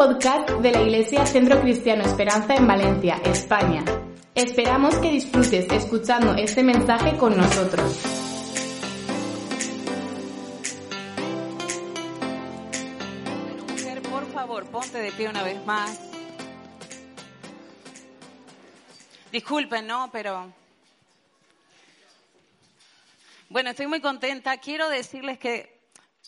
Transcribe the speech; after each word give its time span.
Podcast 0.00 0.48
de 0.48 0.72
la 0.72 0.80
Iglesia 0.80 1.26
Centro 1.26 1.60
Cristiano 1.60 2.02
Esperanza 2.02 2.54
en 2.54 2.66
Valencia, 2.66 3.20
España. 3.22 3.84
Esperamos 4.34 4.96
que 4.96 5.10
disfrutes 5.10 5.70
escuchando 5.70 6.32
este 6.36 6.62
mensaje 6.62 7.18
con 7.18 7.36
nosotros. 7.36 8.00
Mujer, 13.68 14.00
por 14.00 14.26
favor, 14.32 14.64
ponte 14.70 14.96
de 14.96 15.12
pie 15.12 15.28
una 15.28 15.42
vez 15.42 15.66
más. 15.66 16.00
Disculpen, 19.30 19.86
¿no? 19.86 20.08
Pero... 20.10 20.50
Bueno, 23.50 23.68
estoy 23.68 23.86
muy 23.86 24.00
contenta. 24.00 24.56
Quiero 24.56 24.88
decirles 24.88 25.38
que 25.38 25.79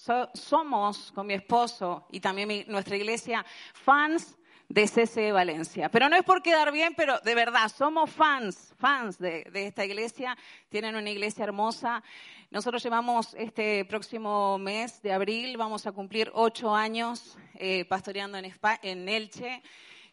so- 0.02 0.30
somos, 0.34 1.12
con 1.12 1.26
mi 1.26 1.34
esposo 1.34 2.06
y 2.10 2.20
también 2.20 2.64
nuestra 2.66 2.96
iglesia, 2.96 3.44
fans 3.72 4.36
de 4.68 4.88
CC 4.88 5.32
Valencia. 5.32 5.88
Pero 5.90 6.08
no 6.08 6.16
es 6.16 6.24
por 6.24 6.42
quedar 6.42 6.72
bien, 6.72 6.94
pero 6.96 7.20
de 7.20 7.34
verdad, 7.34 7.68
somos 7.68 8.10
fans, 8.10 8.74
fans 8.78 9.18
de, 9.18 9.48
esta 9.54 9.84
iglesia. 9.84 10.36
Tienen 10.68 10.96
una 10.96 11.10
iglesia 11.10 11.44
hermosa. 11.44 12.02
Nosotros 12.50 12.82
llevamos 12.82 13.34
este 13.34 13.84
próximo 13.84 14.58
mes 14.58 15.00
de 15.02 15.12
abril, 15.12 15.56
vamos 15.56 15.86
a 15.86 15.92
cumplir 15.92 16.30
ocho 16.34 16.74
años 16.74 17.36
eh, 17.54 17.84
pastoreando 17.84 18.38
en, 18.38 19.08
Elche. 19.08 19.62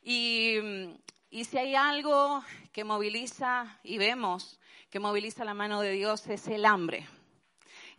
Y 0.03 1.43
si 1.45 1.57
hay 1.57 1.75
algo 1.75 2.43
que 2.71 2.83
moviliza, 2.83 3.79
y 3.83 3.97
vemos 3.97 4.59
que 4.89 4.99
moviliza 4.99 5.45
la 5.45 5.53
mano 5.53 5.81
de 5.81 5.91
Dios, 5.91 6.27
es 6.27 6.47
el 6.47 6.65
hambre 6.65 7.07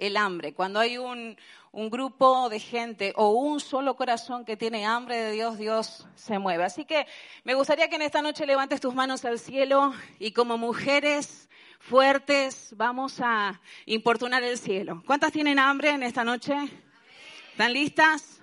el 0.01 0.17
hambre. 0.17 0.55
Cuando 0.55 0.81
hay 0.81 0.99
un, 0.99 1.37
un 1.73 1.89
grupo 1.89 2.49
de 2.49 2.59
gente 2.59 3.13
o 3.17 3.31
un 3.31 3.61
solo 3.61 3.97
corazón 3.97 4.45
que 4.45 4.57
tiene 4.57 4.87
hambre 4.87 5.17
de 5.17 5.33
Dios, 5.33 5.59
Dios 5.59 6.07
se 6.17 6.39
mueve. 6.39 6.65
Así 6.65 6.85
que 6.85 7.07
me 7.45 7.55
gustaría 7.55 7.89
que 7.89 7.97
en 7.97 8.03
esta 8.03 8.23
noche 8.23 8.47
levantes 8.47 8.81
tus 8.81 8.95
manos 8.95 9.25
al 9.25 9.39
cielo 9.39 9.93
y 10.19 10.33
como 10.33 10.59
mujeres 10.59 11.49
fuertes 11.79 12.75
vamos 12.77 13.21
a 13.21 13.61
importunar 13.87 14.43
el 14.43 14.59
cielo. 14.59 15.03
¿Cuántas 15.07 15.33
tienen 15.33 15.59
hambre 15.59 15.91
en 15.91 16.03
esta 16.03 16.25
noche? 16.25 16.55
¿Están 17.53 17.73
listas? 17.73 18.41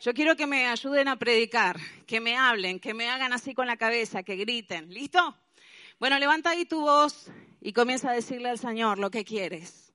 Yo 0.00 0.14
quiero 0.14 0.34
que 0.34 0.46
me 0.46 0.66
ayuden 0.66 1.08
a 1.08 1.16
predicar, 1.16 1.78
que 2.06 2.20
me 2.20 2.36
hablen, 2.36 2.80
que 2.80 2.94
me 2.94 3.08
hagan 3.10 3.32
así 3.32 3.54
con 3.54 3.66
la 3.66 3.76
cabeza, 3.76 4.22
que 4.22 4.36
griten. 4.36 4.92
¿Listo? 4.92 5.36
Bueno, 5.98 6.18
levanta 6.18 6.50
ahí 6.50 6.64
tu 6.64 6.80
voz 6.80 7.30
y 7.60 7.74
comienza 7.74 8.10
a 8.10 8.14
decirle 8.14 8.48
al 8.48 8.58
Señor 8.58 8.98
lo 8.98 9.10
que 9.10 9.24
quieres. 9.24 9.89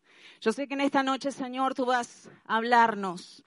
Yo 0.45 0.53
sé 0.53 0.67
que 0.67 0.75
en 0.75 0.81
esta 0.81 1.01
noche, 1.01 1.31
Señor, 1.31 1.73
tú 1.73 1.87
vas 1.87 2.29
a 2.45 2.57
hablarnos. 2.57 3.43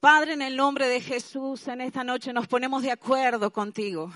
Padre, 0.00 0.34
en 0.34 0.42
el 0.42 0.54
nombre 0.54 0.86
de 0.86 1.00
Jesús, 1.00 1.66
en 1.66 1.80
esta 1.80 2.04
noche 2.04 2.34
nos 2.34 2.46
ponemos 2.46 2.82
de 2.82 2.90
acuerdo 2.90 3.50
contigo 3.50 4.12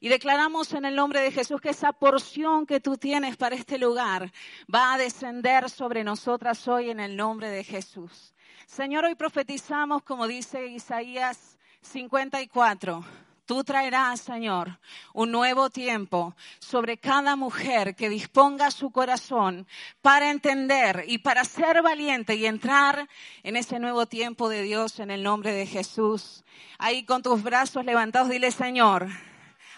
y 0.00 0.08
declaramos 0.08 0.72
en 0.72 0.86
el 0.86 0.96
nombre 0.96 1.20
de 1.20 1.30
Jesús 1.30 1.60
que 1.60 1.68
esa 1.68 1.92
porción 1.92 2.64
que 2.64 2.80
tú 2.80 2.96
tienes 2.96 3.36
para 3.36 3.54
este 3.54 3.76
lugar 3.76 4.32
va 4.74 4.94
a 4.94 4.96
descender 4.96 5.68
sobre 5.68 6.04
nosotras 6.04 6.66
hoy 6.68 6.88
en 6.88 7.00
el 7.00 7.14
nombre 7.14 7.50
de 7.50 7.62
Jesús. 7.62 8.32
Señor, 8.66 9.04
hoy 9.04 9.14
profetizamos, 9.14 10.02
como 10.04 10.26
dice 10.26 10.68
Isaías 10.68 11.58
54. 11.82 13.27
Tú 13.48 13.64
traerás, 13.64 14.20
Señor, 14.20 14.78
un 15.14 15.32
nuevo 15.32 15.70
tiempo 15.70 16.36
sobre 16.58 16.98
cada 16.98 17.34
mujer 17.34 17.96
que 17.96 18.10
disponga 18.10 18.70
su 18.70 18.90
corazón 18.90 19.66
para 20.02 20.30
entender 20.30 21.04
y 21.06 21.16
para 21.16 21.46
ser 21.46 21.80
valiente 21.80 22.34
y 22.34 22.44
entrar 22.44 23.08
en 23.42 23.56
ese 23.56 23.78
nuevo 23.78 24.04
tiempo 24.04 24.50
de 24.50 24.60
Dios 24.60 25.00
en 25.00 25.10
el 25.10 25.22
nombre 25.22 25.52
de 25.52 25.64
Jesús. 25.64 26.44
Ahí 26.76 27.06
con 27.06 27.22
tus 27.22 27.42
brazos 27.42 27.86
levantados, 27.86 28.28
dile, 28.28 28.50
Señor, 28.50 29.08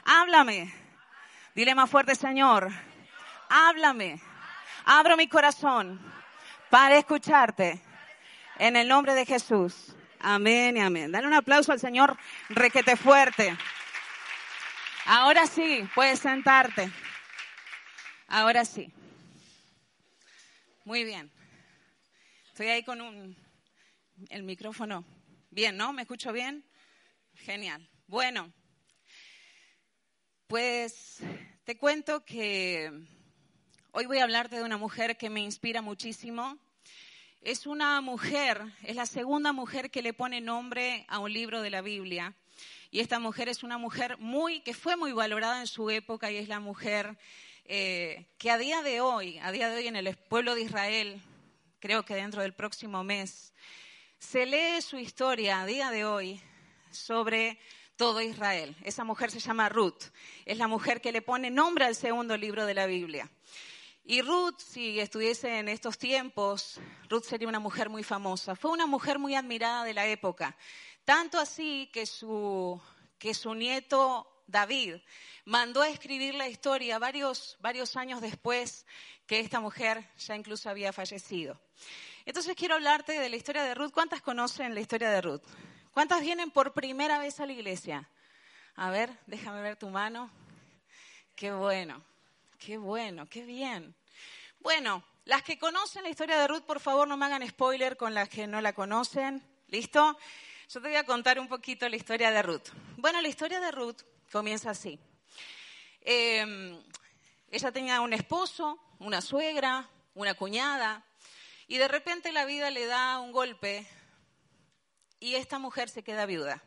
háblame. 0.04 0.75
Dile 1.54 1.76
más 1.76 1.88
fuerte, 1.88 2.16
Señor, 2.16 2.72
háblame. 3.48 4.20
Abro 4.84 5.16
mi 5.16 5.28
corazón 5.28 6.00
para 6.70 6.98
escucharte 6.98 7.80
en 8.59 8.75
el 8.75 8.88
nombre 8.88 9.14
de 9.14 9.26
Jesús. 9.26 9.94
Amén 10.22 10.76
y 10.76 10.81
amén. 10.81 11.10
Dale 11.10 11.26
un 11.26 11.32
aplauso 11.32 11.72
al 11.72 11.81
Señor 11.81 12.16
requete 12.50 12.94
fuerte. 12.97 13.56
Ahora 15.06 15.47
sí, 15.47 15.88
puedes 15.94 16.19
sentarte. 16.19 16.91
Ahora 18.28 18.66
sí. 18.66 18.92
Muy 20.84 21.04
bien. 21.04 21.30
Estoy 22.48 22.69
ahí 22.69 22.82
con 22.82 23.00
un, 23.00 23.34
el 24.28 24.42
micrófono. 24.42 25.06
Bien, 25.50 25.76
¿no? 25.76 25.94
¿Me 25.94 26.03
escucho 26.03 26.32
bien? 26.32 26.64
Genial. 27.34 27.88
Bueno, 28.06 28.53
pues 30.47 31.20
te 31.64 31.78
cuento 31.78 32.26
que 32.26 32.92
hoy 33.92 34.04
voy 34.04 34.19
a 34.19 34.25
hablarte 34.25 34.56
de 34.56 34.64
una 34.64 34.76
mujer 34.76 35.16
que 35.16 35.30
me 35.30 35.41
inspira 35.41 35.80
muchísimo. 35.80 36.59
Es 37.43 37.67
una 37.67 38.03
mujer, 38.03 38.61
es 38.83 38.97
la 38.97 39.06
segunda 39.06 39.53
mujer 39.55 39.91
que 39.91 40.03
le 40.03 40.12
pone 40.12 40.43
nombre 40.43 41.06
a 41.09 41.19
un 41.21 41.33
libro 41.33 41.62
de 41.62 41.71
la 41.71 41.81
Biblia. 41.81 42.34
Y 42.91 43.01
esta 43.01 43.19
mujer 43.19 43.49
es 43.49 43.62
una 43.62 43.78
mujer 43.78 44.19
muy, 44.19 44.61
que 44.61 44.75
fue 44.75 44.95
muy 44.97 45.12
valorada 45.12 45.61
en 45.61 45.67
su 45.67 45.89
época 45.89 46.31
y 46.31 46.37
es 46.37 46.49
la 46.49 46.61
mujer 46.61 47.17
eh, 47.65 48.27
que 48.37 48.51
a 48.51 48.59
día 48.59 48.83
de 48.83 49.01
hoy, 49.01 49.39
a 49.39 49.53
día 49.53 49.71
de 49.71 49.77
hoy 49.77 49.87
en 49.87 49.97
el 49.97 50.15
pueblo 50.17 50.55
de 50.55 50.61
Israel, 50.61 51.19
creo 51.78 52.05
que 52.05 52.15
dentro 52.15 52.43
del 52.43 52.53
próximo 52.53 53.05
mes, 53.05 53.55
se 54.19 54.45
lee 54.45 54.83
su 54.83 54.99
historia 54.99 55.62
a 55.62 55.67
día 55.67 55.91
de 55.91 56.05
hoy 56.05 56.43
sobre 56.91 57.59
todo 57.97 58.21
Israel. 58.21 58.77
Esa 58.84 59.03
mujer 59.03 59.31
se 59.31 59.41
llama 59.41 59.71
Ruth. 59.71 60.12
Es 60.45 60.59
la 60.59 60.69
mujer 60.69 61.01
que 61.01 61.11
le 61.11 61.22
pone 61.22 61.51
nombre 61.51 61.87
al 61.87 61.95
segundo 61.95 62.37
libro 62.37 62.67
de 62.67 62.75
la 62.75 62.84
Biblia. 62.84 63.31
Y 64.10 64.22
Ruth, 64.22 64.59
si 64.59 64.98
estuviese 64.98 65.60
en 65.60 65.69
estos 65.69 65.97
tiempos, 65.97 66.81
Ruth 67.09 67.22
sería 67.22 67.47
una 67.47 67.60
mujer 67.60 67.88
muy 67.88 68.03
famosa. 68.03 68.56
Fue 68.56 68.72
una 68.72 68.87
mujer 68.87 69.21
muy 69.21 69.37
admirada 69.37 69.84
de 69.84 69.94
la 69.94 70.04
época. 70.09 70.56
Tanto 71.04 71.38
así 71.38 71.88
que 71.93 72.06
su, 72.06 72.82
que 73.21 73.34
su 73.34 73.54
nieto 73.54 74.26
David 74.48 74.97
mandó 75.44 75.81
a 75.81 75.88
escribir 75.88 76.34
la 76.34 76.48
historia 76.48 76.98
varios, 76.98 77.56
varios 77.60 77.94
años 77.94 78.21
después 78.21 78.84
que 79.28 79.38
esta 79.38 79.60
mujer 79.60 80.04
ya 80.19 80.34
incluso 80.34 80.69
había 80.69 80.92
fallecido. 80.92 81.60
Entonces 82.27 82.56
quiero 82.56 82.75
hablarte 82.75 83.12
de 83.12 83.28
la 83.28 83.37
historia 83.37 83.62
de 83.62 83.77
Ruth. 83.77 83.92
¿Cuántas 83.92 84.22
conocen 84.22 84.75
la 84.75 84.81
historia 84.81 85.09
de 85.10 85.21
Ruth? 85.21 85.44
¿Cuántas 85.92 86.21
vienen 86.21 86.50
por 86.50 86.72
primera 86.72 87.21
vez 87.21 87.38
a 87.38 87.47
la 87.47 87.53
iglesia? 87.53 88.10
A 88.75 88.91
ver, 88.91 89.16
déjame 89.28 89.62
ver 89.62 89.77
tu 89.77 89.88
mano. 89.88 90.32
Qué 91.37 91.53
bueno, 91.53 92.04
qué 92.59 92.77
bueno, 92.77 93.28
qué 93.28 93.44
bien. 93.44 93.94
Bueno, 94.60 95.03
las 95.24 95.42
que 95.42 95.59
conocen 95.59 96.03
la 96.03 96.10
historia 96.10 96.39
de 96.39 96.47
Ruth, 96.47 96.62
por 96.62 96.80
favor 96.80 97.09
no 97.09 97.16
me 97.16 97.24
hagan 97.24 97.47
spoiler 97.48 97.97
con 97.97 98.12
las 98.12 98.28
que 98.28 98.47
no 98.47 98.60
la 98.60 98.74
conocen. 98.74 99.42
¿Listo? 99.68 100.18
Yo 100.68 100.83
te 100.83 100.89
voy 100.89 100.97
a 100.97 101.04
contar 101.04 101.41
un 101.41 101.48
poquito 101.48 101.89
la 101.89 101.97
historia 101.97 102.30
de 102.30 102.42
Ruth. 102.42 102.68
Bueno, 102.98 103.22
la 103.22 103.28
historia 103.28 103.59
de 103.59 103.71
Ruth 103.71 104.03
comienza 104.30 104.71
así. 104.71 105.01
Eh, 106.03 106.78
ella 107.51 107.72
tenía 107.72 108.03
un 108.03 108.12
esposo, 108.12 108.78
una 108.98 109.22
suegra, 109.22 109.89
una 110.15 110.34
cuñada, 110.34 111.04
y 111.66 111.78
de 111.78 111.89
repente 111.89 112.30
la 112.30 112.45
vida 112.45 112.71
le 112.71 112.84
da 112.84 113.18
un 113.18 113.33
golpe 113.33 113.86
y 115.21 115.36
esta 115.36 115.59
mujer 115.59 115.89
se 115.89 116.03
queda 116.03 116.27
viuda. 116.27 116.62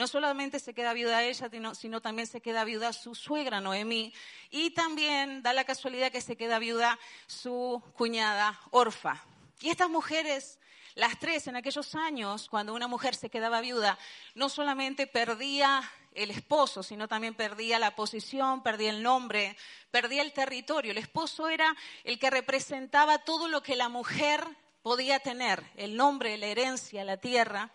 No 0.00 0.06
solamente 0.06 0.60
se 0.60 0.72
queda 0.72 0.94
viuda 0.94 1.24
ella, 1.24 1.50
sino, 1.74 2.00
también 2.00 2.26
se 2.26 2.40
queda 2.40 2.64
viuda 2.64 2.94
su 2.94 3.14
suegra 3.14 3.60
Noemí 3.60 4.14
y 4.50 4.70
también 4.70 5.42
da 5.42 5.52
la 5.52 5.64
casualidad 5.64 6.10
que 6.10 6.22
se 6.22 6.38
queda 6.38 6.58
viuda 6.58 6.98
su 7.26 7.82
cuñada 7.92 8.58
Orfa. 8.70 9.22
Y 9.60 9.68
estas 9.68 9.90
mujeres, 9.90 10.58
las 10.94 11.18
tres 11.18 11.48
en 11.48 11.56
aquellos 11.56 11.94
años, 11.94 12.48
cuando 12.48 12.72
una 12.72 12.88
mujer 12.88 13.14
se 13.14 13.28
quedaba 13.28 13.60
viuda, 13.60 13.98
no 14.34 14.48
solamente 14.48 15.06
perdía 15.06 15.82
el 16.14 16.30
esposo, 16.30 16.82
sino 16.82 17.06
también 17.06 17.34
perdía 17.34 17.78
la 17.78 17.94
posición, 17.94 18.62
perdía 18.62 18.88
el 18.88 19.02
nombre, 19.02 19.54
perdía 19.90 20.22
el 20.22 20.32
territorio. 20.32 20.92
El 20.92 20.98
esposo 20.98 21.50
era 21.50 21.76
el 22.04 22.18
que 22.18 22.30
representaba 22.30 23.18
todo 23.18 23.48
lo 23.48 23.62
que 23.62 23.76
la 23.76 23.90
mujer 23.90 24.46
podía 24.80 25.18
tener, 25.18 25.62
el 25.76 25.94
nombre, 25.94 26.38
la 26.38 26.46
herencia, 26.46 27.04
la 27.04 27.18
tierra. 27.18 27.70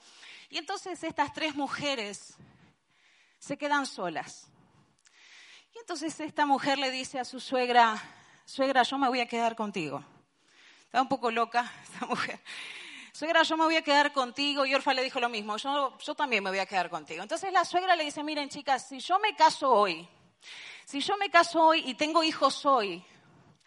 Y 0.50 0.58
entonces 0.58 1.04
estas 1.04 1.34
tres 1.34 1.56
mujeres 1.56 2.36
se 3.40 3.58
quedan 3.58 3.86
solas. 3.86 4.48
Y 5.74 5.80
entonces 5.80 6.20
esta 6.20 6.46
mujer 6.46 6.78
le 6.80 6.90
dice 6.92 7.20
a 7.20 7.26
su 7.26 7.40
suegra, 7.40 8.02
suegra, 8.46 8.84
yo 8.84 8.98
me 8.98 9.08
voy 9.10 9.20
a 9.20 9.28
quedar 9.28 9.56
contigo. 9.56 10.04
Está 10.86 11.02
un 11.02 11.10
poco 11.10 11.30
loca 11.30 11.72
esta 11.84 12.06
mujer. 12.06 12.40
Suegra, 13.12 13.44
yo 13.44 13.58
me 13.58 13.66
voy 13.66 13.76
a 13.76 13.82
quedar 13.82 14.14
contigo. 14.14 14.66
Y 14.66 14.74
Orfa 14.76 14.94
le 14.94 15.04
dijo 15.04 15.20
lo 15.20 15.30
mismo, 15.30 15.58
yo, 15.58 15.98
yo 15.98 16.16
también 16.16 16.44
me 16.44 16.50
voy 16.50 16.60
a 16.60 16.66
quedar 16.66 16.90
contigo. 16.90 17.24
Entonces 17.24 17.52
la 17.52 17.66
suegra 17.66 17.96
le 17.96 18.06
dice, 18.06 18.24
miren 18.24 18.50
chicas, 18.50 18.88
si 18.88 19.00
yo 19.00 19.20
me 19.20 19.36
caso 19.36 19.70
hoy, 19.72 20.08
si 20.86 21.02
yo 21.02 21.18
me 21.18 21.30
caso 21.30 21.62
hoy 21.62 21.84
y 21.86 21.96
tengo 21.96 22.24
hijos 22.24 22.66
hoy, 22.66 23.04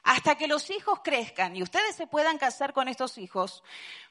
hasta 0.08 0.36
que 0.36 0.48
los 0.48 0.70
hijos 0.70 1.00
crezcan 1.04 1.54
y 1.54 1.62
ustedes 1.62 1.94
se 1.94 2.06
puedan 2.06 2.38
casar 2.38 2.72
con 2.72 2.88
estos 2.88 3.18
hijos, 3.18 3.62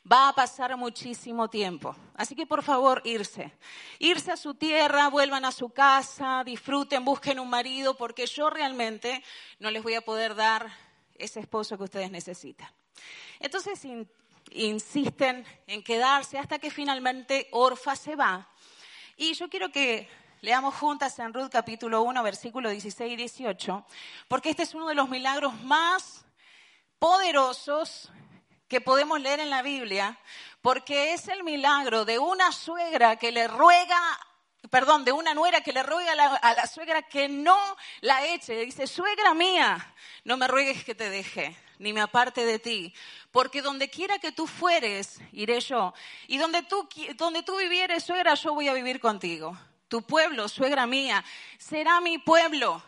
va 0.09 0.29
a 0.29 0.33
pasar 0.33 0.77
muchísimo 0.77 1.49
tiempo. 1.49 1.95
Así 2.13 2.35
que 2.35 2.45
por 2.45 2.61
favor, 2.61 3.01
irse. 3.03 3.51
Irse 3.97 4.31
a 4.31 4.37
su 4.37 4.53
tierra, 4.53 5.07
vuelvan 5.09 5.43
a 5.43 5.51
su 5.51 5.69
casa, 5.69 6.43
disfruten, 6.45 7.03
busquen 7.03 7.39
un 7.39 7.49
marido, 7.49 7.97
porque 7.97 8.27
yo 8.27 8.51
realmente 8.51 9.23
no 9.57 9.71
les 9.71 9.81
voy 9.81 9.95
a 9.95 10.01
poder 10.01 10.35
dar 10.35 10.71
ese 11.15 11.39
esposo 11.39 11.79
que 11.79 11.85
ustedes 11.85 12.11
necesitan. 12.11 12.69
Entonces 13.39 13.81
insisten 14.51 15.43
en 15.65 15.83
quedarse 15.83 16.37
hasta 16.37 16.59
que 16.59 16.69
finalmente 16.69 17.47
Orfa 17.49 17.95
se 17.95 18.15
va. 18.15 18.47
Y 19.15 19.33
yo 19.33 19.49
quiero 19.49 19.71
que 19.71 20.07
Leamos 20.41 20.75
juntas 20.75 21.17
en 21.17 21.33
Ruth 21.33 21.49
capítulo 21.51 22.03
1, 22.03 22.21
versículo 22.21 22.69
16 22.69 23.11
y 23.11 23.15
18, 23.15 23.83
porque 24.27 24.51
este 24.51 24.63
es 24.63 24.75
uno 24.75 24.87
de 24.87 24.93
los 24.93 25.09
milagros 25.09 25.59
más 25.63 26.25
poderosos 26.99 28.11
que 28.67 28.79
podemos 28.79 29.19
leer 29.19 29.39
en 29.39 29.49
la 29.49 29.63
Biblia, 29.63 30.19
porque 30.61 31.13
es 31.13 31.27
el 31.27 31.43
milagro 31.43 32.05
de 32.05 32.19
una 32.19 32.51
suegra 32.51 33.15
que 33.15 33.31
le 33.31 33.47
ruega, 33.47 33.99
perdón, 34.69 35.05
de 35.05 35.11
una 35.11 35.33
nuera 35.33 35.61
que 35.61 35.73
le 35.73 35.81
ruega 35.81 36.11
a 36.11 36.53
la, 36.53 36.67
suegra 36.67 37.01
que 37.01 37.27
no 37.27 37.57
la 38.01 38.23
eche. 38.27 38.63
Dice, 38.63 38.85
suegra 38.85 39.33
mía, 39.33 39.95
no 40.23 40.37
me 40.37 40.47
ruegues 40.47 40.83
que 40.83 40.93
te 40.93 41.09
deje 41.09 41.57
ni 41.79 41.93
me 41.93 42.01
aparte 42.01 42.45
de 42.45 42.59
ti, 42.59 42.93
porque 43.31 43.63
donde 43.63 43.89
quiera 43.89 44.19
que 44.19 44.31
tú 44.31 44.45
fueres, 44.45 45.19
iré 45.31 45.59
yo, 45.61 45.95
y 46.27 46.37
donde 46.37 46.61
tú, 46.61 46.87
donde 47.15 47.41
tú 47.41 47.57
vivieres, 47.57 48.03
suegra, 48.03 48.35
yo 48.35 48.53
voy 48.53 48.67
a 48.67 48.73
vivir 48.73 48.99
contigo. 48.99 49.57
Tu 49.87 50.01
pueblo, 50.01 50.49
suegra 50.49 50.85
mía, 50.85 51.23
será 51.57 52.01
mi 52.01 52.17
pueblo 52.17 52.83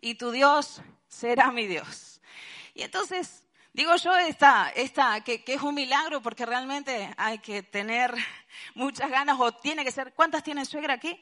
y 0.00 0.14
tu 0.14 0.30
Dios 0.30 0.82
será 1.08 1.50
mi 1.50 1.66
Dios. 1.66 2.20
Y 2.74 2.82
entonces, 2.82 3.44
digo 3.72 3.96
yo, 3.96 4.16
esta, 4.16 4.70
esta, 4.70 5.22
que, 5.22 5.42
que, 5.42 5.54
es 5.54 5.62
un 5.62 5.74
milagro 5.74 6.22
porque 6.22 6.46
realmente 6.46 7.12
hay 7.16 7.38
que 7.38 7.62
tener 7.62 8.14
muchas 8.74 9.10
ganas 9.10 9.38
o 9.40 9.52
tiene 9.52 9.84
que 9.84 9.92
ser. 9.92 10.12
¿Cuántas 10.14 10.42
tienen 10.42 10.66
suegra 10.66 10.94
aquí? 10.94 11.20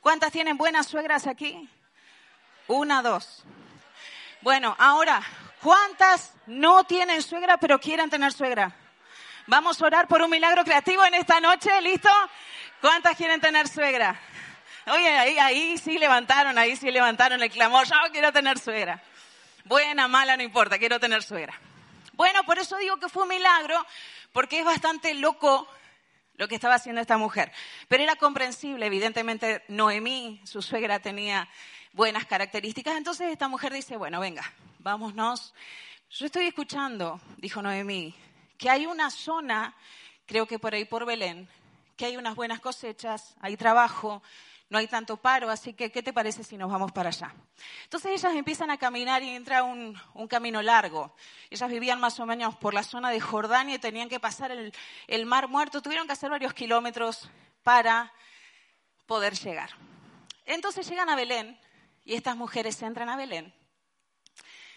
¿Cuántas 0.00 0.30
tienen 0.30 0.56
buenas 0.56 0.86
suegras 0.86 1.26
aquí? 1.26 1.68
Una, 2.68 3.02
dos. 3.02 3.44
Bueno, 4.40 4.76
ahora, 4.78 5.20
¿cuántas 5.60 6.32
no 6.46 6.84
tienen 6.84 7.22
suegra 7.22 7.56
pero 7.56 7.80
quieren 7.80 8.08
tener 8.08 8.32
suegra? 8.32 8.72
Vamos 9.48 9.80
a 9.80 9.86
orar 9.86 10.08
por 10.08 10.20
un 10.22 10.30
milagro 10.30 10.64
creativo 10.64 11.04
en 11.04 11.14
esta 11.14 11.38
noche, 11.38 11.70
¿listo? 11.80 12.08
¿Cuántas 12.80 13.16
quieren 13.16 13.40
tener 13.40 13.68
suegra? 13.68 14.20
Oye, 14.86 15.08
ahí, 15.38 15.78
sí 15.78 15.98
levantaron, 15.98 16.58
ahí 16.58 16.74
sí 16.74 16.90
levantaron 16.90 17.40
el 17.40 17.50
clamor, 17.52 17.86
yo 17.86 17.94
quiero 18.10 18.32
tener 18.32 18.58
suegra. 18.58 19.00
Buena, 19.64 20.08
mala, 20.08 20.36
no 20.36 20.42
importa, 20.42 20.78
quiero 20.78 20.98
tener 20.98 21.22
suegra. 21.22 21.54
Bueno, 22.14 22.42
por 22.42 22.58
eso 22.58 22.76
digo 22.78 22.96
que 22.96 23.08
fue 23.08 23.22
un 23.22 23.28
milagro, 23.28 23.86
porque 24.32 24.58
es 24.58 24.64
bastante 24.64 25.14
loco 25.14 25.68
lo 26.34 26.48
que 26.48 26.56
estaba 26.56 26.74
haciendo 26.74 27.00
esta 27.00 27.16
mujer. 27.16 27.52
Pero 27.86 28.02
era 28.02 28.16
comprensible, 28.16 28.86
evidentemente 28.86 29.62
Noemí, 29.68 30.40
su 30.44 30.60
suegra, 30.60 30.98
tenía 30.98 31.48
buenas 31.92 32.26
características. 32.26 32.96
Entonces 32.96 33.30
esta 33.30 33.46
mujer 33.46 33.72
dice, 33.72 33.96
bueno, 33.96 34.18
venga, 34.18 34.42
vámonos. 34.80 35.54
Yo 36.10 36.26
estoy 36.26 36.46
escuchando, 36.46 37.20
dijo 37.36 37.62
Noemí, 37.62 38.12
que 38.58 38.70
hay 38.70 38.86
una 38.86 39.10
zona, 39.10 39.74
creo 40.26 40.46
que 40.46 40.58
por 40.58 40.74
ahí 40.74 40.84
por 40.84 41.04
Belén, 41.06 41.48
que 41.96 42.06
hay 42.06 42.16
unas 42.16 42.34
buenas 42.34 42.60
cosechas, 42.60 43.34
hay 43.40 43.56
trabajo, 43.56 44.22
no 44.68 44.78
hay 44.78 44.88
tanto 44.88 45.16
paro, 45.16 45.48
así 45.50 45.74
que 45.74 45.92
¿qué 45.92 46.02
te 46.02 46.12
parece 46.12 46.42
si 46.42 46.56
nos 46.56 46.70
vamos 46.70 46.90
para 46.92 47.10
allá? 47.10 47.32
Entonces 47.84 48.12
ellas 48.12 48.34
empiezan 48.34 48.70
a 48.70 48.78
caminar 48.78 49.22
y 49.22 49.30
entra 49.30 49.62
un, 49.62 49.96
un 50.14 50.28
camino 50.28 50.60
largo. 50.60 51.14
Ellas 51.50 51.70
vivían 51.70 52.00
más 52.00 52.18
o 52.18 52.26
menos 52.26 52.56
por 52.56 52.74
la 52.74 52.82
zona 52.82 53.10
de 53.10 53.20
Jordania 53.20 53.76
y 53.76 53.78
tenían 53.78 54.08
que 54.08 54.18
pasar 54.18 54.50
el, 54.50 54.72
el 55.06 55.26
mar 55.26 55.48
muerto, 55.48 55.82
tuvieron 55.82 56.06
que 56.06 56.14
hacer 56.14 56.30
varios 56.30 56.52
kilómetros 56.52 57.30
para 57.62 58.12
poder 59.06 59.34
llegar. 59.34 59.70
Entonces 60.44 60.88
llegan 60.88 61.08
a 61.08 61.16
Belén 61.16 61.58
y 62.04 62.14
estas 62.14 62.36
mujeres 62.36 62.80
entran 62.82 63.08
a 63.08 63.16
Belén 63.16 63.54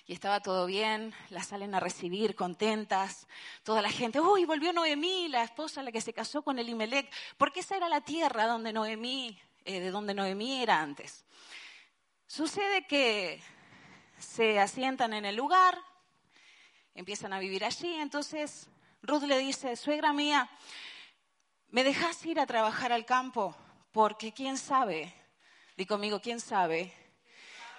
y 0.09 0.13
estaba 0.13 0.39
todo 0.39 0.65
bien, 0.65 1.13
las 1.29 1.45
salen 1.45 1.75
a 1.75 1.79
recibir 1.79 2.33
contentas, 2.33 3.27
toda 3.61 3.83
la 3.83 3.91
gente, 3.91 4.19
uy, 4.19 4.43
volvió 4.43 4.73
Noemí, 4.73 5.27
la 5.27 5.43
esposa 5.43 5.83
la 5.83 5.91
que 5.91 6.01
se 6.01 6.13
casó 6.13 6.41
con 6.41 6.57
Elimelech, 6.57 7.07
porque 7.37 7.59
esa 7.59 7.77
era 7.77 7.87
la 7.87 8.01
tierra 8.01 8.47
donde 8.47 8.73
Noemí, 8.73 9.39
eh, 9.65 9.79
de 9.79 9.91
donde 9.91 10.15
Noemí 10.15 10.63
era 10.63 10.81
antes. 10.81 11.27
Sucede 12.25 12.87
que 12.87 13.39
se 14.17 14.59
asientan 14.59 15.13
en 15.13 15.25
el 15.25 15.35
lugar, 15.35 15.77
empiezan 16.95 17.31
a 17.31 17.37
vivir 17.37 17.63
allí, 17.63 17.93
entonces 17.93 18.67
Ruth 19.03 19.25
le 19.25 19.37
dice, 19.37 19.75
suegra 19.75 20.11
mía, 20.11 20.49
¿me 21.67 21.83
dejas 21.83 22.25
ir 22.25 22.39
a 22.39 22.47
trabajar 22.47 22.91
al 22.91 23.05
campo? 23.05 23.55
Porque 23.91 24.33
quién 24.33 24.57
sabe, 24.57 25.13
di 25.77 25.85
conmigo, 25.85 26.19
quién 26.19 26.39
sabe 26.39 26.98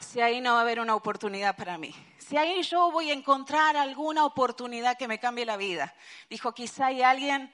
si 0.01 0.21
ahí 0.21 0.41
no 0.41 0.55
va 0.55 0.59
a 0.59 0.63
haber 0.63 0.81
una 0.81 0.95
oportunidad 0.95 1.57
para 1.57 1.79
mí. 1.79 1.95
Si 2.19 2.37
ahí 2.37 2.63
yo 2.63 2.91
voy 2.91 3.11
a 3.11 3.15
encontrar 3.15 3.77
alguna 3.77 4.25
oportunidad 4.25 4.97
que 4.97 5.09
me 5.09 5.21
cambie 5.21 5.45
la 5.45 5.57
vida. 5.57 5.95
Dijo, 6.29 6.53
quizá 6.53 6.87
hay 6.87 7.03
alguien 7.03 7.53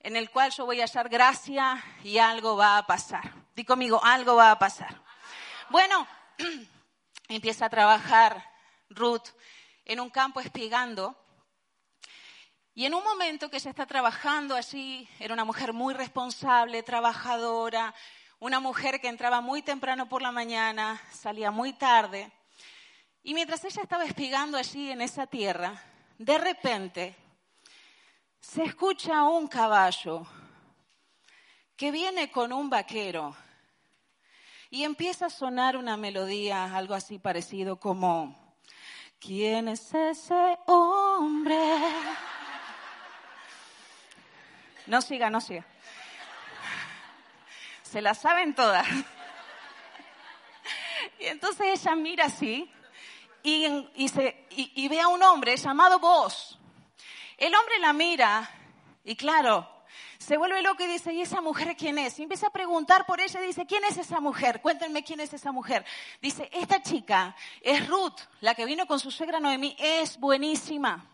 en 0.00 0.16
el 0.16 0.30
cual 0.30 0.50
yo 0.52 0.66
voy 0.66 0.80
a 0.80 0.84
hallar 0.84 1.08
gracia 1.08 1.82
y 2.04 2.18
algo 2.18 2.56
va 2.56 2.78
a 2.78 2.86
pasar. 2.86 3.32
Di 3.54 3.64
conmigo, 3.64 4.00
algo 4.04 4.36
va 4.36 4.50
a 4.50 4.58
pasar. 4.58 5.00
Bueno, 5.70 6.06
empieza 7.28 7.66
a 7.66 7.70
trabajar 7.70 8.52
Ruth 8.90 9.28
en 9.84 10.00
un 10.00 10.10
campo 10.10 10.40
espigando. 10.40 11.16
Y 12.74 12.84
en 12.84 12.94
un 12.94 13.02
momento 13.02 13.48
que 13.48 13.56
ella 13.56 13.70
está 13.70 13.86
trabajando 13.86 14.54
allí, 14.54 15.08
era 15.18 15.32
una 15.32 15.44
mujer 15.44 15.72
muy 15.72 15.94
responsable, 15.94 16.82
trabajadora, 16.82 17.94
una 18.38 18.60
mujer 18.60 19.00
que 19.00 19.08
entraba 19.08 19.40
muy 19.40 19.62
temprano 19.62 20.08
por 20.08 20.20
la 20.20 20.30
mañana, 20.30 21.00
salía 21.10 21.50
muy 21.50 21.72
tarde. 21.72 22.30
Y 23.22 23.34
mientras 23.34 23.64
ella 23.64 23.82
estaba 23.82 24.04
espigando 24.04 24.58
allí 24.58 24.90
en 24.90 25.00
esa 25.00 25.26
tierra, 25.26 25.82
de 26.18 26.38
repente 26.38 27.16
se 28.40 28.62
escucha 28.62 29.22
un 29.24 29.48
caballo 29.48 30.26
que 31.76 31.90
viene 31.90 32.30
con 32.30 32.52
un 32.52 32.70
vaquero 32.70 33.34
y 34.70 34.84
empieza 34.84 35.26
a 35.26 35.30
sonar 35.30 35.76
una 35.76 35.96
melodía, 35.96 36.76
algo 36.76 36.94
así 36.94 37.18
parecido 37.18 37.80
como, 37.80 38.54
¿quién 39.18 39.68
es 39.68 39.92
ese 39.94 40.58
hombre? 40.66 41.58
No 44.86 45.00
siga, 45.00 45.30
no 45.30 45.40
siga 45.40 45.66
se 47.90 48.02
la 48.02 48.14
saben 48.14 48.54
todas. 48.54 48.86
Y 51.18 51.26
entonces 51.26 51.80
ella 51.80 51.94
mira 51.94 52.24
así 52.26 52.70
y, 53.42 54.08
se, 54.08 54.46
y, 54.50 54.88
ve 54.88 55.00
a 55.00 55.08
un 55.08 55.22
hombre 55.22 55.56
llamado 55.56 55.98
Vos. 55.98 56.58
El 57.38 57.54
hombre 57.54 57.78
la 57.78 57.92
mira 57.92 58.50
y 59.04 59.14
claro, 59.14 59.70
se 60.18 60.36
vuelve 60.36 60.62
loco 60.62 60.82
y 60.82 60.88
dice, 60.88 61.12
¿y 61.12 61.22
esa 61.22 61.40
mujer 61.40 61.76
quién 61.76 61.98
es? 61.98 62.18
Y 62.18 62.24
empieza 62.24 62.48
a 62.48 62.50
preguntar 62.50 63.06
por 63.06 63.20
ella 63.20 63.40
y 63.42 63.46
dice, 63.46 63.66
¿quién 63.66 63.84
es 63.84 63.96
esa 63.98 64.20
mujer? 64.20 64.60
Cuéntenme 64.60 65.04
quién 65.04 65.20
es 65.20 65.32
esa 65.32 65.52
mujer. 65.52 65.84
Dice, 66.20 66.50
esta 66.52 66.82
chica 66.82 67.36
es 67.60 67.86
Ruth, 67.86 68.18
la 68.40 68.54
que 68.54 68.64
vino 68.66 68.86
con 68.86 68.98
su 68.98 69.10
suegra 69.10 69.38
Noemí, 69.38 69.76
es 69.78 70.18
buenísima. 70.18 71.08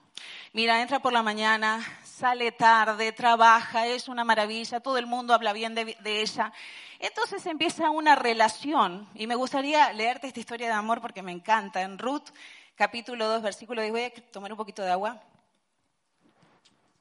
Mira, 0.53 0.81
entra 0.81 1.01
por 1.01 1.13
la 1.13 1.23
mañana, 1.23 1.85
sale 2.13 2.53
tarde, 2.53 3.13
trabaja, 3.13 3.87
es 3.87 4.09
una 4.09 4.25
maravilla, 4.25 4.81
todo 4.81 4.99
el 4.99 5.07
mundo 5.07 5.35
habla 5.35 5.53
bien 5.53 5.75
de, 5.75 5.97
ella. 6.05 6.53
Entonces 6.99 7.45
empieza 7.47 7.91
una 7.91 8.15
relación, 8.15 9.09
y 9.15 9.27
me 9.27 9.35
gustaría 9.35 9.93
leerte 9.93 10.27
esta 10.27 10.41
historia 10.41 10.69
de 10.69 10.75
amor 10.75 11.01
porque 11.01 11.23
me 11.23 11.33
encanta, 11.33 11.81
en 11.83 11.99
Ruth 11.99 12.29
capítulo 12.77 13.27
2, 13.29 13.43
versículo 13.43 13.81
10, 13.81 13.93
voy 13.93 14.03
a 14.03 14.13
tomar 14.31 14.53
un 14.53 14.59
poquito 14.59 14.83
de 14.83 14.91
agua. 14.91 15.23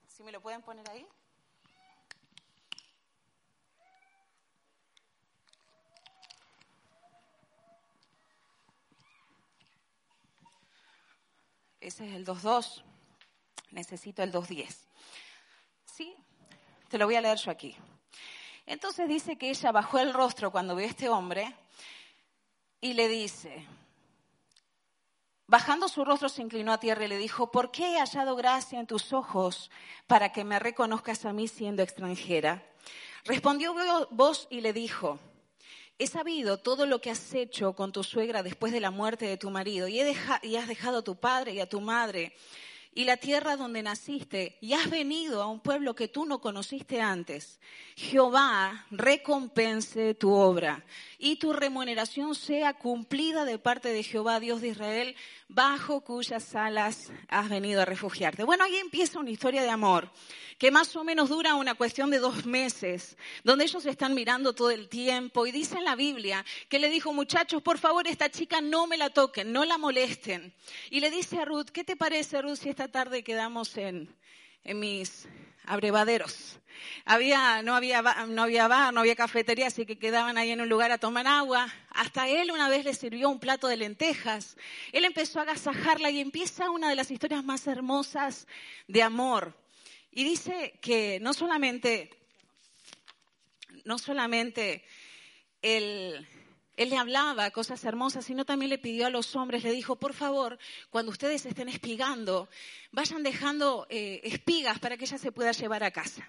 Si 0.07 0.23
me 0.23 0.31
lo 0.31 0.41
pueden 0.41 0.61
poner 0.61 0.89
ahí. 0.89 1.05
Ese 11.79 12.07
es 12.07 12.15
el 12.15 12.25
2.2. 12.25 12.83
Necesito 13.71 14.21
el 14.21 14.31
2.10. 14.31 14.90
Te 16.91 16.97
lo 16.97 17.05
voy 17.05 17.15
a 17.15 17.21
leer 17.21 17.37
yo 17.37 17.51
aquí. 17.51 17.73
Entonces 18.65 19.07
dice 19.07 19.37
que 19.37 19.49
ella 19.49 19.71
bajó 19.71 19.99
el 19.99 20.13
rostro 20.13 20.51
cuando 20.51 20.75
vio 20.75 20.85
a 20.85 20.89
este 20.89 21.07
hombre 21.07 21.55
y 22.81 22.95
le 22.95 23.07
dice, 23.07 23.65
bajando 25.47 25.87
su 25.87 26.03
rostro 26.03 26.27
se 26.27 26.41
inclinó 26.41 26.73
a 26.73 26.81
tierra 26.81 27.05
y 27.05 27.07
le 27.07 27.17
dijo, 27.17 27.49
¿por 27.49 27.71
qué 27.71 27.95
he 27.95 27.99
hallado 27.99 28.35
gracia 28.35 28.77
en 28.77 28.87
tus 28.87 29.13
ojos 29.13 29.71
para 30.05 30.33
que 30.33 30.43
me 30.43 30.59
reconozcas 30.59 31.23
a 31.23 31.31
mí 31.31 31.47
siendo 31.47 31.81
extranjera? 31.81 32.61
Respondió 33.23 33.73
vos 34.09 34.47
y 34.49 34.59
le 34.59 34.73
dijo, 34.73 35.17
he 35.97 36.07
sabido 36.07 36.57
todo 36.57 36.85
lo 36.85 36.99
que 36.99 37.11
has 37.11 37.33
hecho 37.33 37.73
con 37.73 37.93
tu 37.93 38.03
suegra 38.03 38.43
después 38.43 38.73
de 38.73 38.81
la 38.81 38.91
muerte 38.91 39.27
de 39.27 39.37
tu 39.37 39.49
marido 39.49 39.87
y 39.87 40.01
has 40.01 40.67
dejado 40.67 40.97
a 40.97 41.03
tu 41.05 41.15
padre 41.15 41.53
y 41.53 41.61
a 41.61 41.69
tu 41.69 41.79
madre 41.79 42.35
y 42.93 43.05
la 43.05 43.17
tierra 43.17 43.55
donde 43.55 43.83
naciste 43.83 44.57
y 44.61 44.73
has 44.73 44.89
venido 44.89 45.41
a 45.41 45.47
un 45.47 45.59
pueblo 45.59 45.95
que 45.95 46.07
tú 46.07 46.25
no 46.25 46.41
conociste 46.41 47.01
antes. 47.01 47.59
Jehová 47.95 48.85
recompense 48.91 50.13
tu 50.13 50.31
obra 50.31 50.83
y 51.23 51.35
tu 51.35 51.53
remuneración 51.53 52.33
sea 52.33 52.73
cumplida 52.73 53.45
de 53.45 53.59
parte 53.59 53.93
de 53.93 54.01
Jehová, 54.01 54.39
Dios 54.39 54.59
de 54.59 54.69
Israel, 54.69 55.15
bajo 55.47 56.01
cuyas 56.01 56.55
alas 56.55 57.11
has 57.27 57.47
venido 57.47 57.79
a 57.79 57.85
refugiarte. 57.85 58.43
Bueno, 58.43 58.63
ahí 58.63 58.75
empieza 58.77 59.19
una 59.19 59.29
historia 59.29 59.61
de 59.61 59.69
amor 59.69 60.09
que 60.57 60.71
más 60.71 60.95
o 60.95 61.03
menos 61.03 61.29
dura 61.29 61.53
una 61.53 61.75
cuestión 61.75 62.09
de 62.09 62.17
dos 62.17 62.47
meses, 62.47 63.17
donde 63.43 63.65
ellos 63.65 63.85
están 63.85 64.15
mirando 64.15 64.53
todo 64.53 64.71
el 64.71 64.89
tiempo 64.89 65.45
y 65.45 65.51
dice 65.51 65.77
en 65.77 65.85
la 65.85 65.95
Biblia 65.95 66.43
que 66.69 66.79
le 66.79 66.89
dijo, 66.89 67.13
muchachos, 67.13 67.61
por 67.61 67.77
favor, 67.77 68.07
esta 68.07 68.29
chica 68.29 68.59
no 68.59 68.87
me 68.87 68.97
la 68.97 69.11
toquen, 69.11 69.51
no 69.51 69.63
la 69.63 69.77
molesten. 69.77 70.51
Y 70.89 71.01
le 71.01 71.11
dice 71.11 71.37
a 71.37 71.45
Ruth, 71.45 71.67
¿qué 71.71 71.83
te 71.83 71.95
parece, 71.95 72.41
Ruth, 72.41 72.57
si 72.57 72.69
esta 72.69 72.87
tarde 72.87 73.23
quedamos 73.23 73.77
en, 73.77 74.11
en 74.63 74.79
mis 74.79 75.27
abrevaderos. 75.65 76.59
Había, 77.05 77.61
no, 77.61 77.75
había, 77.75 78.01
no 78.27 78.43
había 78.43 78.67
bar, 78.67 78.93
no 78.93 79.01
había 79.01 79.15
cafetería, 79.15 79.67
así 79.67 79.85
que 79.85 79.97
quedaban 79.97 80.37
ahí 80.37 80.51
en 80.51 80.61
un 80.61 80.69
lugar 80.69 80.91
a 80.91 80.97
tomar 80.97 81.27
agua. 81.27 81.71
Hasta 81.89 82.27
él 82.27 82.51
una 82.51 82.69
vez 82.69 82.85
le 82.85 82.93
sirvió 82.93 83.29
un 83.29 83.39
plato 83.39 83.67
de 83.67 83.77
lentejas. 83.77 84.57
Él 84.91 85.05
empezó 85.05 85.39
a 85.39 85.43
agasajarla 85.43 86.09
y 86.09 86.19
empieza 86.19 86.69
una 86.69 86.89
de 86.89 86.95
las 86.95 87.11
historias 87.11 87.43
más 87.43 87.67
hermosas 87.67 88.47
de 88.87 89.03
amor. 89.03 89.55
Y 90.11 90.23
dice 90.23 90.79
que 90.81 91.19
no 91.21 91.33
solamente, 91.33 92.09
no 93.85 93.97
solamente 93.97 94.83
él 95.61 96.27
él 96.81 96.89
le 96.89 96.97
hablaba 96.97 97.51
cosas 97.51 97.83
hermosas, 97.83 98.25
sino 98.25 98.45
también 98.45 98.69
le 98.69 98.77
pidió 98.77 99.05
a 99.05 99.09
los 99.09 99.35
hombres, 99.35 99.63
le 99.63 99.71
dijo, 99.71 99.95
por 99.95 100.13
favor, 100.13 100.57
cuando 100.89 101.11
ustedes 101.11 101.45
estén 101.45 101.69
espigando, 101.69 102.49
vayan 102.91 103.23
dejando 103.23 103.87
eh, 103.89 104.21
espigas 104.23 104.79
para 104.79 104.97
que 104.97 105.05
ella 105.05 105.17
se 105.17 105.31
pueda 105.31 105.51
llevar 105.51 105.83
a 105.83 105.91
casa. 105.91 106.27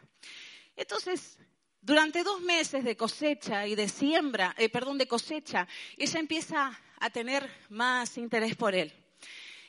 Entonces, 0.76 1.38
durante 1.80 2.22
dos 2.22 2.40
meses 2.40 2.84
de 2.84 2.96
cosecha 2.96 3.66
y 3.66 3.74
de 3.74 3.88
siembra, 3.88 4.54
eh, 4.56 4.68
perdón, 4.68 4.98
de 4.98 5.08
cosecha, 5.08 5.66
ella 5.96 6.20
empieza 6.20 6.80
a 7.00 7.10
tener 7.10 7.48
más 7.68 8.16
interés 8.18 8.54
por 8.54 8.74
él. 8.74 8.92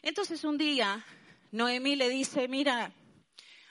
Entonces 0.04 0.44
un 0.44 0.58
día, 0.58 1.04
Noemí 1.52 1.96
le 1.96 2.10
dice, 2.10 2.48
mira, 2.48 2.92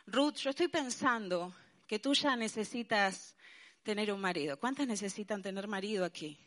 Ruth, 0.07 0.37
yo 0.37 0.51
estoy 0.51 0.69
pensando 0.69 1.55
que 1.87 1.99
tú 1.99 2.15
ya 2.15 2.35
necesitas 2.37 3.37
tener 3.83 4.13
un 4.13 4.21
marido. 4.21 4.59
¿Cuántas 4.59 4.87
necesitan 4.87 5.43
tener 5.43 5.69
marido 5.69 6.05
aquí? 6.05 6.39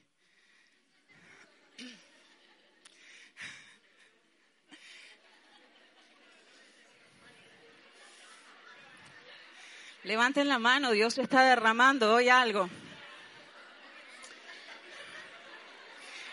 Levanten 10.06 10.48
la 10.48 10.60
mano, 10.60 10.92
Dios 10.92 11.18
está 11.18 11.44
derramando 11.44 12.14
hoy 12.14 12.30
algo. 12.30 12.70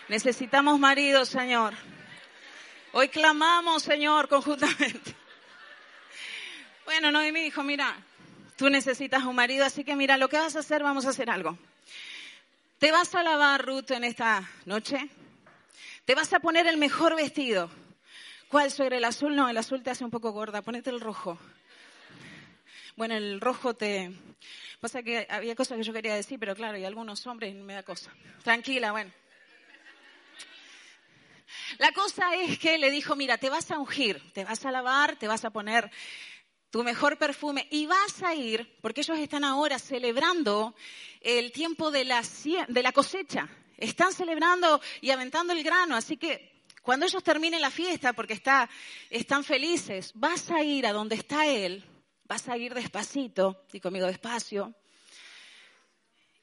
Necesitamos 0.09 0.79
marido, 0.79 1.25
Señor. 1.25 1.73
Hoy 2.93 3.09
clamamos, 3.09 3.83
Señor, 3.83 4.29
conjuntamente. 4.29 5.17
Bueno, 6.85 7.11
Noemi 7.11 7.41
dijo, 7.41 7.63
mira, 7.63 7.97
tú 8.59 8.69
necesitas 8.69 9.23
un 9.23 9.37
marido, 9.37 9.65
así 9.65 9.85
que 9.85 9.97
mira, 9.97 10.19
lo 10.19 10.29
que 10.29 10.37
vas 10.37 10.55
a 10.55 10.59
hacer, 10.59 10.83
vamos 10.83 11.07
a 11.07 11.11
hacer 11.11 11.31
algo. 11.31 11.57
Te 12.79 12.93
vas 12.93 13.15
a 13.15 13.23
lavar, 13.23 13.65
Ruth, 13.65 13.91
en 13.93 14.05
esta 14.05 14.47
noche. 14.67 15.09
Te 16.05 16.15
vas 16.15 16.31
a 16.35 16.41
poner 16.41 16.67
el 16.67 16.77
mejor 16.77 17.17
vestido. 17.17 17.71
¿Cuál 18.49 18.71
sobre 18.71 18.99
el 18.99 19.05
azul? 19.07 19.35
No, 19.35 19.49
el 19.49 19.57
azul 19.57 19.83
te 19.83 19.89
hace 19.89 20.05
un 20.05 20.11
poco 20.11 20.33
gorda. 20.33 20.61
Ponete 20.61 20.91
el 20.91 21.01
rojo. 21.01 21.39
Bueno, 22.97 23.15
el 23.15 23.41
rojo 23.41 23.75
te... 23.75 24.13
Pasa 24.81 25.03
que 25.03 25.27
había 25.31 25.55
cosas 25.55 25.79
que 25.79 25.85
yo 25.85 25.93
quería 25.93 26.15
decir, 26.15 26.39
pero 26.39 26.55
claro, 26.55 26.77
hay 26.77 26.85
algunos 26.85 27.27
hombres 27.27 27.55
me 27.55 27.75
da 27.75 27.83
cosa. 27.83 28.13
Tranquila, 28.43 28.93
bueno. 28.93 29.11
La 31.79 31.93
cosa 31.93 32.35
es 32.35 32.59
que 32.59 32.77
le 32.77 32.91
dijo, 32.91 33.17
mira, 33.17 33.39
te 33.39 33.49
vas 33.49 33.71
a 33.71 33.79
ungir, 33.79 34.21
te 34.33 34.45
vas 34.45 34.65
a 34.67 34.71
lavar, 34.71 35.17
te 35.17 35.27
vas 35.27 35.45
a 35.45 35.51
poner 35.51 35.91
tu 36.71 36.83
mejor 36.83 37.17
perfume 37.17 37.67
y 37.71 37.87
vas 37.87 38.23
a 38.23 38.35
ir, 38.35 38.77
porque 38.83 39.01
ellos 39.01 39.19
están 39.19 39.45
ahora 39.45 39.79
celebrando 39.79 40.75
el 41.21 41.53
tiempo 41.53 41.91
de 41.91 42.05
la, 42.05 42.23
de 42.69 42.83
la 42.83 42.93
cosecha. 42.93 43.49
Están 43.79 44.13
celebrando 44.13 44.81
y 45.01 45.11
aventando 45.11 45.53
el 45.53 45.63
grano, 45.63 45.97
así 45.97 46.17
que 46.17 46.63
cuando 46.83 47.07
ellos 47.07 47.23
terminen 47.23 47.61
la 47.61 47.71
fiesta, 47.71 48.13
porque 48.13 48.35
está, 48.35 48.69
están 49.09 49.45
felices, 49.45 50.13
vas 50.15 50.51
a 50.51 50.63
ir 50.63 50.87
a 50.87 50.93
donde 50.93 51.15
está 51.15 51.47
Él 51.47 51.85
vas 52.33 52.49
a 52.49 52.57
ir 52.57 52.73
despacito, 52.73 53.63
y 53.75 53.81
conmigo 53.81 54.07
despacio, 54.07 54.73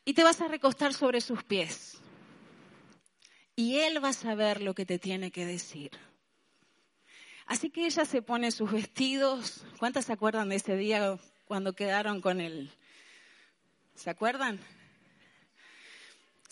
y 0.05 0.13
te 0.13 0.23
vas 0.23 0.39
a 0.39 0.47
recostar 0.47 0.93
sobre 0.93 1.19
sus 1.19 1.43
pies. 1.43 1.97
Y 3.55 3.79
él 3.79 4.03
va 4.03 4.09
a 4.09 4.13
saber 4.13 4.61
lo 4.61 4.75
que 4.75 4.85
te 4.85 4.99
tiene 4.99 5.31
que 5.31 5.47
decir. 5.47 5.89
Así 7.47 7.71
que 7.71 7.87
ella 7.87 8.05
se 8.05 8.21
pone 8.21 8.51
sus 8.51 8.71
vestidos. 8.71 9.63
¿Cuántas 9.79 10.05
se 10.05 10.13
acuerdan 10.13 10.49
de 10.49 10.57
ese 10.57 10.75
día 10.75 11.17
cuando 11.45 11.73
quedaron 11.73 12.21
con 12.21 12.39
él? 12.39 12.71
¿Se 13.95 14.11
acuerdan? 14.11 14.59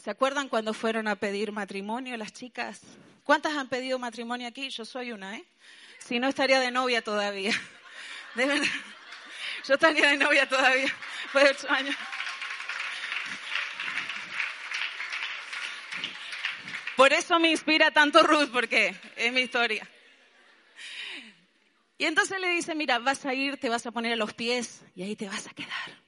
¿Se 0.03 0.09
acuerdan 0.09 0.49
cuando 0.49 0.73
fueron 0.73 1.07
a 1.07 1.15
pedir 1.15 1.51
matrimonio 1.51 2.17
las 2.17 2.33
chicas? 2.33 2.81
¿Cuántas 3.23 3.55
han 3.55 3.69
pedido 3.69 3.99
matrimonio 3.99 4.47
aquí? 4.47 4.71
Yo 4.71 4.83
soy 4.83 5.11
una, 5.11 5.37
¿eh? 5.37 5.45
Si 5.99 6.17
no, 6.17 6.27
estaría 6.27 6.59
de 6.59 6.71
novia 6.71 7.03
todavía. 7.03 7.53
De 8.35 8.47
verdad. 8.47 8.65
Yo 9.65 9.73
estaría 9.73 10.09
de 10.09 10.17
novia 10.17 10.47
todavía, 10.47 10.93
fue 11.31 11.43
de 11.43 11.49
ocho 11.51 11.69
años. 11.69 11.95
Por 16.95 17.13
eso 17.13 17.39
me 17.39 17.49
inspira 17.49 17.91
tanto 17.91 18.23
Ruth, 18.23 18.49
porque 18.51 18.95
es 19.15 19.31
mi 19.31 19.41
historia. 19.41 19.87
Y 21.99 22.05
entonces 22.05 22.39
le 22.39 22.49
dice, 22.49 22.75
mira, 22.75 22.99
vas 22.99 23.25
a 23.25 23.33
ir, 23.33 23.57
te 23.57 23.69
vas 23.69 23.85
a 23.85 23.91
poner 23.91 24.13
a 24.13 24.15
los 24.15 24.33
pies 24.33 24.83
y 24.95 25.03
ahí 25.03 25.15
te 25.15 25.27
vas 25.27 25.47
a 25.47 25.53
quedar 25.53 26.06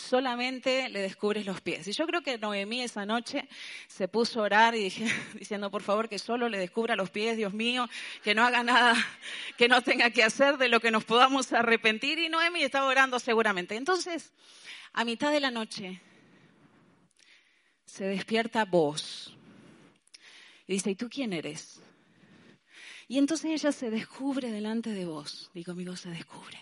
solamente 0.00 0.88
le 0.88 1.00
descubres 1.00 1.46
los 1.46 1.60
pies. 1.60 1.86
Y 1.86 1.92
yo 1.92 2.06
creo 2.06 2.22
que 2.22 2.38
Noemí 2.38 2.82
esa 2.82 3.06
noche 3.06 3.48
se 3.86 4.08
puso 4.08 4.40
a 4.40 4.44
orar 4.44 4.74
y 4.74 4.84
dije, 4.84 5.06
diciendo, 5.38 5.70
por 5.70 5.82
favor, 5.82 6.08
que 6.08 6.18
solo 6.18 6.48
le 6.48 6.58
descubra 6.58 6.96
los 6.96 7.10
pies, 7.10 7.36
Dios 7.36 7.52
mío, 7.52 7.88
que 8.22 8.34
no 8.34 8.44
haga 8.44 8.62
nada 8.62 8.94
que 9.56 9.68
no 9.68 9.82
tenga 9.82 10.10
que 10.10 10.24
hacer, 10.24 10.56
de 10.56 10.68
lo 10.68 10.80
que 10.80 10.90
nos 10.90 11.04
podamos 11.04 11.52
arrepentir. 11.52 12.18
Y 12.18 12.28
Noemí 12.28 12.62
estaba 12.62 12.86
orando 12.86 13.18
seguramente. 13.18 13.76
Entonces, 13.76 14.32
a 14.92 15.04
mitad 15.04 15.30
de 15.30 15.40
la 15.40 15.50
noche, 15.50 16.00
se 17.84 18.04
despierta 18.04 18.64
vos. 18.64 19.36
Y 20.66 20.74
dice, 20.74 20.90
¿y 20.90 20.94
tú 20.94 21.08
quién 21.08 21.32
eres? 21.32 21.80
Y 23.08 23.18
entonces 23.18 23.50
ella 23.50 23.72
se 23.72 23.90
descubre 23.90 24.52
delante 24.52 24.90
de 24.90 25.04
vos. 25.04 25.50
Digo, 25.52 25.72
amigo, 25.72 25.96
se 25.96 26.10
descubre. 26.10 26.58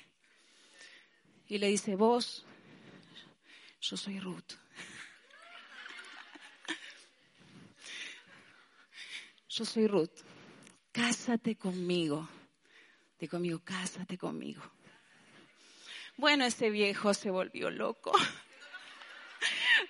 Y 1.47 1.59
le 1.59 1.69
dice, 1.69 1.95
vos 1.95 2.47
yo 3.81 3.97
soy 3.97 4.21
Ruth. 4.21 4.53
Yo 9.49 9.65
soy 9.65 9.87
Ruth. 9.87 10.21
Cásate 10.93 11.57
conmigo. 11.57 12.29
Digo 13.19 13.33
conmigo, 13.33 13.61
cásate 13.65 14.17
conmigo. 14.17 14.63
Bueno, 16.17 16.45
ese 16.45 16.71
viejo 16.71 17.15
se 17.15 17.31
volvió 17.31 17.71
loco. 17.71 18.13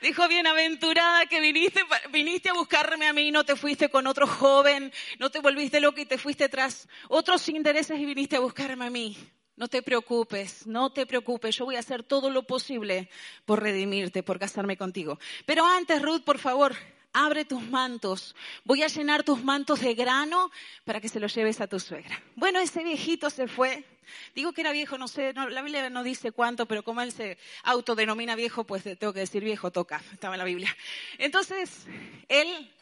Dijo, 0.03 0.29
bienaventurada 0.29 1.27
que 1.27 1.41
viniste, 1.41 1.81
viniste 2.11 2.51
a 2.51 2.53
buscarme 2.53 3.09
a 3.09 3.13
mí, 3.13 3.31
no 3.31 3.45
te 3.45 3.57
fuiste 3.57 3.89
con 3.89 4.07
otro 4.07 4.27
joven, 4.27 4.93
no 5.19 5.31
te 5.31 5.41
volviste 5.41 5.81
loco 5.81 6.01
y 6.01 6.07
te 6.07 6.19
fuiste 6.19 6.49
tras 6.49 6.89
otros 7.09 7.49
intereses 7.49 7.99
y 7.99 8.05
viniste 8.05 8.37
a 8.37 8.41
buscarme 8.41 8.87
a 8.87 8.91
mí. 8.91 9.17
No 9.59 9.67
te 9.67 9.83
preocupes, 9.83 10.69
no 10.69 10.93
te 10.93 11.05
preocupes, 11.05 11.57
yo 11.57 11.65
voy 11.65 11.75
a 11.75 11.81
hacer 11.81 12.05
todo 12.05 12.31
lo 12.31 12.45
posible 12.45 13.11
por 13.45 13.61
redimirte, 13.61 14.23
por 14.23 14.39
casarme 14.39 14.77
contigo. 14.77 15.19
Pero 15.47 15.67
antes, 15.67 16.01
Ruth, 16.01 16.23
por 16.23 16.39
favor, 16.39 16.77
abre 17.13 17.45
tus 17.45 17.61
mantos, 17.63 18.37
voy 18.63 18.85
a 18.85 18.87
llenar 18.87 19.25
tus 19.25 19.43
mantos 19.43 19.81
de 19.81 19.95
grano 19.95 20.53
para 20.85 21.01
que 21.01 21.09
se 21.09 21.19
los 21.19 21.35
lleves 21.35 21.61
a 21.61 21.67
tu 21.67 21.81
suegra. 21.81 22.23
Bueno, 22.37 22.61
ese 22.61 22.85
viejito 22.85 23.31
se 23.31 23.49
fue. 23.49 23.85
Digo 24.33 24.53
que 24.53 24.61
era 24.61 24.71
viejo, 24.71 24.97
no 24.97 25.09
sé, 25.09 25.33
la 25.33 25.61
Biblia 25.61 25.91
no 25.91 26.05
dice 26.05 26.31
cuánto, 26.31 26.67
pero 26.67 26.85
como 26.85 27.01
él 27.01 27.11
se 27.11 27.37
autodenomina 27.65 28.37
viejo, 28.37 28.63
pues 28.63 28.85
tengo 28.85 29.13
que 29.13 29.21
decir 29.21 29.43
viejo, 29.43 29.73
toca, 29.73 30.01
estaba 30.13 30.37
en 30.37 30.39
la 30.39 30.45
Biblia. 30.45 30.77
Entonces, 31.19 31.85
él 32.29 32.73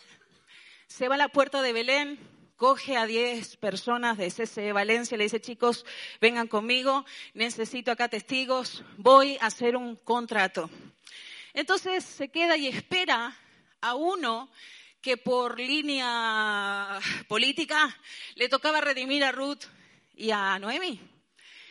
se 0.88 1.08
va 1.08 1.14
a 1.14 1.18
la 1.18 1.28
puerta 1.28 1.62
de 1.62 1.72
Belén, 1.72 2.35
coge 2.56 2.96
a 2.96 3.06
10 3.06 3.58
personas 3.58 4.16
de 4.16 4.30
CCE 4.30 4.72
Valencia, 4.72 5.16
le 5.16 5.24
dice, 5.24 5.40
chicos, 5.40 5.84
vengan 6.20 6.48
conmigo, 6.48 7.04
necesito 7.34 7.90
acá 7.90 8.08
testigos, 8.08 8.82
voy 8.96 9.36
a 9.40 9.46
hacer 9.46 9.76
un 9.76 9.96
contrato. 9.96 10.70
Entonces 11.52 12.04
se 12.04 12.28
queda 12.28 12.56
y 12.56 12.66
espera 12.66 13.36
a 13.80 13.94
uno 13.94 14.50
que 15.00 15.16
por 15.16 15.60
línea 15.60 16.98
política 17.28 17.96
le 18.34 18.48
tocaba 18.48 18.80
redimir 18.80 19.22
a 19.22 19.32
Ruth 19.32 19.64
y 20.14 20.30
a 20.30 20.58
Noemi. 20.58 21.00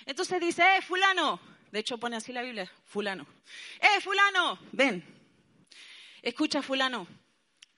Entonces 0.05 0.39
dice, 0.39 0.63
eh, 0.77 0.81
fulano, 0.81 1.39
de 1.71 1.79
hecho 1.79 1.97
pone 1.97 2.15
así 2.15 2.31
la 2.31 2.43
Biblia, 2.43 2.71
fulano, 2.85 3.25
eh, 3.79 3.99
fulano, 4.01 4.59
ven, 4.71 5.03
escucha 6.21 6.61
fulano, 6.61 7.07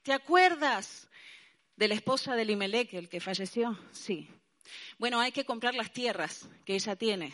¿te 0.04 0.12
acuerdas 0.12 1.07
de 1.78 1.88
la 1.88 1.94
esposa 1.94 2.36
de 2.36 2.44
Limelec, 2.44 2.94
el 2.94 3.08
que 3.08 3.22
falleció? 3.22 3.80
Sí. 3.92 4.28
Bueno, 4.98 5.20
hay 5.20 5.32
que 5.32 5.46
comprar 5.46 5.76
las 5.76 5.94
tierras 5.94 6.50
que 6.66 6.74
ella 6.74 6.96
tiene. 6.96 7.34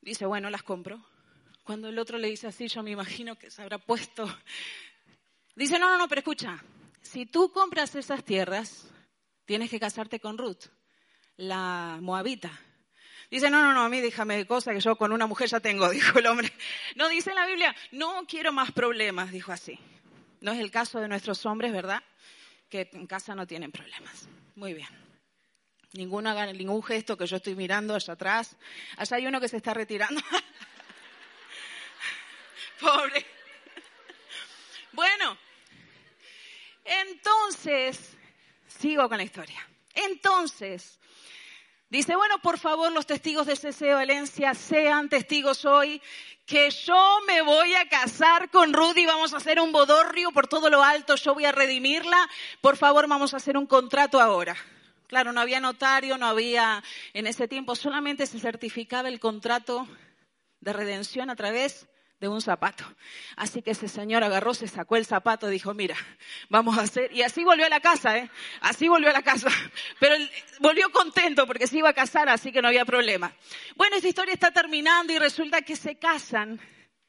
Dice, 0.00 0.26
bueno, 0.26 0.50
las 0.50 0.62
compro. 0.62 1.04
Cuando 1.64 1.88
el 1.88 1.98
otro 1.98 2.18
le 2.18 2.28
dice 2.28 2.46
así, 2.46 2.68
yo 2.68 2.82
me 2.82 2.90
imagino 2.90 3.36
que 3.36 3.50
se 3.50 3.62
habrá 3.62 3.78
puesto. 3.78 4.28
Dice, 5.56 5.78
no, 5.78 5.88
no, 5.88 5.98
no, 5.98 6.08
pero 6.08 6.20
escucha, 6.20 6.62
si 7.02 7.26
tú 7.26 7.50
compras 7.50 7.94
esas 7.94 8.24
tierras, 8.24 8.88
tienes 9.44 9.70
que 9.70 9.80
casarte 9.80 10.20
con 10.20 10.38
Ruth, 10.38 10.66
la 11.36 11.98
moabita. 12.00 12.50
Dice, 13.30 13.50
no, 13.50 13.62
no, 13.62 13.74
no, 13.74 13.82
a 13.82 13.88
mí 13.88 14.00
déjame 14.00 14.46
cosas 14.46 14.74
que 14.74 14.80
yo 14.80 14.96
con 14.96 15.12
una 15.12 15.26
mujer 15.26 15.48
ya 15.48 15.60
tengo, 15.60 15.88
dijo 15.90 16.18
el 16.18 16.26
hombre. 16.26 16.52
No, 16.94 17.08
dice 17.08 17.30
en 17.30 17.36
la 17.36 17.46
Biblia, 17.46 17.74
no 17.90 18.26
quiero 18.26 18.52
más 18.52 18.70
problemas, 18.72 19.32
dijo 19.32 19.50
así. 19.50 19.78
No 20.40 20.52
es 20.52 20.60
el 20.60 20.70
caso 20.70 21.00
de 21.00 21.08
nuestros 21.08 21.44
hombres, 21.46 21.72
¿verdad? 21.72 22.02
Que 22.68 22.88
en 22.92 23.06
casa 23.06 23.34
no 23.34 23.46
tienen 23.46 23.72
problemas. 23.72 24.28
Muy 24.54 24.74
bien. 24.74 24.88
Ninguno 25.92 26.30
haga 26.30 26.52
ningún 26.52 26.82
gesto 26.82 27.16
que 27.16 27.26
yo 27.26 27.36
estoy 27.36 27.54
mirando 27.54 27.94
allá 27.94 28.12
atrás. 28.12 28.56
Allá 28.96 29.16
hay 29.16 29.26
uno 29.26 29.40
que 29.40 29.48
se 29.48 29.56
está 29.56 29.72
retirando. 29.72 30.20
Pobre. 32.80 33.24
Bueno, 34.92 35.38
entonces, 36.84 38.16
sigo 38.66 39.08
con 39.08 39.18
la 39.18 39.24
historia. 39.24 39.66
Entonces, 39.94 40.98
dice, 41.88 42.16
bueno, 42.16 42.38
por 42.40 42.58
favor, 42.58 42.92
los 42.92 43.06
testigos 43.06 43.46
de 43.46 43.56
CC 43.56 43.94
Valencia 43.94 44.54
sean 44.54 45.08
testigos 45.08 45.64
hoy 45.64 46.02
que 46.48 46.70
yo 46.70 47.18
me 47.26 47.42
voy 47.42 47.74
a 47.74 47.90
casar 47.90 48.50
con 48.50 48.72
Rudy, 48.72 49.04
vamos 49.04 49.34
a 49.34 49.36
hacer 49.36 49.60
un 49.60 49.70
bodorrio 49.70 50.32
por 50.32 50.48
todo 50.48 50.70
lo 50.70 50.82
alto, 50.82 51.14
yo 51.14 51.34
voy 51.34 51.44
a 51.44 51.52
redimirla, 51.52 52.26
por 52.62 52.78
favor 52.78 53.06
vamos 53.06 53.34
a 53.34 53.36
hacer 53.36 53.58
un 53.58 53.66
contrato 53.66 54.18
ahora. 54.18 54.56
Claro, 55.08 55.32
no 55.32 55.42
había 55.42 55.60
notario, 55.60 56.16
no 56.16 56.26
había, 56.26 56.82
en 57.12 57.26
ese 57.26 57.48
tiempo 57.48 57.76
solamente 57.76 58.26
se 58.26 58.40
certificaba 58.40 59.10
el 59.10 59.20
contrato 59.20 59.86
de 60.60 60.72
redención 60.72 61.28
a 61.28 61.36
través 61.36 61.86
de 62.20 62.28
un 62.28 62.40
zapato. 62.40 62.84
Así 63.36 63.62
que 63.62 63.70
ese 63.70 63.88
señor 63.88 64.24
agarró, 64.24 64.54
se 64.54 64.66
sacó 64.66 64.96
el 64.96 65.06
zapato, 65.06 65.48
dijo, 65.48 65.74
mira, 65.74 65.96
vamos 66.48 66.78
a 66.78 66.82
hacer, 66.82 67.12
y 67.12 67.22
así 67.22 67.44
volvió 67.44 67.66
a 67.66 67.68
la 67.68 67.80
casa, 67.80 68.18
¿eh? 68.18 68.30
Así 68.60 68.88
volvió 68.88 69.10
a 69.10 69.12
la 69.12 69.22
casa. 69.22 69.48
Pero 70.00 70.16
volvió 70.60 70.90
contento 70.90 71.46
porque 71.46 71.66
se 71.66 71.78
iba 71.78 71.90
a 71.90 71.94
casar, 71.94 72.28
así 72.28 72.50
que 72.50 72.60
no 72.60 72.68
había 72.68 72.84
problema. 72.84 73.32
Bueno, 73.76 73.96
esta 73.96 74.08
historia 74.08 74.34
está 74.34 74.50
terminando 74.50 75.12
y 75.12 75.18
resulta 75.18 75.62
que 75.62 75.76
se 75.76 75.96
casan 75.96 76.60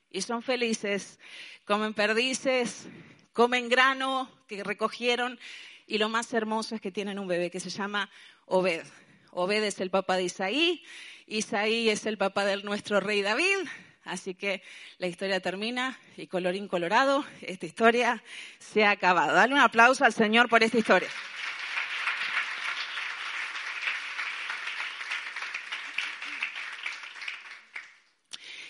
y 0.10 0.22
son 0.22 0.44
felices, 0.44 1.20
comen 1.66 1.94
perdices, 1.94 2.88
comen 3.34 3.70
grano 3.70 4.30
que 4.48 4.64
recogieron 4.64 5.40
y 5.88 5.98
lo 5.98 6.10
más 6.10 6.34
hermoso 6.34 6.76
es 6.76 6.82
que 6.82 6.92
tienen 6.92 7.18
un 7.18 7.28
bebé 7.28 7.50
que 7.50 7.60
se 7.60 7.70
llama 7.70 8.10
Obed. 8.46 8.86
Obed 9.32 9.64
es 9.64 9.80
el 9.80 9.90
papá 9.90 10.18
de 10.18 10.24
Isaí, 10.24 10.84
Isaí 11.26 11.90
es 11.90 12.06
el 12.06 12.18
papá 12.18 12.46
de 12.46 12.58
nuestro 12.64 13.00
rey 13.00 13.22
David, 13.22 13.68
Así 14.10 14.34
que 14.34 14.64
la 14.98 15.08
historia 15.08 15.40
termina 15.40 16.00
y 16.18 16.28
colorín 16.28 16.68
colorado, 16.68 17.24
esta 17.42 17.66
historia 17.66 18.24
se 18.58 18.84
ha 18.84 18.92
acabado. 18.92 19.34
Dale 19.34 19.54
un 19.54 19.60
aplauso 19.60 20.04
al 20.04 20.14
Señor 20.14 20.50
por 20.50 20.64
esta 20.64 20.78
historia. 20.78 21.10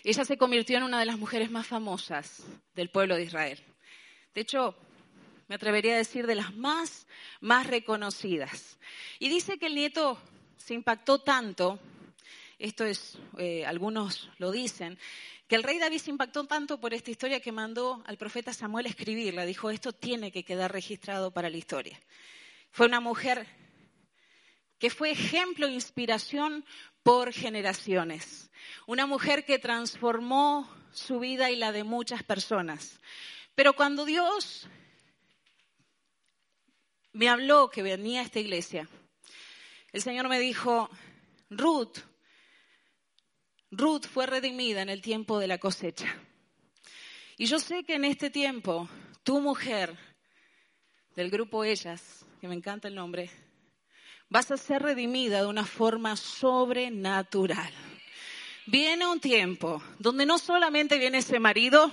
Ella 0.03 0.25
se 0.25 0.37
convirtió 0.37 0.77
en 0.77 0.83
una 0.83 0.99
de 0.99 1.05
las 1.05 1.17
mujeres 1.17 1.51
más 1.51 1.67
famosas 1.67 2.43
del 2.73 2.89
pueblo 2.89 3.15
de 3.15 3.23
Israel. 3.23 3.59
De 4.33 4.41
hecho, 4.41 4.75
me 5.47 5.55
atrevería 5.55 5.93
a 5.93 5.97
decir 5.97 6.27
de 6.27 6.35
las 6.35 6.53
más, 6.55 7.07
más 7.41 7.67
reconocidas. 7.67 8.77
Y 9.19 9.29
dice 9.29 9.57
que 9.57 9.67
el 9.67 9.75
nieto 9.75 10.19
se 10.57 10.73
impactó 10.73 11.19
tanto 11.19 11.79
esto 12.59 12.85
es, 12.85 13.17
eh, 13.37 13.65
algunos 13.65 14.29
lo 14.37 14.51
dicen, 14.51 14.99
que 15.47 15.55
el 15.55 15.63
rey 15.63 15.79
David 15.79 15.99
se 15.99 16.11
impactó 16.11 16.45
tanto 16.45 16.79
por 16.79 16.93
esta 16.93 17.09
historia 17.09 17.39
que 17.39 17.51
mandó 17.53 18.03
al 18.05 18.17
profeta 18.17 18.53
Samuel 18.53 18.85
a 18.85 18.89
escribirla. 18.89 19.45
Dijo, 19.45 19.69
esto 19.71 19.93
tiene 19.93 20.31
que 20.31 20.43
quedar 20.43 20.71
registrado 20.71 21.31
para 21.31 21.49
la 21.49 21.57
historia. 21.57 21.99
Fue 22.69 22.85
una 22.85 22.99
mujer 22.99 23.47
que 24.77 24.89
fue 24.89 25.11
ejemplo 25.11 25.67
e 25.67 25.71
inspiración 25.71 26.65
por 27.01 27.33
generaciones. 27.33 28.51
Una 28.85 29.05
mujer 29.05 29.45
que 29.45 29.57
transformó 29.57 30.69
su 30.91 31.19
vida 31.19 31.49
y 31.49 31.55
la 31.55 31.71
de 31.71 31.83
muchas 31.83 32.23
personas. 32.23 32.99
Pero 33.55 33.73
cuando 33.73 34.05
Dios 34.05 34.67
me 37.13 37.29
habló 37.29 37.69
que 37.69 37.83
venía 37.83 38.19
a 38.19 38.23
esta 38.23 38.39
iglesia, 38.39 38.87
el 39.91 40.01
Señor 40.01 40.27
me 40.29 40.39
dijo, 40.39 40.89
Ruth, 41.49 41.97
Ruth 43.71 44.05
fue 44.05 44.25
redimida 44.25 44.81
en 44.81 44.89
el 44.89 45.01
tiempo 45.01 45.39
de 45.39 45.47
la 45.47 45.57
cosecha. 45.57 46.07
Y 47.37 47.45
yo 47.45 47.59
sé 47.59 47.83
que 47.83 47.95
en 47.95 48.05
este 48.05 48.29
tiempo, 48.29 48.89
tu 49.23 49.39
mujer, 49.39 49.95
del 51.15 51.29
grupo 51.29 51.63
Ellas, 51.63 52.25
que 52.41 52.47
me 52.47 52.55
encanta 52.55 52.87
el 52.87 52.95
nombre, 52.95 53.29
vas 54.29 54.51
a 54.51 54.57
ser 54.57 54.81
redimida 54.81 55.41
de 55.41 55.47
una 55.47 55.65
forma 55.65 56.15
sobrenatural. 56.15 57.73
Viene 58.65 59.07
un 59.07 59.19
tiempo 59.19 59.81
donde 59.97 60.25
no 60.25 60.37
solamente 60.37 60.97
viene 60.97 61.19
ese 61.19 61.39
marido, 61.39 61.91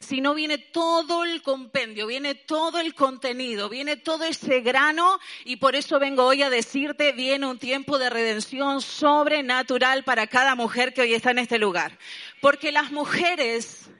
sino 0.00 0.34
viene 0.34 0.58
todo 0.58 1.24
el 1.24 1.42
compendio, 1.42 2.06
viene 2.06 2.34
todo 2.34 2.78
el 2.78 2.94
contenido, 2.94 3.68
viene 3.68 3.96
todo 3.96 4.24
ese 4.24 4.60
grano 4.60 5.18
y 5.44 5.56
por 5.56 5.76
eso 5.76 5.98
vengo 5.98 6.24
hoy 6.24 6.42
a 6.42 6.50
decirte, 6.50 7.12
viene 7.12 7.46
un 7.46 7.58
tiempo 7.58 7.98
de 7.98 8.10
redención 8.10 8.80
sobrenatural 8.80 10.04
para 10.04 10.26
cada 10.26 10.54
mujer 10.54 10.92
que 10.92 11.02
hoy 11.02 11.14
está 11.14 11.30
en 11.30 11.38
este 11.38 11.58
lugar. 11.58 11.98
Porque 12.40 12.72
las 12.72 12.92
mujeres 12.92 13.90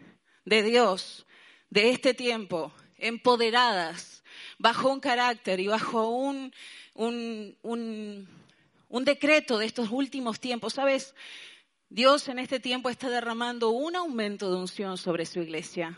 de 0.44 0.62
Dios 0.62 1.26
de 1.70 1.90
este 1.90 2.14
tiempo, 2.14 2.72
empoderadas, 2.98 4.22
bajo 4.58 4.90
un 4.90 5.00
carácter 5.00 5.60
y 5.60 5.66
bajo 5.66 6.08
un, 6.08 6.52
un, 6.94 7.56
un, 7.62 8.28
un 8.88 9.04
decreto 9.04 9.58
de 9.58 9.66
estos 9.66 9.90
últimos 9.90 10.38
tiempos, 10.40 10.74
¿sabes? 10.74 11.14
Dios 11.94 12.26
en 12.26 12.40
este 12.40 12.58
tiempo 12.58 12.90
está 12.90 13.08
derramando 13.08 13.70
un 13.70 13.94
aumento 13.94 14.50
de 14.50 14.56
unción 14.56 14.98
sobre 14.98 15.26
su 15.26 15.38
iglesia, 15.38 15.96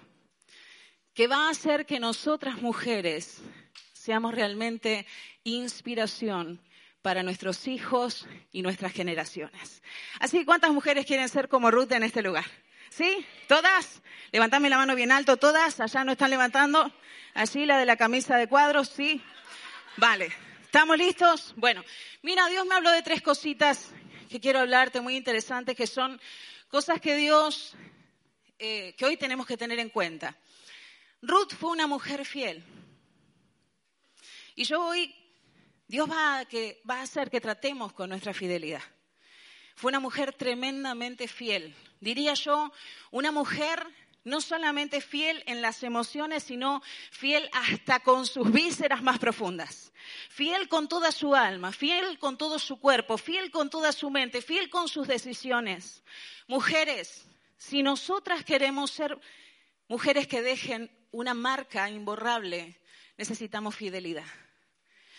que 1.15 1.27
va 1.27 1.47
a 1.47 1.51
hacer 1.51 1.87
que 1.87 1.99
nosotras 1.99 2.61
mujeres 2.61 3.39
seamos 3.95 4.35
realmente 4.35 5.07
inspiración 5.43 6.61
para 7.01 7.23
nuestros 7.23 7.67
hijos 7.67 8.27
y 8.53 8.61
nuestras 8.61 8.93
generaciones. 8.93 9.83
Así 10.21 10.45
¿cuántas 10.45 10.71
mujeres 10.71 11.07
quieren 11.07 11.31
ser 11.31 11.49
como 11.49 11.71
Ruth 11.71 11.93
en 11.93 12.03
este 12.03 12.21
lugar? 12.21 12.45
¿Sí? 12.91 13.25
¿Todas? 13.49 14.03
Levantame 14.33 14.69
la 14.69 14.77
mano 14.77 14.97
bien 14.97 15.13
alto, 15.13 15.39
todas. 15.39 15.81
Allá 15.81 16.05
no 16.05 16.13
están 16.13 16.29
levantando. 16.29 16.93
Allí 17.33 17.65
la 17.65 17.79
de 17.79 17.87
la 17.87 17.97
camisa 17.97 18.37
de 18.37 18.49
cuadros, 18.49 18.91
sí. 18.91 19.23
Vale. 19.97 20.31
¿Estamos 20.63 20.99
listos? 20.99 21.55
Bueno, 21.57 21.83
mira, 22.21 22.47
Dios 22.49 22.67
me 22.67 22.75
habló 22.75 22.91
de 22.91 23.01
tres 23.01 23.23
cositas 23.23 23.95
que 24.29 24.41
quiero 24.41 24.61
hablarte 24.61 25.01
muy 25.01 25.17
interesantes, 25.17 25.77
que 25.77 25.87
son 25.87 26.21
cosas 26.69 27.01
que 27.01 27.17
Dios, 27.17 27.75
eh, 28.59 28.95
que 28.97 29.05
hoy 29.05 29.17
tenemos 29.17 29.47
que 29.47 29.57
tener 29.57 29.79
en 29.79 29.91
cuenta. 29.91 30.37
Ruth 31.23 31.55
fue 31.59 31.71
una 31.71 31.87
mujer 31.87 32.25
fiel. 32.25 32.65
Y 34.55 34.65
yo 34.65 34.87
hoy, 34.87 35.15
Dios 35.87 36.11
va 36.11 36.39
a, 36.39 36.45
que, 36.45 36.81
va 36.89 37.01
a 37.01 37.03
hacer 37.03 37.31
que 37.31 37.41
tratemos 37.41 37.93
con 37.93 38.11
nuestra 38.11 38.33
fidelidad. 38.33 38.83
Fue 39.75 39.91
una 39.91 40.01
mujer 40.01 40.33
tremendamente 40.33 41.29
fiel. 41.29 41.75
Diría 42.01 42.35
yo, 42.35 42.73
una 43.11 43.31
mujer 43.31 43.87
no 44.27 44.41
solamente 44.41 45.01
fiel 45.01 45.45
en 45.47 45.62
las 45.62 45.85
emociones, 45.85 46.43
sino 46.43 46.83
fiel 47.12 47.49
hasta 47.53 48.01
con 48.01 48.27
sus 48.27 48.51
vísceras 48.51 49.01
más 49.01 49.21
profundas. 49.21 49.93
Fiel 50.29 50.69
con 50.69 50.89
toda 50.89 51.12
su 51.12 51.37
alma, 51.37 51.71
fiel 51.71 52.19
con 52.19 52.37
todo 52.37 52.59
su 52.59 52.81
cuerpo, 52.81 53.19
fiel 53.19 53.53
con 53.53 53.71
toda 53.71 53.93
su 53.93 54.11
mente, 54.11 54.43
fiel 54.43 54.69
con 54.69 54.89
sus 54.89 55.07
decisiones. 55.07 56.03
Mujeres, 56.49 57.25
si 57.57 57.85
nosotras 57.85 58.45
queremos 58.45 58.91
ser 58.91 59.17
mujeres 59.87 60.27
que 60.27 60.43
dejen 60.43 60.91
una 61.12 61.33
marca 61.33 61.89
imborrable, 61.89 62.81
necesitamos 63.17 63.77
fidelidad. 63.77 64.27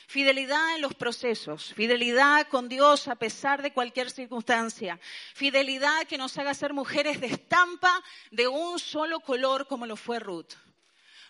Fidelidad 0.07 0.75
en 0.75 0.81
los 0.81 0.95
procesos, 0.95 1.73
fidelidad 1.73 2.47
con 2.47 2.69
Dios 2.69 3.09
a 3.09 3.15
pesar 3.15 3.61
de 3.61 3.73
cualquier 3.73 4.09
circunstancia, 4.09 4.97
fidelidad 5.33 6.07
que 6.07 6.17
nos 6.17 6.37
haga 6.37 6.53
ser 6.53 6.73
mujeres 6.73 7.19
de 7.19 7.27
estampa 7.27 8.01
de 8.31 8.47
un 8.47 8.79
solo 8.79 9.19
color 9.19 9.67
como 9.67 9.85
lo 9.85 9.97
fue 9.97 10.19
Ruth. 10.19 10.53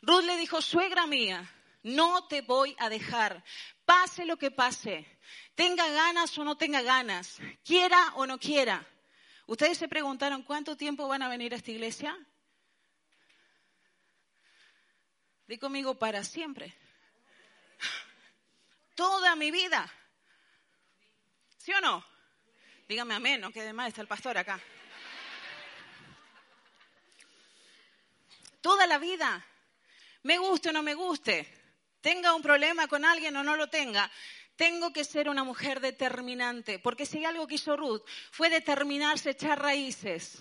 Ruth 0.03 0.23
le 0.25 0.37
dijo, 0.37 0.61
suegra 0.61 1.07
mía, 1.07 1.51
no 1.81 2.27
te 2.27 2.41
voy 2.41 2.75
a 2.77 2.87
dejar, 2.87 3.43
pase 3.83 4.27
lo 4.27 4.37
que 4.37 4.51
pase, 4.51 5.07
tenga 5.55 5.89
ganas 5.89 6.37
o 6.37 6.43
no 6.43 6.55
tenga 6.55 6.83
ganas, 6.83 7.39
quiera 7.65 8.13
o 8.13 8.27
no 8.27 8.37
quiera. 8.37 8.85
¿Ustedes 9.47 9.79
se 9.79 9.87
preguntaron 9.87 10.43
cuánto 10.43 10.77
tiempo 10.77 11.07
van 11.07 11.23
a 11.23 11.29
venir 11.29 11.51
a 11.51 11.57
esta 11.57 11.71
iglesia? 11.71 12.15
Di 15.47 15.57
conmigo 15.57 15.95
para 15.97 16.23
siempre 16.23 16.77
toda 18.97 19.35
mi 19.35 19.51
vida. 19.51 19.89
¿Sí 21.57 21.71
o 21.71 21.79
no? 21.79 22.03
Dígame 22.89 23.13
amén, 23.13 23.39
no 23.39 23.51
que 23.51 23.61
además 23.61 23.89
está 23.89 24.01
el 24.01 24.07
pastor 24.07 24.37
acá. 24.37 24.59
Toda 28.59 28.87
la 28.87 28.97
vida, 28.97 29.45
me 30.23 30.39
guste 30.39 30.69
o 30.69 30.71
no 30.73 30.81
me 30.81 30.95
guste, 30.95 31.47
tenga 32.01 32.33
un 32.33 32.41
problema 32.41 32.87
con 32.87 33.05
alguien 33.05 33.35
o 33.37 33.43
no 33.43 33.55
lo 33.55 33.69
tenga, 33.69 34.11
tengo 34.55 34.91
que 34.91 35.03
ser 35.03 35.29
una 35.29 35.43
mujer 35.43 35.79
determinante, 35.79 36.79
porque 36.79 37.05
si 37.05 37.23
algo 37.23 37.47
que 37.47 37.55
hizo 37.55 37.77
Ruth 37.77 38.01
fue 38.31 38.49
determinarse, 38.49 39.29
echar 39.29 39.61
raíces, 39.61 40.39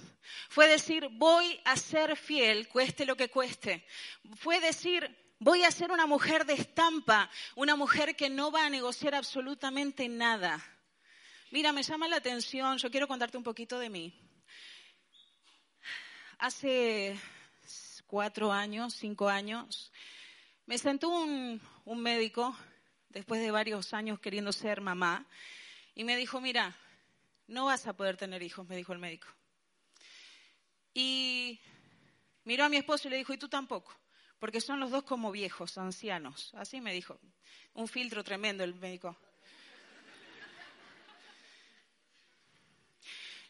fue 0.49 0.67
decir, 0.67 1.09
voy 1.13 1.61
a 1.67 1.77
ser 1.77 2.17
fiel, 2.17 2.69
cueste 2.69 3.05
lo 3.05 3.17
que 3.17 3.29
cueste, 3.29 3.87
fue 4.37 4.61
decir, 4.61 5.15
Voy 5.39 5.65
a 5.65 5.71
ser 5.71 5.93
una 5.93 6.07
mujer 6.07 6.47
de 6.47 6.55
estampa, 6.55 7.31
una 7.57 7.77
mujer 7.77 8.17
que 8.17 8.31
no 8.31 8.51
va 8.51 8.65
a 8.65 8.71
negociar 8.71 9.15
absolutamente 9.15 10.09
nada. 10.09 10.65
Mira, 11.51 11.73
me 11.73 11.83
llama 11.83 12.09
la 12.09 12.17
atención, 12.17 12.79
yo 12.79 12.91
quiero 12.91 13.07
contarte 13.07 13.37
un 13.37 13.45
poquito 13.45 13.79
de 13.79 13.91
mí. 13.91 14.15
Hace 16.39 17.21
cuatro 18.07 18.51
años, 18.51 18.95
cinco 18.95 19.29
años, 19.29 19.93
me 20.65 20.79
sentó 20.79 21.11
un, 21.11 21.61
un 21.85 22.01
médico, 22.01 22.57
después 23.11 23.39
de 23.43 23.51
varios 23.51 23.93
años 23.93 24.19
queriendo 24.19 24.53
ser 24.53 24.81
mamá, 24.81 25.27
y 25.95 26.05
me 26.05 26.17
dijo, 26.17 26.41
mira, 26.41 26.75
no 27.47 27.67
vas 27.67 27.87
a 27.87 27.93
poder 27.95 28.17
tener 28.17 28.43
hijos, 28.43 28.67
me 28.67 28.77
dijo 28.77 28.95
el 28.95 29.01
médico. 29.01 29.29
Y 30.95 31.61
miró 32.45 32.65
a 32.65 32.71
mi 32.71 32.79
esposo 32.79 33.09
y 33.09 33.11
le 33.11 33.19
dijo, 33.19 33.35
y 33.35 33.39
tú 33.39 33.51
tampoco 33.51 33.95
porque 34.39 34.61
son 34.61 34.81
los 34.81 34.91
dos 34.91 35.05
como 35.05 35.33
viejos, 35.33 35.79
ancianos. 35.79 36.53
Así 36.55 36.81
me 36.81 36.93
dijo. 36.93 37.19
Un 37.75 37.89
filtro 37.89 38.25
tremendo 38.25 38.65
el 38.65 38.75
médico. 38.75 39.17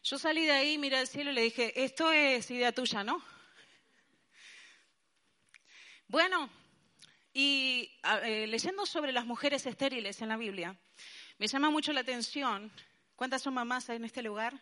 Yo 0.03 0.17
salí 0.17 0.45
de 0.45 0.51
ahí, 0.51 0.77
miré 0.77 0.97
al 0.97 1.07
cielo 1.07 1.31
y 1.31 1.33
le 1.33 1.41
dije, 1.41 1.83
esto 1.83 2.11
es 2.13 2.49
idea 2.49 2.71
tuya, 2.71 3.03
¿no? 3.03 3.21
Bueno, 6.07 6.49
y 7.33 7.91
eh, 8.23 8.47
leyendo 8.47 8.85
sobre 8.85 9.11
las 9.11 9.25
mujeres 9.25 9.65
estériles 9.65 10.21
en 10.21 10.29
la 10.29 10.37
Biblia, 10.37 10.77
me 11.37 11.47
llama 11.47 11.69
mucho 11.69 11.91
la 11.91 11.99
atención, 11.99 12.71
¿cuántas 13.17 13.41
son 13.41 13.53
mamás 13.53 13.89
en 13.89 14.05
este 14.05 14.23
lugar? 14.23 14.53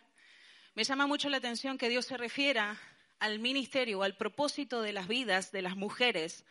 Me 0.74 0.82
llama 0.82 1.06
mucho 1.06 1.28
la 1.28 1.36
atención 1.36 1.78
que 1.78 1.88
Dios 1.88 2.06
se 2.06 2.16
refiera 2.16 2.76
al 3.18 3.38
ministerio, 3.38 4.02
al 4.02 4.16
propósito 4.16 4.82
de 4.82 4.92
las 4.92 5.08
vidas 5.08 5.52
de 5.52 5.62
las 5.62 5.76
mujeres 5.76 6.44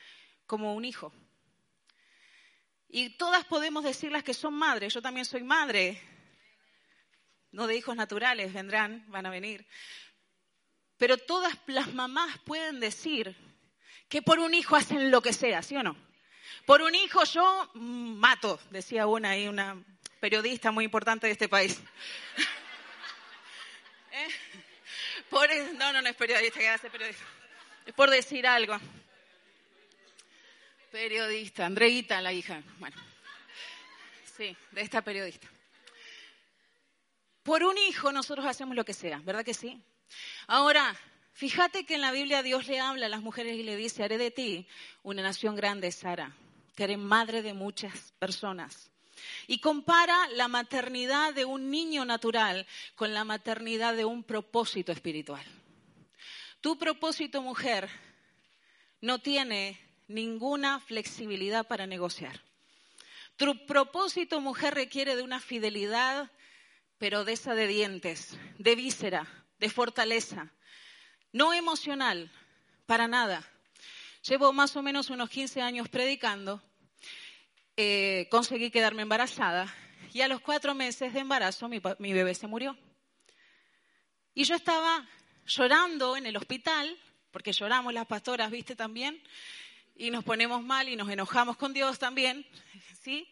como 0.46 0.74
un 0.74 0.86
hijo. 0.86 1.14
Y 2.88 3.10
todas 3.18 3.46
podemos 3.46 3.84
decirlas 3.84 4.24
que 4.24 4.34
son 4.34 4.54
madres, 4.54 4.94
yo 4.94 5.02
también 5.02 5.26
soy 5.26 5.44
madre, 5.44 6.02
no 7.52 7.68
de 7.68 7.76
hijos 7.76 7.96
naturales, 7.96 8.54
vendrán, 8.54 9.06
van 9.08 9.26
a 9.26 9.30
venir. 9.30 9.68
Pero 10.98 11.18
todas 11.18 11.58
las 11.68 11.94
mamás 11.94 12.38
pueden 12.40 12.80
decir 12.80 13.36
que 14.08 14.22
por 14.22 14.40
un 14.40 14.54
hijo 14.54 14.76
hacen 14.76 15.12
lo 15.12 15.22
que 15.22 15.34
sea, 15.34 15.62
¿sí 15.62 15.76
o 15.76 15.84
no? 15.84 15.98
Por 16.66 16.82
un 16.82 16.96
hijo 16.96 17.24
yo 17.26 17.70
mato, 17.74 18.60
decía 18.70 19.08
una 19.08 19.32
ahí, 19.32 19.48
una 19.48 19.84
periodista 20.20 20.72
muy 20.72 20.86
importante 20.86 21.28
de 21.28 21.34
este 21.34 21.50
país. 21.50 21.82
¿Eh? 24.12 24.28
No, 25.32 25.94
no, 25.94 26.02
no 26.02 26.10
es 26.10 26.16
periodista, 26.16 26.60
que 26.60 26.90
periodista. 26.90 27.24
Es 27.86 27.94
por 27.94 28.10
decir 28.10 28.48
algo. 28.48 28.78
Periodista, 30.92 31.66
Andreita, 31.66 32.22
la 32.22 32.32
hija. 32.32 32.62
Bueno, 32.80 32.96
sí, 34.38 34.56
de 34.72 34.82
esta 34.82 35.02
periodista. 35.02 35.48
Por 37.44 37.64
un 37.64 37.78
hijo 37.78 38.12
nosotros 38.12 38.46
hacemos 38.46 38.76
lo 38.76 38.86
que 38.86 38.94
sea, 38.94 39.20
¿verdad 39.20 39.46
que 39.46 39.54
sí? 39.54 39.84
Ahora, 40.48 40.96
fíjate 41.34 41.86
que 41.86 41.96
en 41.96 42.02
la 42.02 42.12
Biblia 42.12 42.42
Dios 42.42 42.68
le 42.68 42.80
habla 42.80 43.06
a 43.06 43.10
las 43.10 43.22
mujeres 43.22 43.56
y 43.56 43.64
le 43.64 43.76
dice, 43.76 44.04
haré 44.04 44.18
de 44.18 44.32
ti 44.32 44.68
una 45.04 45.22
nación 45.22 45.56
grande, 45.56 45.92
Sara. 45.92 46.36
Te 46.74 46.86
haré 46.86 46.98
madre 46.98 47.42
de 47.42 47.54
muchas 47.54 48.14
personas. 48.18 48.90
Y 49.48 49.60
compara 49.60 50.28
la 50.30 50.48
maternidad 50.48 51.34
de 51.34 51.46
un 51.46 51.70
niño 51.70 52.06
natural 52.06 52.66
con 52.96 53.14
la 53.14 53.24
maternidad 53.24 53.96
de 53.96 54.06
un 54.06 54.24
propósito 54.24 54.92
espiritual. 54.92 55.46
Tu 56.62 56.78
propósito, 56.78 57.42
mujer, 57.42 57.90
no 59.02 59.20
tiene 59.20 59.80
ninguna 60.08 60.80
flexibilidad 60.80 61.68
para 61.68 61.88
negociar. 61.88 62.42
Tu 63.38 63.66
propósito, 63.66 64.40
mujer, 64.42 64.74
requiere 64.74 65.16
de 65.16 65.22
una 65.22 65.40
fidelidad, 65.40 66.32
pero 66.98 67.26
de 67.26 67.34
esa 67.34 67.54
de 67.54 67.68
dientes, 67.68 68.38
de 68.58 68.76
víscera, 68.76 69.28
de 69.60 69.70
fortaleza, 69.70 70.52
no 71.32 71.54
emocional, 71.54 72.32
para 72.86 73.08
nada. 73.08 73.48
Llevo 74.28 74.54
más 74.54 74.76
o 74.76 74.82
menos 74.82 75.10
unos 75.10 75.30
15 75.30 75.62
años 75.62 75.90
predicando 75.90 76.64
eh, 77.78 78.28
conseguí 78.30 78.72
quedarme 78.72 79.02
embarazada 79.02 79.74
y 80.14 80.22
a 80.22 80.28
los 80.28 80.42
cuatro 80.42 80.74
meses 80.74 81.14
de 81.14 81.20
embarazo 81.20 81.68
mi, 81.68 81.82
mi 82.00 82.14
bebé 82.14 82.34
se 82.36 82.48
murió. 82.48 82.78
Y 84.34 84.44
yo 84.44 84.56
estaba 84.56 85.08
llorando 85.46 86.18
en 86.18 86.26
el 86.26 86.38
hospital, 86.38 86.98
porque 87.32 87.52
lloramos 87.52 87.94
las 87.94 88.06
pastoras, 88.06 88.50
viste 88.52 88.76
también, 88.76 89.22
y 89.96 90.12
nos 90.12 90.24
ponemos 90.24 90.64
mal 90.64 90.90
y 90.90 90.96
nos 90.96 91.10
enojamos 91.10 91.58
con 91.58 91.74
Dios 91.74 92.00
también, 92.00 92.46
¿sí? 93.02 93.28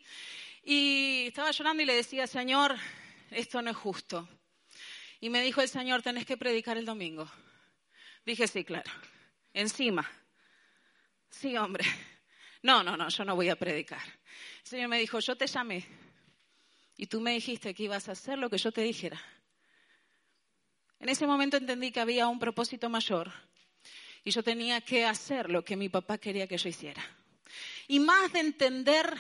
Y 0.63 1.25
estaba 1.27 1.51
llorando 1.51 1.84
y 1.84 1.86
le 1.86 1.95
decía, 1.95 2.25
Señor, 2.27 2.75
esto 3.32 3.62
no 3.62 3.71
es 3.71 3.77
justo. 3.77 4.27
Y 5.19 5.29
me 5.29 5.41
dijo 5.41 5.62
el 5.62 5.69
Señor, 5.69 6.01
tenés 6.01 6.25
que 6.25 6.38
predicar 6.38 6.77
el 6.77 6.86
domingo. 6.86 7.29
Dije, 8.25 8.47
sí, 8.47 8.63
claro. 8.63 8.91
Encima. 9.53 10.10
Sí, 11.29 11.58
hombre. 11.58 11.86
No, 12.63 12.82
no, 12.82 12.95
no, 12.95 13.10
yo 13.10 13.26
no 13.26 13.36
voy 13.36 13.49
a 13.49 13.58
predicar. 13.58 14.02
El 14.63 14.67
Señor 14.67 14.88
me 14.88 14.97
dijo, 14.97 15.19
yo 15.19 15.36
te 15.36 15.47
llamé 15.47 15.86
y 16.95 17.08
tú 17.08 17.19
me 17.19 17.34
dijiste 17.34 17.73
que 17.73 17.84
ibas 17.84 18.08
a 18.08 18.13
hacer 18.13 18.39
lo 18.39 18.49
que 18.49 18.58
yo 18.58 18.71
te 18.71 18.82
dijera. 18.82 19.21
En 20.99 21.10
ese 21.10 21.28
momento 21.28 21.58
entendí 21.58 21.91
que 21.91 21.99
había 21.99 22.28
un 22.28 22.39
propósito 22.39 22.89
mayor 22.89 23.32
y 24.23 24.32
yo 24.32 24.41
tenía 24.41 24.80
que 24.80 25.06
hacer 25.06 25.49
lo 25.49 25.65
que 25.65 25.76
mi 25.76 25.89
papá 25.89 26.17
quería 26.17 26.47
que 26.47 26.58
yo 26.58 26.69
hiciera. 26.69 27.04
Y 27.89 27.99
más 27.99 28.32
de 28.32 28.39
entender 28.39 29.13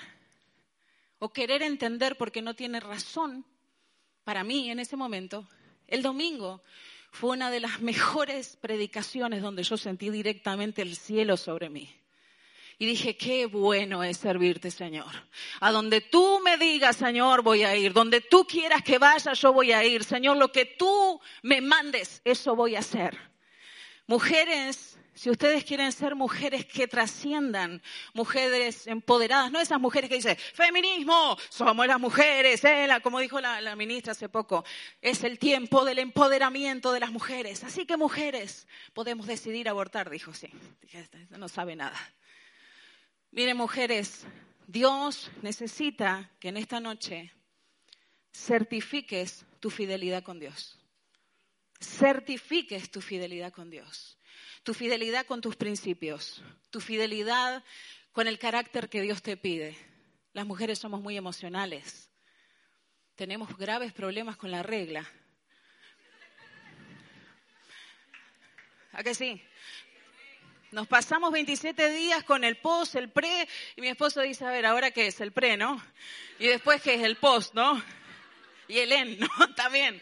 o 1.19 1.33
querer 1.33 1.63
entender 1.63 2.15
porque 2.15 2.41
no 2.41 2.53
tiene 2.53 2.79
razón, 2.79 3.45
para 4.23 4.45
mí 4.45 4.71
en 4.71 4.79
ese 4.79 4.95
momento, 4.95 5.49
el 5.87 6.01
domingo 6.01 6.63
fue 7.11 7.31
una 7.31 7.51
de 7.51 7.59
las 7.59 7.81
mejores 7.81 8.55
predicaciones 8.55 9.41
donde 9.41 9.63
yo 9.63 9.75
sentí 9.75 10.09
directamente 10.09 10.81
el 10.81 10.95
cielo 10.95 11.35
sobre 11.35 11.69
mí. 11.69 11.93
Y 12.83 12.85
dije, 12.85 13.15
qué 13.15 13.45
bueno 13.45 14.03
es 14.03 14.17
servirte, 14.17 14.69
Señor. 14.69 15.09
A 15.61 15.71
donde 15.71 16.01
tú 16.01 16.41
me 16.43 16.57
digas, 16.57 16.97
Señor, 16.97 17.41
voy 17.41 17.63
a 17.63 17.73
ir. 17.77 17.93
Donde 17.93 18.19
tú 18.19 18.45
quieras 18.45 18.83
que 18.83 18.97
vaya, 18.97 19.31
yo 19.31 19.53
voy 19.53 19.71
a 19.71 19.85
ir. 19.85 20.03
Señor, 20.03 20.35
lo 20.35 20.51
que 20.51 20.65
tú 20.65 21.21
me 21.43 21.61
mandes, 21.61 22.21
eso 22.25 22.57
voy 22.57 22.75
a 22.75 22.79
hacer. 22.79 23.17
Mujeres 24.05 24.97
si 25.13 25.29
ustedes 25.29 25.63
quieren 25.63 25.93
ser 25.93 26.15
mujeres 26.15 26.65
que 26.65 26.89
trasciendan, 26.89 27.81
mujeres 28.13 28.85
empoderadas, 28.87 29.49
no 29.51 29.61
esas 29.61 29.79
mujeres 29.79 30.09
que 30.09 30.15
dicen, 30.15 30.35
feminismo, 30.35 31.37
somos 31.49 31.87
las 31.87 31.99
mujeres, 32.01 32.65
eh, 32.65 32.89
como 33.01 33.19
dijo 33.19 33.39
la, 33.39 33.61
la 33.61 33.77
ministra 33.77 34.11
hace 34.11 34.27
poco, 34.27 34.65
es 35.01 35.23
el 35.23 35.39
tiempo 35.39 35.85
del 35.85 35.99
empoderamiento 35.99 36.91
de 36.91 36.99
las 36.99 37.11
mujeres. 37.11 37.63
Así 37.63 37.85
que 37.85 37.95
mujeres, 37.95 38.67
podemos 38.93 39.27
decidir 39.27 39.69
abortar, 39.69 40.09
dijo, 40.09 40.33
sí, 40.33 40.49
no 41.29 41.47
sabe 41.47 41.77
nada. 41.77 41.95
Miren, 43.33 43.57
mujeres, 43.57 44.25
Dios 44.67 45.29
necesita 45.41 46.31
que 46.39 46.49
en 46.49 46.57
esta 46.57 46.79
noche 46.79 47.33
certifiques 48.31 49.45
tu 49.59 49.69
fidelidad 49.69 50.23
con 50.23 50.39
Dios. 50.39 50.79
Certifiques 51.81 52.89
tu 52.89 53.01
fidelidad 53.01 53.51
con 53.51 53.69
Dios 53.69 54.17
tu 54.63 54.73
fidelidad 54.73 55.25
con 55.25 55.41
tus 55.41 55.55
principios, 55.55 56.41
tu 56.69 56.79
fidelidad 56.79 57.63
con 58.11 58.27
el 58.27 58.39
carácter 58.39 58.89
que 58.89 59.01
Dios 59.01 59.21
te 59.21 59.37
pide. 59.37 59.77
Las 60.31 60.45
mujeres 60.45 60.79
somos 60.79 61.01
muy 61.01 61.17
emocionales. 61.17 62.09
Tenemos 63.15 63.55
graves 63.57 63.93
problemas 63.93 64.37
con 64.37 64.49
la 64.51 64.63
regla. 64.63 65.07
¿A 68.93 69.03
qué 69.03 69.13
sí? 69.13 69.43
Nos 70.73 70.87
pasamos 70.87 71.31
27 71.31 71.91
días 71.91 72.23
con 72.23 72.43
el 72.43 72.57
post, 72.57 72.95
el 72.95 73.11
pre, 73.11 73.47
y 73.75 73.81
mi 73.81 73.89
esposo 73.89 74.21
dice, 74.21 74.43
a 74.43 74.49
ver, 74.49 74.65
¿ahora 74.65 74.89
qué 74.89 75.05
es? 75.05 75.21
El 75.21 75.31
pre, 75.31 75.55
¿no? 75.55 75.79
Y 76.39 76.47
después, 76.47 76.81
¿qué 76.81 76.95
es 76.95 77.03
el 77.03 77.15
post, 77.17 77.53
no? 77.53 77.79
Y 78.67 78.79
el 78.79 78.91
en, 78.91 79.19
¿no? 79.19 79.29
También. 79.55 80.01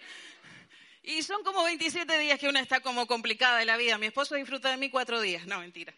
Y 1.04 1.24
son 1.24 1.44
como 1.44 1.62
27 1.66 2.18
días 2.20 2.40
que 2.40 2.48
una 2.48 2.62
está 2.62 2.80
como 2.80 3.06
complicada 3.06 3.58
de 3.58 3.66
la 3.66 3.76
vida. 3.76 3.98
Mi 3.98 4.06
esposo 4.06 4.36
disfruta 4.36 4.70
de 4.70 4.78
mí 4.78 4.90
cuatro 4.90 5.20
días. 5.20 5.46
No, 5.46 5.60
mentira. 5.60 5.94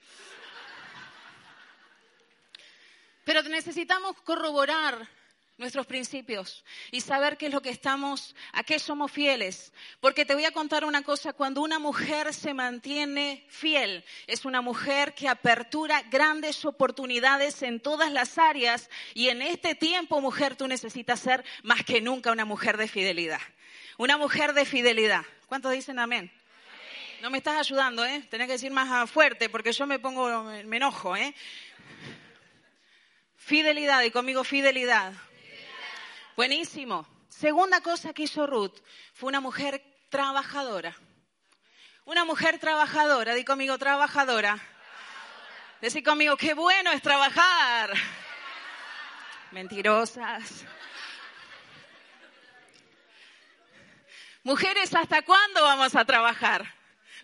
Pero 3.26 3.44
necesitamos 3.44 4.20
corroborar 4.22 5.08
nuestros 5.58 5.86
principios 5.86 6.63
y 6.92 7.02
saber 7.02 7.38
qué 7.38 7.48
es 7.48 7.54
lo 7.54 7.62
que 7.62 7.70
estamos, 7.70 8.36
a 8.52 8.63
qué 8.63 8.80
somos 8.80 9.12
fieles. 9.12 9.72
Porque 10.00 10.26
te 10.26 10.34
voy 10.34 10.46
a 10.46 10.52
contar 10.52 10.86
una 10.86 11.04
cosa, 11.04 11.34
cuando 11.34 11.62
una 11.62 11.80
mujer 11.80 12.34
se 12.34 12.54
mantiene 12.54 13.46
fiel, 13.50 14.04
es 14.28 14.46
una 14.46 14.62
mujer 14.62 15.13
que 15.13 15.28
apertura 15.28 16.02
grandes 16.04 16.66
oportunidades 16.66 17.62
en 17.62 17.80
todas 17.80 18.12
las 18.12 18.38
áreas 18.38 18.89
y 19.13 19.30
en 19.30 19.42
este 19.42 19.76
tiempo, 19.76 20.22
mujer, 20.22 20.56
tú 20.56 20.68
necesitas 20.68 21.20
ser 21.20 21.44
más 21.63 21.84
que 21.84 22.02
nunca 22.02 22.32
una 22.32 22.46
mujer 22.46 22.78
de 22.78 22.88
fidelidad. 22.88 23.42
Una 23.98 24.18
mujer 24.18 24.54
de 24.54 24.66
fidelidad. 24.66 25.24
¿Cuántos 25.48 25.72
dicen 25.72 26.00
amén? 26.00 26.32
No 27.22 27.30
me 27.30 27.38
estás 27.38 27.58
ayudando, 27.58 28.04
¿eh? 28.04 28.26
Tenés 28.30 28.48
que 28.48 28.54
decir 28.54 28.72
más 28.72 29.10
fuerte 29.10 29.48
porque 29.50 29.72
yo 29.72 29.88
me 29.88 30.00
pongo, 30.00 30.44
me 30.44 30.78
enojo, 30.78 31.16
¿eh? 31.16 31.34
Fidelidad, 33.38 34.04
y 34.04 34.12
conmigo 34.12 34.44
fidelidad. 34.44 35.13
Buenísimo. 36.36 37.06
Segunda 37.30 37.82
cosa 37.82 38.12
que 38.12 38.24
hizo 38.24 38.48
Ruth 38.48 38.80
fue 39.13 39.30
una 39.30 39.39
mujer 39.39 39.84
trabajadora. 40.10 40.96
Una 42.06 42.26
mujer 42.26 42.58
trabajadora, 42.58 43.36
di 43.36 43.46
conmigo 43.46 43.78
trabajadora. 43.78 44.60
Conmigo, 46.04 46.36
qué 46.36 46.56
bueno 46.56 46.91
es 46.91 47.02
trabajar. 47.04 47.93
Mentirosas. 49.52 50.65
Mujeres, 54.43 54.96
¿hasta 54.96 55.22
cuándo 55.22 55.62
vamos 55.62 55.96
a 55.96 56.04
trabajar? 56.04 56.65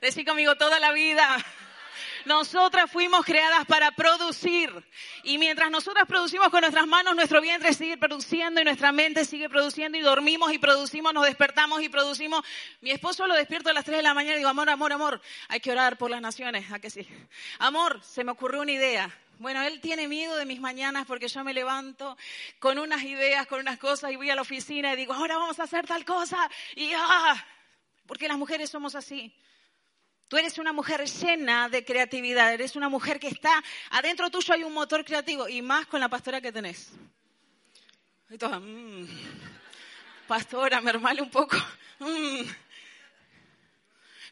Decí 0.02 0.24
conmigo 0.24 0.56
toda 0.56 0.80
la 0.80 0.92
vida. 0.92 1.38
Nosotras 2.26 2.92
fuimos 2.92 3.26
creadas 3.26 3.66
para 3.66 3.92
producir. 3.92 4.72
Y 5.24 5.38
mientras 5.38 5.72
nosotras 5.72 6.06
producimos 6.08 6.50
con 6.50 6.62
nuestras 6.62 6.88
manos, 6.88 7.16
nuestro 7.16 7.42
vientre 7.42 7.74
sigue 7.74 7.98
produciendo 7.98 8.62
y 8.62 8.64
nuestra 8.64 8.92
mente 8.92 9.26
sigue 9.26 9.50
produciendo 9.50 9.98
y 9.98 10.02
dormimos 10.02 10.52
y 10.54 10.58
producimos, 10.58 11.14
nos 11.14 11.26
despertamos 11.26 11.82
y 11.82 11.90
producimos. 11.90 12.46
Mi 12.82 12.92
esposo 12.92 13.28
lo 13.28 13.36
despierto 13.36 13.70
a 13.70 13.74
las 13.74 13.86
3 13.86 13.98
de 13.98 14.04
la 14.04 14.14
mañana 14.14 14.36
y 14.36 14.38
digo, 14.40 14.50
amor, 14.50 14.70
amor, 14.70 14.94
amor, 14.94 15.22
hay 15.48 15.60
que 15.60 15.72
orar 15.72 15.98
por 15.98 16.12
las 16.12 16.22
naciones. 16.22 16.72
¿A 16.72 16.80
que 16.80 16.90
sí? 16.90 17.08
Amor, 17.60 18.02
se 18.04 18.24
me 18.24 18.32
ocurrió 18.32 18.62
una 18.62 18.72
idea. 18.72 19.10
Bueno, 19.40 19.62
él 19.64 19.80
tiene 19.80 20.10
miedo 20.10 20.36
de 20.36 20.46
mis 20.46 20.60
mañanas 20.60 21.06
porque 21.08 21.30
yo 21.30 21.44
me 21.46 21.54
levanto 21.54 22.18
con 22.60 22.78
unas 22.78 23.04
ideas, 23.04 23.48
con 23.48 23.62
unas 23.62 23.80
cosas 23.80 24.12
y 24.12 24.18
voy 24.18 24.30
a 24.30 24.36
la 24.36 24.42
oficina 24.42 24.94
y 24.94 24.98
digo, 24.98 25.14
ahora 25.14 25.38
vamos 25.38 25.60
a 25.60 25.64
hacer 25.64 25.88
tal 25.88 26.04
cosa. 26.04 26.50
Y 26.76 26.92
ah, 26.94 27.42
porque 28.06 28.28
las 28.28 28.38
mujeres 28.38 28.70
somos 28.70 28.96
así. 28.96 29.34
Tú 30.30 30.38
eres 30.38 30.58
una 30.60 30.72
mujer 30.72 31.10
llena 31.10 31.68
de 31.70 31.84
creatividad, 31.84 32.54
eres 32.54 32.76
una 32.76 32.88
mujer 32.88 33.20
que 33.20 33.30
está, 33.30 33.64
adentro 33.90 34.30
tuyo 34.30 34.54
hay 34.54 34.64
un 34.64 34.74
motor 34.74 35.04
creativo 35.04 35.50
y 35.50 35.64
más 35.64 35.88
con 35.88 36.00
la 36.00 36.08
pastora 36.08 36.40
que 36.40 36.52
tenés. 36.52 36.92
Y 38.30 38.38
toda, 38.38 38.60
mmm, 38.60 39.08
pastora, 40.28 40.82
mermale 40.82 41.22
un 41.22 41.32
poco. 41.32 41.58
Mm". 42.02 42.48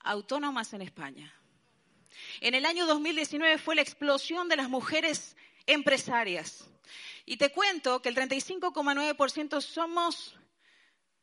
autónomas 0.00 0.72
en 0.72 0.82
España. 0.82 1.32
En 2.40 2.54
el 2.54 2.64
año 2.64 2.86
2019 2.86 3.58
fue 3.58 3.74
la 3.74 3.82
explosión 3.82 4.48
de 4.48 4.56
las 4.56 4.68
mujeres 4.68 5.36
empresarias. 5.66 6.64
Y 7.24 7.36
te 7.36 7.50
cuento 7.50 8.00
que 8.00 8.08
el 8.08 8.16
35,9% 8.16 9.60
somos 9.60 10.36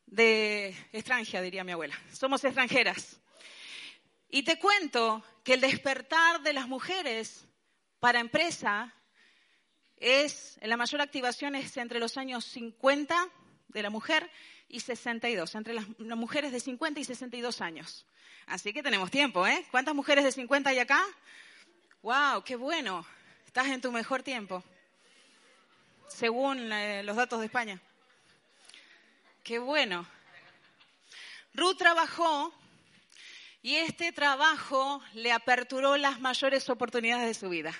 de 0.06 0.76
extranjera, 0.92 1.42
diría 1.42 1.64
mi 1.64 1.72
abuela. 1.72 1.98
Somos 2.12 2.44
extranjeras. 2.44 3.20
Y 4.28 4.42
te 4.42 4.58
cuento 4.58 5.24
que 5.44 5.54
el 5.54 5.60
despertar 5.60 6.42
de 6.42 6.52
las 6.52 6.68
mujeres 6.68 7.46
para 8.00 8.20
empresa 8.20 8.94
es, 9.96 10.58
la 10.62 10.76
mayor 10.76 11.00
activación 11.00 11.54
es 11.54 11.76
entre 11.76 12.00
los 12.00 12.16
años 12.16 12.44
50 12.44 13.30
de 13.68 13.82
la 13.82 13.90
mujer 13.90 14.30
y 14.68 14.80
62, 14.80 15.54
entre 15.54 15.74
las, 15.74 15.88
mujeres 15.98 16.52
de 16.52 16.60
50 16.60 17.00
y 17.00 17.04
62 17.04 17.60
años. 17.60 18.06
Así 18.46 18.72
que 18.72 18.82
tenemos 18.82 19.10
tiempo, 19.10 19.46
¿eh? 19.46 19.64
¿Cuántas 19.70 19.94
mujeres 19.94 20.24
de 20.24 20.32
50 20.32 20.70
hay 20.70 20.78
acá? 20.78 21.02
¡Wow! 22.02 22.42
¡Qué 22.44 22.56
bueno! 22.56 23.06
Estás 23.46 23.68
en 23.68 23.80
tu 23.80 23.90
mejor 23.92 24.22
tiempo, 24.22 24.62
según 26.08 26.72
eh, 26.72 27.02
los 27.04 27.16
datos 27.16 27.40
de 27.40 27.46
España. 27.46 27.80
¡Qué 29.42 29.58
bueno! 29.58 30.06
Ruth 31.54 31.76
trabajó 31.78 32.52
y 33.62 33.76
este 33.76 34.12
trabajo 34.12 35.00
le 35.14 35.32
aperturó 35.32 35.96
las 35.96 36.20
mayores 36.20 36.68
oportunidades 36.68 37.26
de 37.26 37.34
su 37.34 37.48
vida. 37.48 37.72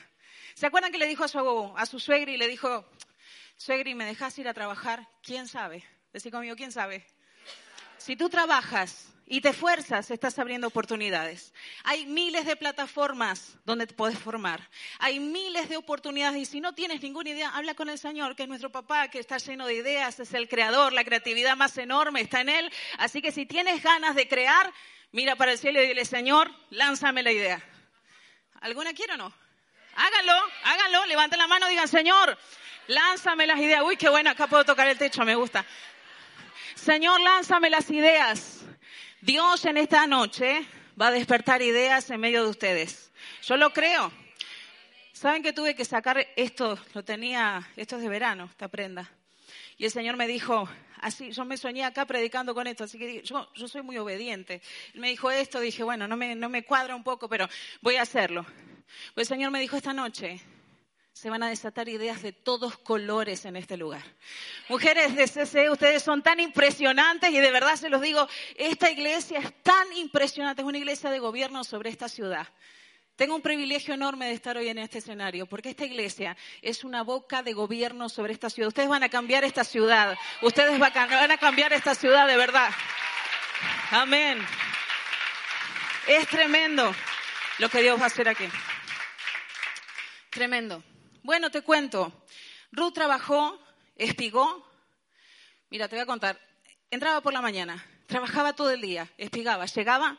¿Se 0.55 0.66
acuerdan 0.66 0.92
que 0.92 0.98
le 0.98 1.07
dijo 1.07 1.24
a 1.24 1.29
su, 1.29 1.74
a 1.77 1.87
su 1.87 1.98
suegra 1.98 2.31
y 2.31 2.37
le 2.37 2.46
dijo, 2.46 2.88
suegri, 3.57 3.94
¿me 3.94 4.07
dejas 4.07 4.38
ir 4.38 4.48
a 4.48 4.55
trabajar? 4.55 5.09
¿Quién 5.22 5.48
sabe? 5.48 5.85
Decí 6.12 6.31
conmigo, 6.31 6.55
¿quién 6.55 6.70
sabe? 6.70 7.05
Si 7.98 8.14
tú 8.14 8.29
trabajas 8.29 9.13
y 9.26 9.40
te 9.40 9.50
esfuerzas, 9.50 10.10
estás 10.10 10.38
abriendo 10.38 10.66
oportunidades. 10.66 11.54
Hay 11.82 12.04
miles 12.06 12.44
de 12.44 12.56
plataformas 12.56 13.56
donde 13.64 13.87
te 13.87 13.94
puedes 13.94 14.18
formar. 14.18 14.68
Hay 14.98 15.18
miles 15.18 15.68
de 15.68 15.76
oportunidades 15.76 16.40
y 16.40 16.44
si 16.44 16.60
no 16.60 16.74
tienes 16.74 17.00
ninguna 17.02 17.30
idea, 17.30 17.50
habla 17.50 17.74
con 17.74 17.88
el 17.88 17.98
Señor, 17.98 18.37
que 18.37 18.42
es 18.42 18.48
nuestro 18.48 18.70
papá, 18.70 19.08
que 19.08 19.18
está 19.18 19.38
lleno 19.38 19.66
de 19.66 19.74
ideas, 19.74 20.20
es 20.20 20.34
el 20.34 20.48
creador, 20.48 20.92
la 20.92 21.04
creatividad 21.04 21.56
más 21.56 21.76
enorme 21.78 22.20
está 22.20 22.42
en 22.42 22.50
Él. 22.50 22.72
Así 22.98 23.22
que 23.22 23.32
si 23.32 23.46
tienes 23.46 23.82
ganas 23.82 24.14
de 24.14 24.28
crear, 24.28 24.72
mira 25.12 25.37
para 25.37 25.52
el 25.52 25.58
cielo 25.58 25.82
y 25.82 25.87
dile, 25.87 26.04
Señor, 26.04 26.50
lánzame 26.70 27.22
la 27.22 27.32
idea. 27.32 27.62
¿Alguna 28.60 28.92
quiere 28.92 29.14
o 29.14 29.16
no? 29.16 29.32
Háganlo, 29.96 30.34
háganlo, 30.64 31.06
levanten 31.06 31.38
la 31.38 31.46
mano, 31.46 31.68
digan, 31.68 31.88
Señor, 31.88 32.37
lánzame 32.88 33.46
las 33.46 33.58
ideas. 33.58 33.82
Uy, 33.84 33.96
qué 33.96 34.08
bueno, 34.08 34.30
acá 34.30 34.48
puedo 34.48 34.64
tocar 34.64 34.88
el 34.88 34.98
techo, 34.98 35.24
me 35.24 35.34
gusta. 35.34 35.64
Señor, 36.74 37.20
lánzame 37.20 37.70
las 37.70 37.88
ideas. 37.90 38.63
Dios 39.24 39.64
en 39.64 39.78
esta 39.78 40.06
noche 40.06 40.66
va 41.00 41.06
a 41.06 41.10
despertar 41.10 41.62
ideas 41.62 42.10
en 42.10 42.20
medio 42.20 42.44
de 42.44 42.50
ustedes. 42.50 43.10
Yo 43.42 43.56
lo 43.56 43.72
creo. 43.72 44.12
¿Saben 45.14 45.42
que 45.42 45.54
tuve 45.54 45.74
que 45.74 45.87
sacar 45.87 46.26
esto? 46.37 46.78
Lo 46.92 47.02
tenía, 47.04 47.66
esto 47.74 47.96
es 47.96 48.02
de 48.02 48.10
verano, 48.10 48.50
esta 48.50 48.68
prenda. 48.68 49.10
Y 49.78 49.87
el 49.87 49.90
Señor 49.90 50.18
me 50.18 50.26
dijo, 50.26 50.68
así, 51.00 51.32
yo 51.32 51.46
me 51.46 51.56
soñé 51.56 51.84
acá 51.84 52.04
predicando 52.04 52.54
con 52.54 52.66
esto, 52.66 52.84
así 52.84 52.98
que 52.98 53.22
yo, 53.22 53.48
soy 53.66 53.80
muy 53.80 53.96
obediente. 53.96 54.60
me 54.92 55.08
dijo 55.08 55.30
esto, 55.30 55.58
dije, 55.58 55.82
bueno, 55.82 56.06
no 56.06 56.18
me, 56.18 56.34
no 56.34 56.50
me 56.50 56.62
cuadra 56.62 56.94
un 56.94 57.02
poco, 57.02 57.26
pero 57.26 57.48
voy 57.80 57.96
a 57.96 58.02
hacerlo. 58.02 58.44
Pues 59.14 59.30
el 59.30 59.37
Señor 59.37 59.50
me 59.50 59.60
dijo 59.60 59.78
esta 59.78 59.94
noche, 59.94 60.38
se 61.14 61.31
van 61.31 61.44
a 61.44 61.48
desatar 61.48 61.88
ideas 61.88 62.22
de 62.22 62.33
todos 62.33 62.77
colores 62.77 63.44
en 63.44 63.55
este 63.55 63.77
lugar. 63.77 64.03
Mujeres 64.68 65.14
de 65.14 65.29
CC, 65.29 65.70
ustedes 65.70 66.03
son 66.03 66.22
tan 66.22 66.40
impresionantes 66.40 67.31
y 67.31 67.38
de 67.38 67.53
verdad 67.53 67.77
se 67.77 67.88
los 67.88 68.03
digo, 68.03 68.29
esta 68.57 68.90
iglesia 68.90 69.38
es 69.38 69.62
tan 69.62 69.92
impresionante, 69.96 70.62
es 70.62 70.68
una 70.68 70.77
iglesia 70.77 71.11
de 71.11 71.20
gobierno 71.20 71.62
sobre 71.62 71.90
esta 71.90 72.09
ciudad. 72.09 72.48
Tengo 73.14 73.37
un 73.37 73.42
privilegio 73.42 73.94
enorme 73.94 74.27
de 74.27 74.33
estar 74.33 74.57
hoy 74.57 74.68
en 74.68 74.79
este 74.79 74.98
escenario, 74.98 75.46
porque 75.46 75.70
esta 75.70 75.85
iglesia 75.85 76.37
es 76.61 76.83
una 76.83 77.05
boca 77.05 77.44
de 77.44 77.53
gobierno 77.53 78.09
sobre 78.09 78.33
esta 78.33 78.50
ciudad. 78.50 78.66
Ustedes 78.66 78.88
van 78.88 79.05
a 79.05 79.09
cambiar 79.09 79.44
esta 79.44 79.62
ciudad. 79.62 80.18
Ustedes 80.42 80.77
van 80.81 81.31
a 81.31 81.38
cambiar 81.38 81.72
esta 81.72 81.94
ciudad 81.94 82.27
de 82.27 82.37
verdad. 82.37 82.70
Amén. 83.92 84.44
Es 86.09 86.27
tremendo 86.27 86.92
lo 87.59 87.68
que 87.68 87.83
Dios 87.83 88.00
va 88.00 88.05
a 88.05 88.07
hacer 88.09 88.29
aquí. 88.29 88.48
Tremendo. 90.31 90.83
Bueno, 91.24 91.50
te 91.50 91.62
cuento. 91.62 92.12
Ruth 92.70 92.92
trabajó, 92.92 93.58
espigó. 93.96 94.62
Mira, 95.70 95.88
te 95.88 95.96
voy 95.96 96.02
a 96.02 96.06
contar. 96.06 96.38
Entraba 96.90 97.22
por 97.22 97.32
la 97.32 97.40
mañana, 97.40 97.82
trabajaba 98.06 98.52
todo 98.52 98.70
el 98.70 98.82
día, 98.82 99.10
espigaba. 99.16 99.64
Llegaba, 99.64 100.18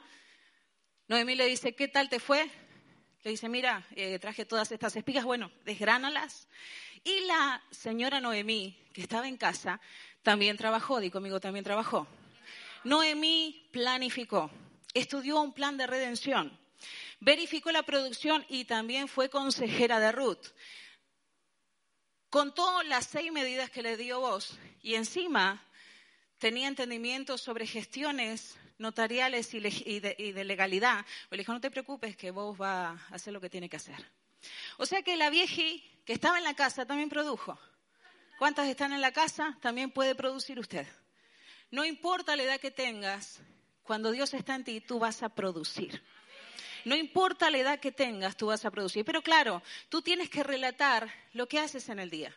Noemí 1.08 1.36
le 1.36 1.46
dice, 1.46 1.76
¿qué 1.76 1.88
tal 1.88 2.10
te 2.10 2.20
fue? 2.20 2.50
Le 3.22 3.30
dice, 3.30 3.48
mira, 3.50 3.86
eh, 3.96 4.18
traje 4.18 4.46
todas 4.46 4.72
estas 4.72 4.96
espigas, 4.96 5.26
bueno, 5.26 5.52
desgránalas. 5.64 6.48
Y 7.04 7.20
la 7.28 7.62
señora 7.70 8.20
Noemí, 8.20 8.76
que 8.92 9.04
estaba 9.04 9.28
en 9.28 9.38
casa, 9.38 9.80
también 10.24 10.58
trabajó, 10.58 11.00
di 11.00 11.12
conmigo, 11.12 11.40
también 11.40 11.64
trabajó. 11.64 12.08
Noemí 12.84 13.70
planificó, 13.72 14.50
estudió 14.96 15.40
un 15.40 15.54
plan 15.54 15.78
de 15.78 15.86
redención, 15.86 16.58
verificó 17.20 17.72
la 17.72 17.84
producción 17.84 18.44
y 18.50 18.66
también 18.66 19.08
fue 19.08 19.30
consejera 19.30 20.00
de 20.00 20.12
Ruth. 20.12 20.48
Contó 22.36 22.84
las 22.84 23.06
seis 23.06 23.32
medidas 23.32 23.70
que 23.70 23.82
le 23.82 23.96
dio 23.96 24.20
vos 24.20 24.60
y 24.82 24.96
encima 24.96 25.64
tenía 26.38 26.68
entendimiento 26.68 27.38
sobre 27.38 27.66
gestiones 27.66 28.58
notariales 28.78 29.54
y, 29.54 29.62
de, 30.02 30.44
legalidad, 30.44 31.06
pues 31.30 31.38
le 31.38 31.44
dijo, 31.44 31.54
no 31.54 31.62
te 31.62 31.72
preocupes 31.72 32.18
que 32.18 32.32
vos 32.32 32.58
vas 32.58 33.00
a 33.10 33.16
hacer 33.16 33.32
lo 33.32 33.40
que 33.40 33.50
tiene 33.50 33.70
que 33.70 33.78
hacer. 33.78 33.96
O 34.78 34.86
sea 34.86 35.02
que 35.02 35.16
la 35.16 35.30
vieji 35.30 35.82
que 36.04 36.12
estaba 36.12 36.38
en 36.38 36.44
la 36.44 36.56
casa 36.56 36.86
también 36.86 37.08
produjo. 37.08 37.58
¿Cuántas 38.38 38.68
están 38.68 38.92
en 38.92 39.00
la 39.00 39.14
casa? 39.14 39.58
También 39.62 39.90
puede 39.92 40.14
producir 40.14 40.60
usted. 40.60 40.86
No 41.72 41.86
importa 41.86 42.36
la 42.36 42.44
edad 42.44 42.60
que 42.60 42.70
tengas, 42.70 43.40
cuando 43.82 44.12
Dios 44.12 44.34
está 44.34 44.56
en 44.56 44.66
ti, 44.66 44.82
tú 44.82 45.00
vas 45.00 45.24
a 45.24 45.30
producir. 45.30 46.04
No 46.86 46.96
importa 46.96 47.52
la 47.52 47.58
edad 47.58 47.80
que 47.80 47.92
tengas, 47.92 48.38
tú 48.38 48.48
vas 48.48 48.64
a 48.64 48.72
producir. 48.72 49.04
Pero 49.04 49.22
claro, 49.22 49.62
tú 49.90 50.02
tienes 50.02 50.30
que 50.30 50.44
relatar 50.44 51.12
lo 51.34 51.48
que 51.48 51.60
haces 51.60 51.90
en 51.90 52.00
el 52.00 52.10
día. 52.10 52.36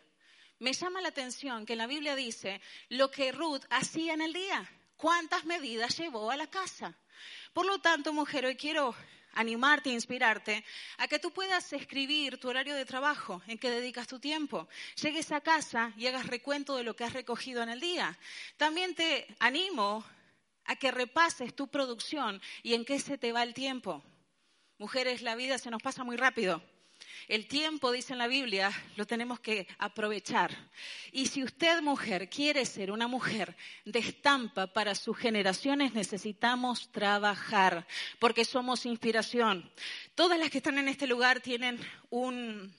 Me 0.59 0.73
llama 0.73 1.01
la 1.01 1.09
atención 1.09 1.65
que 1.65 1.73
en 1.73 1.79
la 1.79 1.87
Biblia 1.87 2.15
dice 2.15 2.61
lo 2.89 3.09
que 3.09 3.31
Ruth 3.31 3.63
hacía 3.69 4.13
en 4.13 4.21
el 4.21 4.33
día 4.33 4.69
cuántas 4.99 5.45
medidas 5.45 5.97
llevó 5.97 6.29
a 6.29 6.35
la 6.35 6.47
casa. 6.47 6.93
Por 7.53 7.65
lo 7.65 7.79
tanto, 7.79 8.11
mujer, 8.11 8.45
hoy 8.45 8.55
quiero 8.55 8.93
animarte, 9.33 9.89
inspirarte 9.89 10.65
a 10.97 11.07
que 11.07 11.19
tú 11.19 11.31
puedas 11.31 11.71
escribir 11.71 12.37
tu 12.37 12.49
horario 12.49 12.75
de 12.75 12.85
trabajo, 12.85 13.41
en 13.47 13.57
qué 13.57 13.69
dedicas 13.69 14.07
tu 14.07 14.19
tiempo. 14.19 14.67
Llegues 15.01 15.31
a 15.31 15.39
casa 15.39 15.93
y 15.95 16.07
hagas 16.07 16.27
recuento 16.27 16.75
de 16.75 16.83
lo 16.83 16.95
que 16.95 17.05
has 17.05 17.13
recogido 17.13 17.63
en 17.63 17.69
el 17.69 17.79
día. 17.79 18.17
También 18.57 18.93
te 18.93 19.25
animo 19.39 20.03
a 20.65 20.75
que 20.75 20.91
repases 20.91 21.55
tu 21.55 21.69
producción 21.69 22.41
y 22.61 22.73
en 22.73 22.83
qué 22.83 22.99
se 22.99 23.17
te 23.17 23.31
va 23.31 23.43
el 23.43 23.53
tiempo. 23.53 24.03
Mujeres, 24.79 25.21
la 25.21 25.35
vida 25.35 25.57
se 25.57 25.69
nos 25.69 25.83
pasa 25.83 26.05
muy 26.05 26.15
rápido. 26.15 26.63
El 27.27 27.47
tiempo, 27.47 27.91
dice 27.91 28.13
en 28.13 28.19
la 28.19 28.27
Biblia, 28.27 28.71
lo 28.95 29.05
tenemos 29.05 29.41
que 29.41 29.67
aprovechar. 29.77 30.55
Y 31.11 31.25
si 31.25 31.43
usted, 31.43 31.81
mujer, 31.81 32.29
quiere 32.29 32.65
ser 32.65 32.89
una 32.89 33.05
mujer 33.05 33.57
de 33.83 33.99
estampa 33.99 34.67
para 34.67 34.95
sus 34.95 35.17
generaciones, 35.17 35.93
necesitamos 35.93 36.89
trabajar, 36.93 37.85
porque 38.19 38.45
somos 38.45 38.85
inspiración. 38.85 39.69
Todas 40.15 40.39
las 40.39 40.49
que 40.49 40.59
están 40.59 40.77
en 40.77 40.87
este 40.87 41.07
lugar 41.07 41.41
tienen 41.41 41.77
un... 42.09 42.73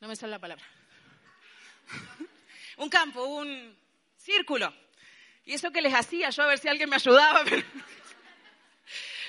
No 0.00 0.08
me 0.08 0.16
sale 0.16 0.30
la 0.30 0.38
palabra. 0.38 0.64
un 2.78 2.88
campo, 2.88 3.22
un 3.24 3.76
círculo. 4.16 4.72
Y 5.44 5.52
eso 5.52 5.70
que 5.70 5.82
les 5.82 5.92
hacía, 5.92 6.30
yo 6.30 6.44
a 6.44 6.46
ver 6.46 6.58
si 6.58 6.68
alguien 6.68 6.88
me 6.88 6.96
ayudaba. 6.96 7.44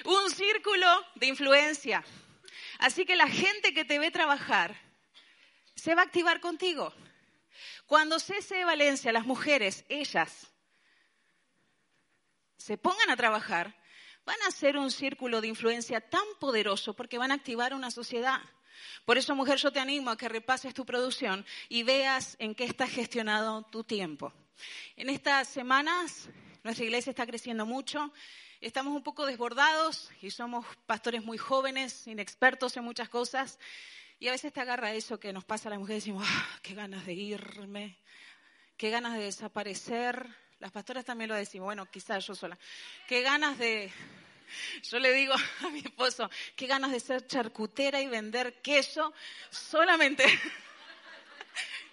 un 0.05 0.29
círculo 0.29 0.87
de 1.15 1.27
influencia. 1.27 2.03
Así 2.79 3.05
que 3.05 3.15
la 3.15 3.27
gente 3.27 3.73
que 3.73 3.85
te 3.85 3.99
ve 3.99 4.11
trabajar 4.11 4.75
se 5.75 5.95
va 5.95 6.01
a 6.01 6.05
activar 6.05 6.39
contigo. 6.41 6.93
Cuando 7.85 8.19
CC 8.19 8.63
Valencia, 8.65 9.11
las 9.11 9.25
mujeres, 9.25 9.85
ellas, 9.89 10.47
se 12.57 12.77
pongan 12.77 13.09
a 13.09 13.17
trabajar, 13.17 13.75
van 14.25 14.41
a 14.43 14.47
hacer 14.47 14.77
un 14.77 14.91
círculo 14.91 15.41
de 15.41 15.47
influencia 15.47 15.99
tan 15.99 16.25
poderoso 16.39 16.93
porque 16.95 17.17
van 17.17 17.31
a 17.31 17.35
activar 17.35 17.73
una 17.73 17.91
sociedad. 17.91 18.41
Por 19.05 19.17
eso, 19.17 19.35
mujer, 19.35 19.57
yo 19.57 19.71
te 19.71 19.79
animo 19.79 20.09
a 20.09 20.17
que 20.17 20.29
repases 20.29 20.73
tu 20.73 20.85
producción 20.85 21.45
y 21.69 21.83
veas 21.83 22.35
en 22.39 22.55
qué 22.55 22.63
está 22.63 22.87
gestionado 22.87 23.63
tu 23.71 23.83
tiempo. 23.83 24.33
En 24.95 25.09
estas 25.09 25.47
semanas, 25.47 26.29
nuestra 26.63 26.85
iglesia 26.85 27.09
está 27.09 27.25
creciendo 27.25 27.65
mucho 27.65 28.13
estamos 28.67 28.95
un 28.95 29.04
poco 29.04 29.26
desbordados 29.26 30.12
y 30.21 30.30
somos 30.30 30.65
pastores 30.86 31.24
muy 31.24 31.38
jóvenes, 31.38 32.06
inexpertos 32.08 32.78
en 32.78 32.84
muchas 32.84 33.10
cosas. 33.10 33.60
Y 34.19 34.28
a 34.28 34.32
veces 34.32 34.54
te 34.54 34.62
agarra 34.62 34.93
eso 34.93 35.19
que 35.19 35.34
nos 35.34 35.43
pasa 35.43 35.67
a 35.67 35.71
las 35.71 35.80
mujeres 35.80 36.06
y 36.06 36.12
decimos, 36.12 36.28
ah, 36.30 36.60
qué 36.62 36.76
ganas 36.76 37.06
de 37.08 37.13
irme, 37.13 37.97
qué 38.78 38.91
ganas 38.91 39.13
de 39.13 39.24
desaparecer. 39.24 40.28
Las 40.60 40.71
pastoras 40.71 41.04
también 41.04 41.30
lo 41.30 41.36
decimos, 41.36 41.65
bueno, 41.65 41.89
quizás 41.89 42.28
yo 42.28 42.36
sola. 42.36 42.58
Qué 43.08 43.24
ganas 43.24 43.58
de, 43.58 43.91
yo 44.84 45.00
le 45.00 45.12
digo 45.13 45.34
a 45.62 45.69
mi 45.69 45.80
esposo, 45.80 46.30
qué 46.56 46.67
ganas 46.67 46.91
de 46.91 47.00
ser 47.00 47.26
charcutera 47.26 48.00
y 48.00 48.06
vender 48.06 48.62
queso 48.62 49.12
solamente. 49.50 50.24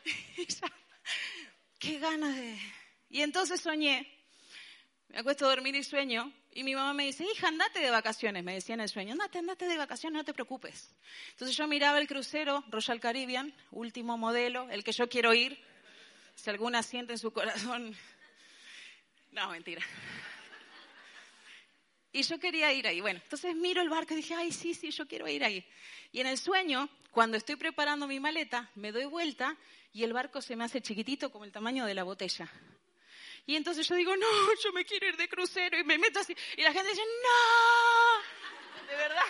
qué 1.79 1.99
ganas 1.99 2.37
de... 2.37 2.59
Y 3.09 3.23
entonces 3.23 3.59
soñé, 3.59 4.07
me 5.09 5.21
acuesto 5.21 5.47
a 5.47 5.49
dormir 5.49 5.75
y 5.75 5.83
sueño 5.83 6.31
y 6.53 6.65
mi 6.65 6.75
mamá 6.75 6.95
me 6.95 7.05
dice, 7.05 7.25
hija, 7.25 7.49
andate 7.49 7.81
de 7.81 7.91
vacaciones, 7.91 8.43
me 8.43 8.55
decía 8.55 8.75
en 8.75 8.81
el 8.81 8.89
sueño, 8.89 9.13
andate, 9.13 9.39
andate 9.39 9.67
de 9.67 9.77
vacaciones, 9.77 10.17
no 10.17 10.25
te 10.25 10.35
preocupes. 10.35 10.95
Entonces 11.31 11.57
yo 11.57 11.67
miraba 11.67 11.99
el 11.99 12.09
crucero 12.09 12.65
Royal 12.69 13.01
Caribbean, 13.01 13.55
último 13.71 14.19
modelo, 14.19 14.69
el 14.71 14.83
que 14.83 14.93
yo 14.93 15.09
quiero 15.09 15.35
ir. 15.35 15.63
Si 16.35 16.51
alguna 16.51 16.83
siente 16.83 17.13
en 17.13 17.19
su 17.19 17.33
corazón, 17.33 17.97
no, 19.33 19.51
mentira. 19.51 19.83
Y 22.13 22.23
yo 22.23 22.39
quería 22.39 22.73
ir 22.73 22.87
ahí. 22.87 23.01
Bueno, 23.01 23.21
entonces 23.23 23.55
miro 23.55 23.83
el 23.83 23.91
barco 23.91 24.15
y 24.15 24.17
dije, 24.17 24.35
ay, 24.35 24.51
sí, 24.51 24.75
sí, 24.75 24.91
yo 24.91 25.07
quiero 25.07 25.29
ir 25.29 25.45
ahí. 25.45 25.65
Y 26.11 26.21
en 26.21 26.27
el 26.27 26.39
sueño, 26.39 26.89
cuando 27.11 27.37
estoy 27.37 27.57
preparando 27.57 28.07
mi 28.07 28.19
maleta, 28.19 28.71
me 28.75 28.93
doy 28.93 29.05
vuelta 29.05 29.57
y 29.93 30.05
el 30.05 30.13
barco 30.13 30.41
se 30.41 30.57
me 30.57 30.65
hace 30.65 30.81
chiquitito 30.81 31.31
como 31.31 31.45
el 31.45 31.53
tamaño 31.53 31.85
de 31.85 31.95
la 31.95 32.05
botella. 32.05 32.51
Y 33.49 33.57
entonces 33.57 33.89
yo 33.89 33.95
digo, 33.95 34.15
no, 34.15 34.27
yo 34.63 34.75
me 34.75 34.85
quiero 34.85 35.09
ir 35.09 35.17
de 35.17 35.27
crucero 35.27 35.79
y 35.79 35.83
me 35.83 35.97
meto 35.97 36.21
así. 36.21 36.37
Y 36.59 36.61
la 36.61 36.71
gente 36.71 36.91
dice, 36.91 37.01
no, 37.01 38.87
de 38.87 38.95
verdad, 38.95 39.25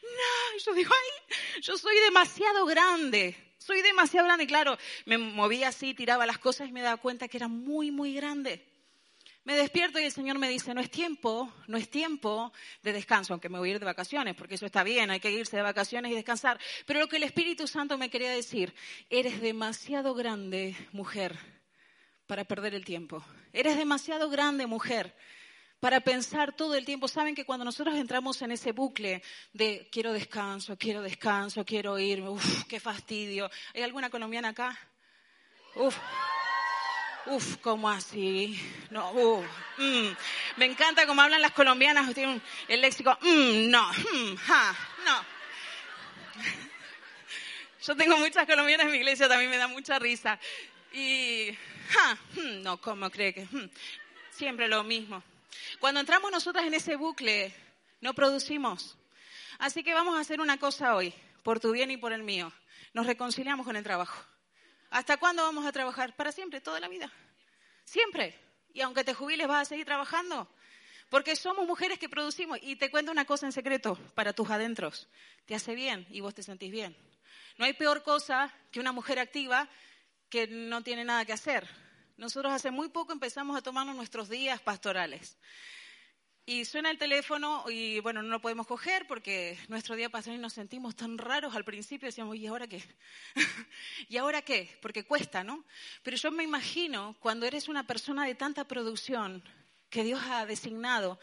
no. 0.00 0.56
Y 0.56 0.64
yo 0.64 0.72
digo, 0.72 0.90
ay, 0.90 1.60
yo 1.60 1.76
soy 1.76 1.96
demasiado 2.00 2.64
grande. 2.64 3.36
Soy 3.58 3.82
demasiado 3.82 4.26
grande. 4.26 4.46
Claro, 4.46 4.78
me 5.04 5.18
movía 5.18 5.68
así, 5.68 5.92
tiraba 5.92 6.24
las 6.24 6.38
cosas 6.38 6.70
y 6.70 6.72
me 6.72 6.80
daba 6.80 6.96
cuenta 6.96 7.28
que 7.28 7.36
era 7.36 7.46
muy, 7.46 7.90
muy 7.90 8.14
grande. 8.14 8.66
Me 9.44 9.54
despierto 9.54 10.00
y 10.00 10.04
el 10.04 10.12
Señor 10.12 10.38
me 10.38 10.48
dice, 10.48 10.72
no 10.72 10.80
es 10.80 10.90
tiempo, 10.90 11.52
no 11.66 11.76
es 11.76 11.90
tiempo 11.90 12.54
de 12.82 12.94
descanso, 12.94 13.34
aunque 13.34 13.50
me 13.50 13.58
voy 13.58 13.68
a 13.68 13.72
ir 13.72 13.78
de 13.80 13.84
vacaciones, 13.84 14.34
porque 14.34 14.54
eso 14.54 14.64
está 14.64 14.82
bien, 14.82 15.10
hay 15.10 15.20
que 15.20 15.30
irse 15.30 15.58
de 15.58 15.62
vacaciones 15.62 16.10
y 16.10 16.14
descansar. 16.14 16.58
Pero 16.86 17.00
lo 17.00 17.06
que 17.06 17.16
el 17.16 17.22
Espíritu 17.24 17.66
Santo 17.66 17.98
me 17.98 18.08
quería 18.08 18.30
decir, 18.30 18.74
eres 19.10 19.42
demasiado 19.42 20.14
grande, 20.14 20.74
mujer, 20.92 21.38
para 22.26 22.44
perder 22.44 22.74
el 22.74 22.84
tiempo. 22.84 23.24
Eres 23.52 23.76
demasiado 23.76 24.28
grande, 24.28 24.66
mujer, 24.66 25.14
para 25.80 26.00
pensar 26.00 26.54
todo 26.54 26.74
el 26.74 26.84
tiempo. 26.84 27.08
Saben 27.08 27.34
que 27.34 27.44
cuando 27.44 27.64
nosotros 27.64 27.96
entramos 27.96 28.40
en 28.42 28.52
ese 28.52 28.72
bucle 28.72 29.22
de 29.52 29.88
quiero 29.90 30.12
descanso, 30.12 30.76
quiero 30.76 31.02
descanso, 31.02 31.64
quiero 31.64 31.98
irme, 31.98 32.28
uff, 32.28 32.64
qué 32.64 32.80
fastidio. 32.80 33.50
¿Hay 33.74 33.82
alguna 33.82 34.10
colombiana 34.10 34.48
acá? 34.48 34.78
Uf. 35.76 35.96
Uf, 37.26 37.56
¿cómo 37.56 37.90
así? 37.90 38.60
No, 38.90 39.10
uf, 39.10 39.44
mm. 39.78 40.08
Me 40.58 40.64
encanta 40.66 41.06
cómo 41.06 41.22
hablan 41.22 41.42
las 41.42 41.50
colombianas, 41.50 42.14
tienen 42.14 42.40
el 42.68 42.80
léxico, 42.80 43.18
mm, 43.20 43.68
no, 43.68 43.90
mm, 43.90 44.36
ja, 44.36 44.76
no. 45.04 45.24
Yo 47.84 47.96
tengo 47.96 48.16
muchas 48.18 48.46
colombianas 48.46 48.86
en 48.86 48.92
mi 48.92 48.98
iglesia, 48.98 49.28
también 49.28 49.50
me 49.50 49.56
da 49.56 49.66
mucha 49.66 49.98
risa. 49.98 50.38
Y 50.92 51.50
Hmm, 52.34 52.62
no, 52.62 52.80
¿cómo 52.80 53.10
cree 53.10 53.32
que? 53.32 53.44
Hmm, 53.44 53.68
siempre 54.30 54.68
lo 54.68 54.84
mismo. 54.84 55.22
Cuando 55.80 56.00
entramos 56.00 56.30
nosotras 56.30 56.66
en 56.66 56.74
ese 56.74 56.96
bucle, 56.96 57.54
no 58.00 58.14
producimos. 58.14 58.96
Así 59.58 59.82
que 59.82 59.94
vamos 59.94 60.16
a 60.16 60.20
hacer 60.20 60.40
una 60.40 60.58
cosa 60.58 60.94
hoy, 60.94 61.14
por 61.42 61.60
tu 61.60 61.72
bien 61.72 61.90
y 61.90 61.96
por 61.96 62.12
el 62.12 62.22
mío. 62.22 62.52
Nos 62.92 63.06
reconciliamos 63.06 63.66
con 63.66 63.76
el 63.76 63.84
trabajo. 63.84 64.24
¿Hasta 64.90 65.16
cuándo 65.16 65.42
vamos 65.42 65.66
a 65.66 65.72
trabajar? 65.72 66.14
Para 66.14 66.32
siempre, 66.32 66.60
toda 66.60 66.80
la 66.80 66.88
vida. 66.88 67.10
Siempre. 67.84 68.38
Y 68.72 68.80
aunque 68.80 69.04
te 69.04 69.14
jubiles, 69.14 69.46
vas 69.48 69.62
a 69.62 69.64
seguir 69.64 69.86
trabajando. 69.86 70.48
Porque 71.08 71.36
somos 71.36 71.66
mujeres 71.66 71.98
que 71.98 72.08
producimos. 72.08 72.58
Y 72.62 72.76
te 72.76 72.90
cuento 72.90 73.12
una 73.12 73.24
cosa 73.24 73.46
en 73.46 73.52
secreto 73.52 73.98
para 74.14 74.32
tus 74.32 74.50
adentros. 74.50 75.08
Te 75.46 75.54
hace 75.54 75.74
bien 75.74 76.06
y 76.10 76.20
vos 76.20 76.34
te 76.34 76.42
sentís 76.42 76.70
bien. 76.70 76.96
No 77.58 77.64
hay 77.64 77.72
peor 77.72 78.02
cosa 78.02 78.52
que 78.70 78.80
una 78.80 78.92
mujer 78.92 79.18
activa 79.18 79.68
que 80.28 80.46
no 80.46 80.82
tiene 80.82 81.04
nada 81.04 81.24
que 81.24 81.32
hacer. 81.32 81.68
Nosotros 82.16 82.52
hace 82.52 82.70
muy 82.70 82.88
poco 82.88 83.12
empezamos 83.12 83.56
a 83.56 83.62
tomarnos 83.62 83.94
nuestros 83.94 84.28
días 84.28 84.60
pastorales. 84.60 85.36
Y 86.48 86.64
suena 86.64 86.92
el 86.92 86.98
teléfono 86.98 87.64
y 87.68 87.98
bueno, 87.98 88.22
no 88.22 88.28
lo 88.28 88.40
podemos 88.40 88.68
coger 88.68 89.06
porque 89.08 89.58
nuestro 89.66 89.96
día 89.96 90.08
pastoral 90.08 90.40
nos 90.40 90.52
sentimos 90.52 90.94
tan 90.94 91.18
raros 91.18 91.56
al 91.56 91.64
principio, 91.64 92.06
decíamos, 92.06 92.36
¿y 92.36 92.46
ahora 92.46 92.68
qué? 92.68 92.84
¿Y 94.08 94.16
ahora 94.16 94.42
qué? 94.42 94.78
Porque 94.80 95.04
cuesta, 95.04 95.42
¿no? 95.42 95.64
Pero 96.04 96.16
yo 96.16 96.30
me 96.30 96.44
imagino 96.44 97.16
cuando 97.18 97.46
eres 97.46 97.66
una 97.66 97.84
persona 97.84 98.24
de 98.24 98.36
tanta 98.36 98.62
producción 98.62 99.42
que 99.90 100.04
Dios 100.04 100.22
ha 100.30 100.46
designado, 100.46 101.18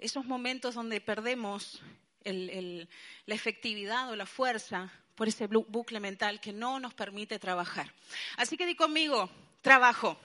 esos 0.00 0.24
momentos 0.24 0.74
donde 0.74 1.00
perdemos 1.00 1.80
la 2.24 3.34
efectividad 3.34 4.10
o 4.10 4.16
la 4.16 4.26
fuerza 4.26 4.92
por 5.20 5.28
ese 5.28 5.48
bucle 5.48 6.00
mental 6.00 6.40
que 6.40 6.50
no 6.50 6.80
nos 6.80 6.94
permite 6.94 7.38
trabajar. 7.38 7.92
Así 8.38 8.56
que 8.56 8.64
di 8.64 8.74
conmigo, 8.74 9.28
trabajo. 9.60 10.18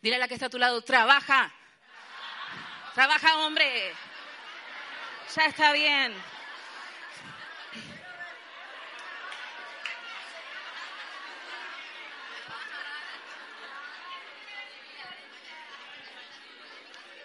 Dile 0.00 0.16
a 0.16 0.20
la 0.20 0.26
que 0.26 0.32
está 0.32 0.46
a 0.46 0.48
tu 0.48 0.56
lado, 0.56 0.80
trabaja. 0.80 1.52
Trabaja, 2.94 3.36
hombre. 3.44 3.92
Ya 5.36 5.44
está 5.44 5.72
bien. 5.74 6.14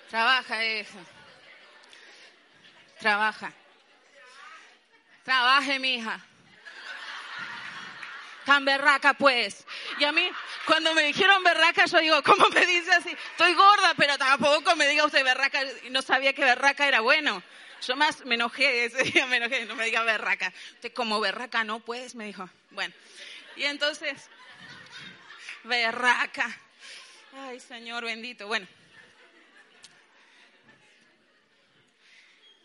Trabaja, 0.10 0.66
hija. 0.66 1.00
Trabaja. 3.00 3.54
Trabaje, 5.24 5.80
mija. 5.80 6.33
Tan 8.46 8.66
berraca, 8.66 9.14
pues. 9.14 9.66
Y 10.00 10.04
a 10.04 10.12
mí, 10.12 10.30
cuando 10.66 10.94
me 10.94 11.04
dijeron 11.04 11.44
berraca, 11.44 11.86
yo 11.86 12.00
digo, 12.00 12.22
¿cómo 12.24 12.48
me 12.50 12.66
dice 12.66 12.92
así? 12.92 13.10
Estoy 13.32 13.54
gorda, 13.54 13.94
pero 13.96 14.18
tampoco 14.18 14.76
me 14.76 14.88
diga 14.88 15.06
usted 15.06 15.24
berraca. 15.24 15.62
Y 15.86 15.90
no 15.90 16.02
sabía 16.02 16.34
que 16.34 16.44
berraca 16.44 16.88
era 16.88 17.02
bueno. 17.02 17.42
Yo 17.86 17.96
más 17.96 18.26
me 18.26 18.36
enojé 18.36 18.86
ese 18.86 19.04
día, 19.04 19.26
me 19.28 19.38
enojé, 19.38 19.66
no 19.66 19.76
me 19.76 19.86
diga 19.86 20.04
berraca. 20.04 20.54
Usted 20.74 20.94
como 20.94 21.20
berraca 21.20 21.64
no, 21.64 21.80
pues, 21.80 22.16
me 22.16 22.26
dijo. 22.26 22.50
Bueno. 22.72 22.94
Y 23.56 23.64
entonces, 23.64 24.30
berraca. 25.64 26.58
Ay, 27.34 27.60
Señor 27.60 28.04
bendito. 28.04 28.48
Bueno. 28.48 28.68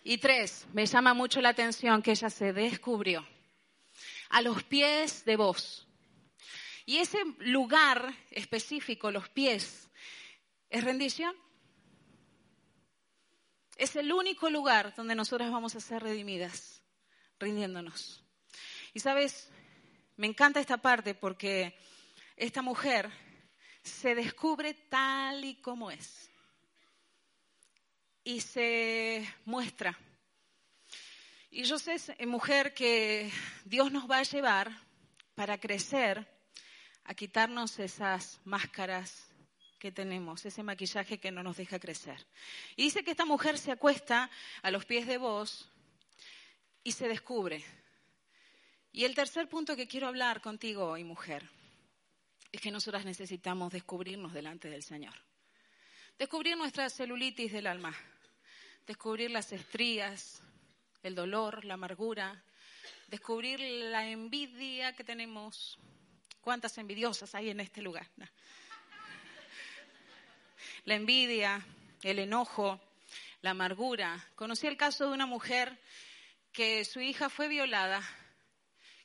Y 0.05 0.19
tres, 0.19 0.67
me 0.73 0.87
llama 0.87 1.15
mucho 1.15 1.41
la 1.41 1.51
atención 1.51 2.03
que 2.03 2.13
ella 2.13 2.31
se 2.31 2.53
descubrió 2.53 3.27
a 4.31 4.43
los 4.43 4.63
pies 4.65 5.25
de 5.25 5.37
vos. 5.37 5.87
Y 6.85 6.99
ese 6.99 7.19
lugar 7.41 8.15
específico, 8.31 9.11
los 9.11 9.29
pies, 9.29 9.91
es 10.71 10.85
rendición. 10.85 11.35
Es 13.77 13.95
el 13.97 14.13
único 14.13 14.51
lugar 14.51 14.95
donde 14.95 15.15
nosotras 15.15 15.51
vamos 15.51 15.77
a 15.77 15.81
ser 15.81 16.03
redimidas, 16.03 16.83
rindiéndonos. 17.39 18.25
Y 18.95 19.01
sabes, 19.01 19.51
me 20.17 20.27
encanta 20.27 20.61
esta 20.61 20.79
parte 20.79 21.15
porque 21.15 21.79
esta 22.37 22.63
mujer 22.63 23.11
se 23.83 24.15
descubre 24.15 24.75
tal 24.75 25.45
y 25.45 25.61
como 25.61 25.91
es. 25.91 26.31
Y 28.25 28.41
se 28.41 29.27
muestra 29.45 29.99
y 31.51 31.65
yo 31.65 31.79
sé, 31.79 31.97
eh, 32.19 32.27
mujer, 32.27 32.75
que 32.75 33.31
Dios 33.65 33.91
nos 33.91 34.11
va 34.11 34.19
a 34.19 34.23
llevar 34.23 34.71
para 35.35 35.59
crecer, 35.59 36.27
a 37.05 37.15
quitarnos 37.15 37.79
esas 37.79 38.41
máscaras 38.45 39.29
que 39.79 39.93
tenemos, 39.93 40.45
ese 40.45 40.63
maquillaje 40.63 41.19
que 41.19 41.31
no 41.31 41.43
nos 41.43 41.57
deja 41.57 41.79
crecer. 41.79 42.27
Y 42.77 42.85
dice 42.85 43.03
que 43.03 43.13
esta 43.13 43.25
mujer 43.25 43.59
se 43.59 43.73
acuesta 43.73 44.31
a 44.63 44.71
los 44.71 44.85
pies 44.85 45.07
de 45.07 45.17
vos 45.17 45.69
y 46.83 46.93
se 46.93 47.09
descubre. 47.09 47.65
Y 48.93 49.05
el 49.05 49.15
tercer 49.15 49.49
punto 49.49 49.77
que 49.77 49.87
quiero 49.87 50.09
hablar 50.09 50.41
contigo 50.41 50.85
hoy, 50.87 51.05
mujer, 51.05 51.49
es 52.51 52.61
que 52.61 52.71
nosotras 52.71 53.05
necesitamos 53.05 53.73
descubrirnos 53.73 54.33
delante 54.33 54.69
del 54.69 54.83
Señor. 54.83 55.15
Descubrir 56.19 56.57
nuestra 56.57 56.91
celulitis 56.91 57.53
del 57.53 57.69
alma, 57.69 57.95
descubrir 58.87 59.31
las 59.31 59.53
estrías, 59.53 60.43
el 61.09 61.15
dolor, 61.15 61.65
la 61.65 61.75
amargura, 61.75 62.43
descubrir 63.09 63.61
la 63.61 64.07
envidia 64.07 64.93
que 64.93 65.05
tenemos. 65.05 65.79
¿Cuántas 66.41 66.77
envidiosas 66.79 67.35
hay 67.35 67.51
en 67.51 67.61
este 67.61 67.83
lugar? 67.83 68.07
La 70.85 70.95
envidia, 70.95 71.65
el 72.03 72.19
enojo, 72.19 72.81
la 73.43 73.51
amargura. 73.51 74.25
Conocí 74.35 74.67
el 74.67 74.77
caso 74.77 75.07
de 75.07 75.13
una 75.13 75.27
mujer 75.27 75.79
que 76.53 76.85
su 76.85 77.01
hija 77.01 77.29
fue 77.29 77.49
violada. 77.49 78.03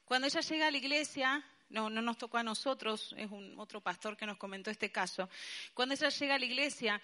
Cuando 0.05 0.27
ella 0.27 0.41
llega 0.41 0.67
a 0.67 0.71
la 0.71 0.77
iglesia, 0.77 1.43
no, 1.69 1.89
no 1.89 2.01
nos 2.01 2.17
tocó 2.17 2.37
a 2.37 2.43
nosotros, 2.43 3.15
es 3.17 3.31
un 3.31 3.59
otro 3.59 3.81
pastor 3.81 4.15
que 4.15 4.25
nos 4.25 4.37
comentó 4.37 4.69
este 4.69 4.91
caso. 4.91 5.29
Cuando 5.73 5.95
ella 5.95 6.09
llega 6.09 6.35
a 6.35 6.39
la 6.39 6.45
iglesia, 6.45 7.01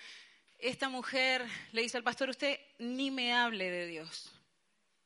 esta 0.58 0.90
mujer 0.90 1.46
le 1.72 1.82
dice 1.82 1.98
al 1.98 2.04
pastor, 2.04 2.30
usted 2.30 2.60
ni 2.80 3.12
me 3.12 3.34
hable 3.34 3.70
de 3.70 3.88
Dios 3.88 4.39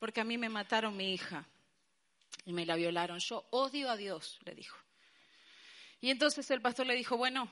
porque 0.04 0.20
a 0.20 0.26
mí 0.26 0.38
me 0.38 0.50
mataron 0.50 0.98
mi 0.98 1.14
hija 1.14 1.46
y 2.44 2.52
me 2.52 2.66
la 2.66 2.76
violaron. 2.76 3.20
Yo 3.20 3.48
odio 3.52 3.90
a 3.90 3.96
Dios, 3.96 4.38
le 4.44 4.54
dijo. 4.54 4.78
Y 6.02 6.10
entonces 6.10 6.52
el 6.52 6.62
pastor 6.62 6.88
le 6.88 6.94
dijo, 6.94 7.16
bueno, 7.16 7.50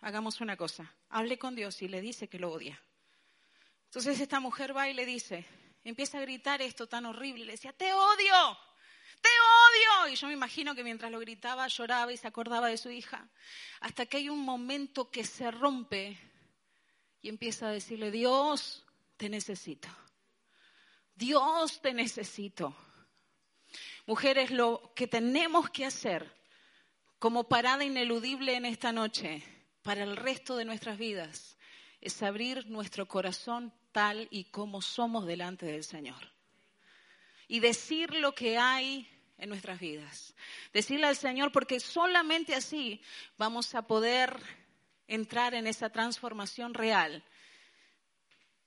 hagamos 0.00 0.40
una 0.40 0.56
cosa, 0.56 0.92
hable 1.08 1.38
con 1.38 1.54
Dios 1.54 1.80
y 1.82 1.86
le 1.86 2.00
dice 2.00 2.26
que 2.26 2.40
lo 2.40 2.50
odia. 2.50 2.82
Entonces 3.84 4.18
esta 4.18 4.40
mujer 4.40 4.76
va 4.76 4.88
y 4.88 4.92
le 4.92 5.06
dice, 5.06 5.46
empieza 5.84 6.18
a 6.18 6.22
gritar 6.22 6.60
esto 6.62 6.88
tan 6.88 7.06
horrible, 7.06 7.44
le 7.44 7.52
decía, 7.52 7.72
te 7.72 7.92
odio, 7.92 8.58
te 9.22 9.28
odio. 9.28 10.12
Y 10.12 10.16
yo 10.16 10.26
me 10.26 10.32
imagino 10.32 10.74
que 10.74 10.82
mientras 10.82 11.12
lo 11.12 11.20
gritaba 11.20 11.68
lloraba 11.68 12.12
y 12.12 12.16
se 12.16 12.26
acordaba 12.26 12.66
de 12.66 12.76
su 12.76 12.90
hija, 12.90 13.28
hasta 13.78 14.04
que 14.04 14.16
hay 14.16 14.28
un 14.28 14.40
momento 14.40 15.12
que 15.12 15.22
se 15.22 15.48
rompe 15.52 16.18
y 17.22 17.28
empieza 17.28 17.68
a 17.68 17.70
decirle, 17.70 18.10
Dios, 18.10 18.84
te 19.16 19.28
necesito. 19.28 19.88
Dios 21.18 21.80
te 21.80 21.92
necesito. 21.92 22.76
Mujeres, 24.06 24.52
lo 24.52 24.92
que 24.94 25.08
tenemos 25.08 25.68
que 25.68 25.84
hacer 25.84 26.32
como 27.18 27.48
parada 27.48 27.84
ineludible 27.84 28.54
en 28.54 28.64
esta 28.64 28.92
noche 28.92 29.42
para 29.82 30.04
el 30.04 30.16
resto 30.16 30.56
de 30.56 30.64
nuestras 30.64 30.96
vidas 30.96 31.58
es 32.00 32.22
abrir 32.22 32.68
nuestro 32.68 33.08
corazón 33.08 33.74
tal 33.90 34.28
y 34.30 34.44
como 34.44 34.80
somos 34.80 35.26
delante 35.26 35.66
del 35.66 35.82
Señor. 35.82 36.32
Y 37.48 37.58
decir 37.58 38.14
lo 38.14 38.32
que 38.32 38.56
hay 38.56 39.08
en 39.38 39.48
nuestras 39.48 39.80
vidas. 39.80 40.36
Decirle 40.72 41.08
al 41.08 41.16
Señor, 41.16 41.50
porque 41.50 41.80
solamente 41.80 42.54
así 42.54 43.02
vamos 43.36 43.74
a 43.74 43.82
poder 43.88 44.40
entrar 45.08 45.54
en 45.54 45.66
esa 45.66 45.90
transformación 45.90 46.74
real 46.74 47.24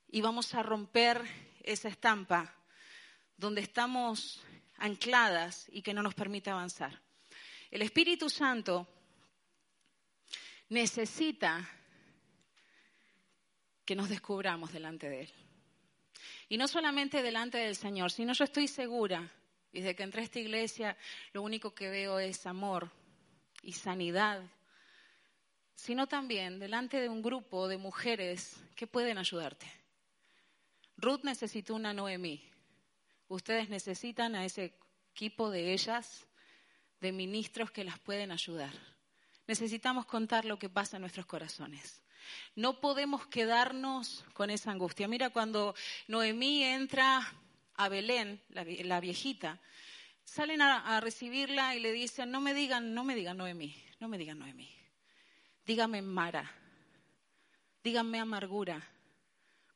y 0.09 0.19
vamos 0.19 0.53
a 0.53 0.63
romper 0.63 1.23
esa 1.63 1.89
estampa 1.89 2.53
donde 3.37 3.61
estamos 3.61 4.41
ancladas 4.77 5.67
y 5.71 5.81
que 5.81 5.93
no 5.93 6.03
nos 6.03 6.13
permite 6.13 6.49
avanzar. 6.49 6.99
El 7.69 7.81
Espíritu 7.81 8.29
Santo 8.29 8.87
necesita 10.69 11.67
que 13.85 13.95
nos 13.95 14.09
descubramos 14.09 14.71
delante 14.71 15.09
de 15.09 15.21
Él. 15.21 15.33
Y 16.49 16.57
no 16.57 16.67
solamente 16.67 17.23
delante 17.23 17.57
del 17.57 17.75
Señor, 17.75 18.11
sino 18.11 18.33
yo 18.33 18.43
estoy 18.43 18.67
segura, 18.67 19.29
desde 19.71 19.95
que 19.95 20.03
entré 20.03 20.21
a 20.21 20.25
esta 20.25 20.39
iglesia, 20.39 20.97
lo 21.33 21.41
único 21.41 21.73
que 21.73 21.89
veo 21.89 22.19
es 22.19 22.45
amor 22.45 22.91
y 23.61 23.73
sanidad, 23.73 24.43
sino 25.75 26.07
también 26.07 26.59
delante 26.59 26.99
de 26.99 27.09
un 27.09 27.21
grupo 27.21 27.67
de 27.67 27.77
mujeres 27.77 28.57
que 28.75 28.87
pueden 28.87 29.17
ayudarte. 29.17 29.80
Ruth 31.01 31.23
necesitó 31.23 31.73
una 31.75 31.93
Noemí. 31.93 32.47
Ustedes 33.27 33.69
necesitan 33.69 34.35
a 34.35 34.45
ese 34.45 34.75
equipo 35.13 35.49
de 35.49 35.73
ellas, 35.73 36.27
de 36.99 37.11
ministros 37.11 37.71
que 37.71 37.83
las 37.83 37.97
pueden 37.99 38.31
ayudar. 38.31 38.71
Necesitamos 39.47 40.05
contar 40.05 40.45
lo 40.45 40.59
que 40.59 40.69
pasa 40.69 40.97
en 40.97 41.01
nuestros 41.01 41.25
corazones. 41.25 42.03
No 42.55 42.79
podemos 42.79 43.25
quedarnos 43.25 44.23
con 44.33 44.51
esa 44.51 44.69
angustia. 44.69 45.07
Mira, 45.07 45.31
cuando 45.31 45.73
Noemí 46.07 46.63
entra 46.63 47.33
a 47.75 47.89
Belén, 47.89 48.39
la, 48.49 48.99
viejita, 48.99 49.59
salen 50.23 50.61
a, 50.61 50.99
recibirla 51.01 51.75
y 51.75 51.79
le 51.79 51.91
dicen, 51.91 52.29
no 52.29 52.41
me 52.41 52.53
digan, 52.53 52.93
no 52.93 53.03
me 53.03 53.15
digan 53.15 53.37
Noemí, 53.37 53.75
no 53.99 54.07
me 54.07 54.19
digan 54.19 54.37
Noemí. 54.37 54.69
Dígame 55.65 56.03
Mara, 56.03 56.51
díganme 57.83 58.19
amargura, 58.19 58.87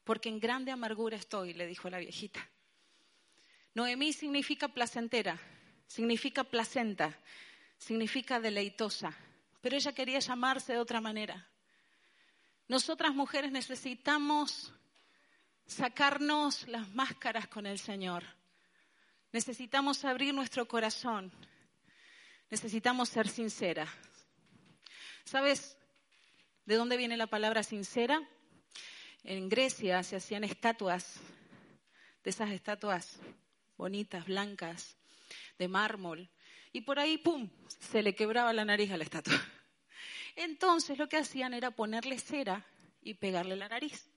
porque 0.05 0.29
en 0.29 0.39
grande 0.39 0.71
amargura 0.71 1.17
estoy, 1.17 1.53
le 1.53 1.67
dijo 1.67 1.89
la 1.89 1.97
viejita. 1.97 2.47
Noemí 3.73 4.13
significa 4.13 4.69
placentera, 4.69 5.37
significa 5.87 6.45
placenta, 6.45 7.19
significa 7.77 8.39
deleitosa, 8.39 9.13
pero 9.59 9.75
ella 9.75 9.93
quería 9.93 10.19
llamarse 10.19 10.73
de 10.73 10.79
otra 10.79 11.01
manera. 11.01 11.49
Nosotras 12.67 13.13
mujeres 13.13 13.51
necesitamos 13.51 14.71
sacarnos 15.65 16.67
las 16.67 16.87
máscaras 16.93 17.47
con 17.47 17.65
el 17.65 17.79
Señor. 17.79 18.23
Necesitamos 19.31 20.05
abrir 20.05 20.33
nuestro 20.33 20.67
corazón. 20.67 21.31
Necesitamos 22.49 23.09
ser 23.09 23.27
sinceras. 23.27 23.89
¿Sabes 25.25 25.77
de 26.65 26.75
dónde 26.75 26.95
viene 26.95 27.17
la 27.17 27.27
palabra 27.27 27.63
sincera? 27.63 28.21
En 29.27 29.49
Grecia 29.49 30.03
se 30.03 30.15
hacían 30.15 30.43
estatuas, 30.43 31.15
de 32.23 32.29
esas 32.29 32.51
estatuas 32.51 33.17
bonitas, 33.75 34.27
blancas, 34.27 34.95
de 35.57 35.67
mármol, 35.67 36.29
y 36.71 36.81
por 36.81 36.99
ahí, 36.99 37.17
¡pum!, 37.17 37.49
se 37.79 38.03
le 38.03 38.13
quebraba 38.13 38.53
la 38.53 38.65
nariz 38.65 38.91
a 38.91 38.97
la 38.97 39.03
estatua. 39.03 39.41
Entonces 40.35 40.99
lo 40.99 41.09
que 41.09 41.17
hacían 41.17 41.55
era 41.55 41.71
ponerle 41.71 42.19
cera 42.19 42.67
y 43.01 43.15
pegarle 43.15 43.55
la 43.55 43.67
nariz, 43.67 44.11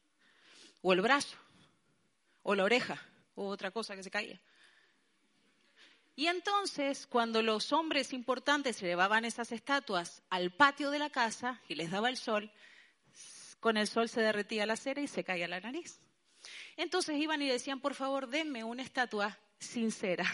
o 0.82 0.92
el 0.92 1.00
brazo, 1.00 1.38
o 2.42 2.54
la 2.54 2.64
oreja, 2.64 3.00
o 3.34 3.46
otra 3.46 3.70
cosa 3.70 3.96
que 3.96 4.02
se 4.02 4.10
caía. 4.10 4.38
Y 6.16 6.26
entonces, 6.26 7.06
cuando 7.06 7.40
los 7.40 7.72
hombres 7.72 8.12
importantes 8.12 8.78
llevaban 8.82 9.24
esas 9.24 9.52
estatuas 9.52 10.22
al 10.28 10.50
patio 10.50 10.90
de 10.90 10.98
la 10.98 11.08
casa 11.08 11.62
y 11.66 11.76
les 11.76 11.90
daba 11.90 12.10
el 12.10 12.18
sol, 12.18 12.52
con 13.60 13.76
el 13.76 13.86
sol 13.86 14.08
se 14.08 14.20
derretía 14.20 14.66
la 14.66 14.76
cera 14.76 15.00
y 15.00 15.08
se 15.08 15.24
caía 15.24 15.48
la 15.48 15.60
nariz. 15.60 16.00
Entonces 16.76 17.16
iban 17.16 17.42
y 17.42 17.48
decían, 17.48 17.80
por 17.80 17.94
favor, 17.94 18.28
denme 18.28 18.64
una 18.64 18.82
estatua 18.82 19.36
sincera. 19.58 20.24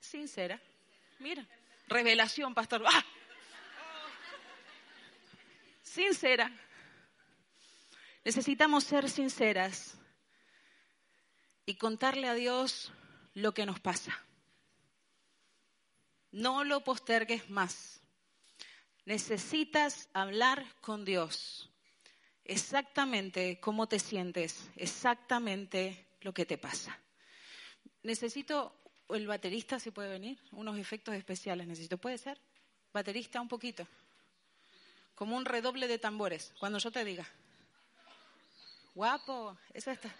Sincera. 0.00 0.60
Mira, 1.18 1.46
revelación, 1.88 2.54
pastor. 2.54 2.82
¡Ah! 2.86 3.04
Sincera. 5.82 6.50
Necesitamos 8.24 8.84
ser 8.84 9.08
sinceras 9.08 9.96
y 11.64 11.76
contarle 11.76 12.28
a 12.28 12.34
Dios 12.34 12.92
lo 13.34 13.52
que 13.52 13.66
nos 13.66 13.80
pasa. 13.80 14.18
No 16.32 16.64
lo 16.64 16.82
postergues 16.82 17.48
más. 17.50 18.00
Necesitas 19.06 20.08
hablar 20.12 20.66
con 20.80 21.04
Dios 21.04 21.70
exactamente 22.44 23.60
cómo 23.60 23.86
te 23.86 24.00
sientes, 24.00 24.68
exactamente 24.74 26.08
lo 26.22 26.34
que 26.34 26.44
te 26.44 26.58
pasa. 26.58 26.98
Necesito, 28.02 28.76
el 29.10 29.28
baterista 29.28 29.78
si 29.78 29.92
puede 29.92 30.10
venir, 30.10 30.40
unos 30.50 30.76
efectos 30.76 31.14
especiales 31.14 31.68
necesito, 31.68 31.98
¿puede 31.98 32.18
ser? 32.18 32.40
Baterista 32.92 33.40
un 33.40 33.46
poquito, 33.46 33.86
como 35.14 35.36
un 35.36 35.44
redoble 35.44 35.86
de 35.86 36.00
tambores, 36.00 36.52
cuando 36.58 36.80
yo 36.80 36.90
te 36.90 37.04
diga. 37.04 37.26
Guapo, 38.92 39.56
eso 39.72 39.92
está. 39.92 40.12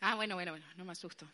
Ah, 0.00 0.14
bueno, 0.14 0.36
bueno, 0.36 0.52
bueno, 0.52 0.66
no 0.76 0.84
me 0.84 0.92
asusto. 0.92 1.26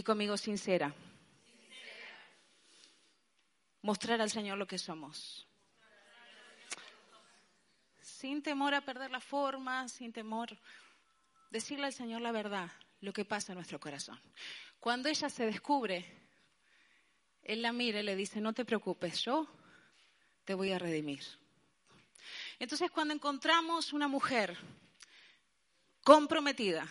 Di 0.00 0.04
conmigo 0.04 0.34
sincera. 0.38 0.94
Mostrar 3.82 4.18
al 4.22 4.30
Señor 4.30 4.56
lo 4.56 4.66
que 4.66 4.78
somos. 4.78 5.46
Sin 8.00 8.42
temor 8.42 8.72
a 8.72 8.80
perder 8.80 9.10
la 9.10 9.20
forma, 9.20 9.86
sin 9.90 10.10
temor. 10.10 10.56
Decirle 11.50 11.84
al 11.84 11.92
Señor 11.92 12.22
la 12.22 12.32
verdad, 12.32 12.70
lo 13.02 13.12
que 13.12 13.26
pasa 13.26 13.52
en 13.52 13.58
nuestro 13.58 13.78
corazón. 13.78 14.18
Cuando 14.78 15.10
ella 15.10 15.28
se 15.28 15.44
descubre, 15.44 16.06
Él 17.42 17.60
la 17.60 17.70
mira 17.70 18.00
y 18.00 18.02
le 18.02 18.16
dice, 18.16 18.40
no 18.40 18.54
te 18.54 18.64
preocupes, 18.64 19.22
yo 19.22 19.46
te 20.46 20.54
voy 20.54 20.72
a 20.72 20.78
redimir. 20.78 21.22
Entonces, 22.58 22.90
cuando 22.90 23.12
encontramos 23.12 23.92
una 23.92 24.08
mujer 24.08 24.56
comprometida, 26.02 26.90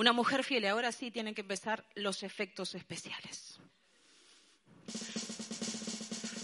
una 0.00 0.14
mujer 0.14 0.44
fiel, 0.44 0.64
ahora 0.64 0.92
sí 0.92 1.10
tienen 1.10 1.34
que 1.34 1.42
empezar 1.42 1.84
los 1.94 2.22
efectos 2.22 2.74
especiales. 2.74 3.58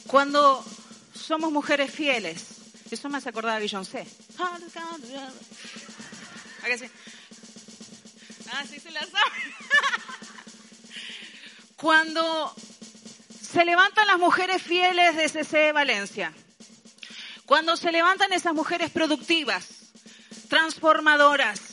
Cuando 0.07 0.63
somos 1.15 1.51
mujeres 1.51 1.91
fieles, 1.91 2.49
eso 2.91 3.09
me 3.09 3.17
hace 3.17 3.31
acordar 3.31 3.57
a 3.57 3.59
Beyoncé. 3.59 4.07
Ah, 8.53 8.63
sí 8.69 8.79
se 8.79 8.91
la 8.91 9.01
sabe. 9.01 9.41
Cuando 11.77 12.55
se 13.41 13.65
levantan 13.65 14.07
las 14.07 14.19
mujeres 14.19 14.63
fieles 14.63 15.17
de 15.17 15.31
CC 15.31 15.73
Valencia, 15.73 16.35
cuando 17.47 17.77
se 17.77 17.91
levantan 17.93 18.33
esas 18.33 18.55
mujeres 18.55 18.91
productivas, 18.91 19.69
transformadoras, 20.49 21.66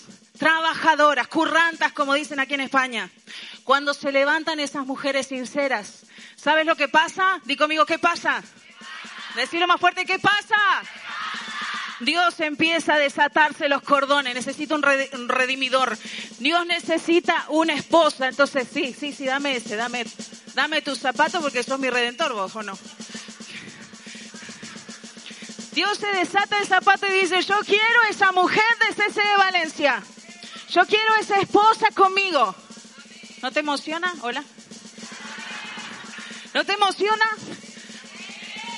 trabajadoras, 0.43 1.29
currantas, 1.29 1.93
como 1.93 2.13
dicen 2.15 2.37
aquí 2.37 2.53
en 2.55 2.59
España, 2.59 3.09
cuando 3.63 3.93
se 3.93 4.11
levantan 4.11 4.59
esas 4.59 4.85
mujeres 4.85 5.27
sinceras, 5.27 6.05
¿sabes 6.35 6.65
lo 6.65 6.75
que 6.75 6.89
pasa? 6.89 7.39
Di 7.45 7.55
conmigo, 7.55 7.85
¿qué 7.85 7.97
pasa? 7.97 8.43
Decirlo 9.35 9.67
más 9.67 9.79
fuerte, 9.79 10.03
¿qué 10.03 10.19
pasa? 10.19 10.57
Dios 12.01 12.37
empieza 12.41 12.95
a 12.95 12.99
desatarse 12.99 13.69
los 13.69 13.83
cordones, 13.83 14.35
necesita 14.35 14.75
un 14.75 14.83
redimidor. 15.29 15.97
Dios 16.39 16.65
necesita 16.65 17.45
una 17.47 17.73
esposa. 17.73 18.27
Entonces, 18.27 18.67
sí, 18.69 18.93
sí, 18.93 19.13
sí, 19.13 19.25
dame 19.25 19.55
ese, 19.55 19.77
dame, 19.77 20.05
dame 20.55 20.81
tus 20.81 20.99
zapatos 20.99 21.41
porque 21.41 21.63
sos 21.63 21.79
mi 21.79 21.89
redentor, 21.89 22.33
vos, 22.33 22.53
¿o 22.57 22.63
no? 22.63 22.77
Dios 25.71 25.97
se 25.97 26.07
desata 26.07 26.59
el 26.59 26.67
zapato 26.67 27.07
y 27.07 27.21
dice, 27.21 27.41
yo 27.43 27.59
quiero 27.65 28.03
esa 28.09 28.33
mujer 28.33 28.61
de 28.85 28.93
CC 28.93 29.21
de 29.21 29.37
Valencia. 29.37 30.03
Yo 30.74 30.88
quiero 30.88 31.13
esa 31.19 31.39
esposa 31.39 31.91
conmigo. 31.93 32.55
¿No 33.43 33.51
te 33.51 33.59
emociona? 33.59 34.11
Hola. 34.24 34.43
¿No 36.55 36.65
te 36.65 36.74
emociona? 36.74 37.26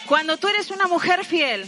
Cuando 0.06 0.36
tú 0.36 0.50
eres 0.50 0.72
una 0.72 0.88
mujer 0.88 1.24
fiel, 1.24 1.66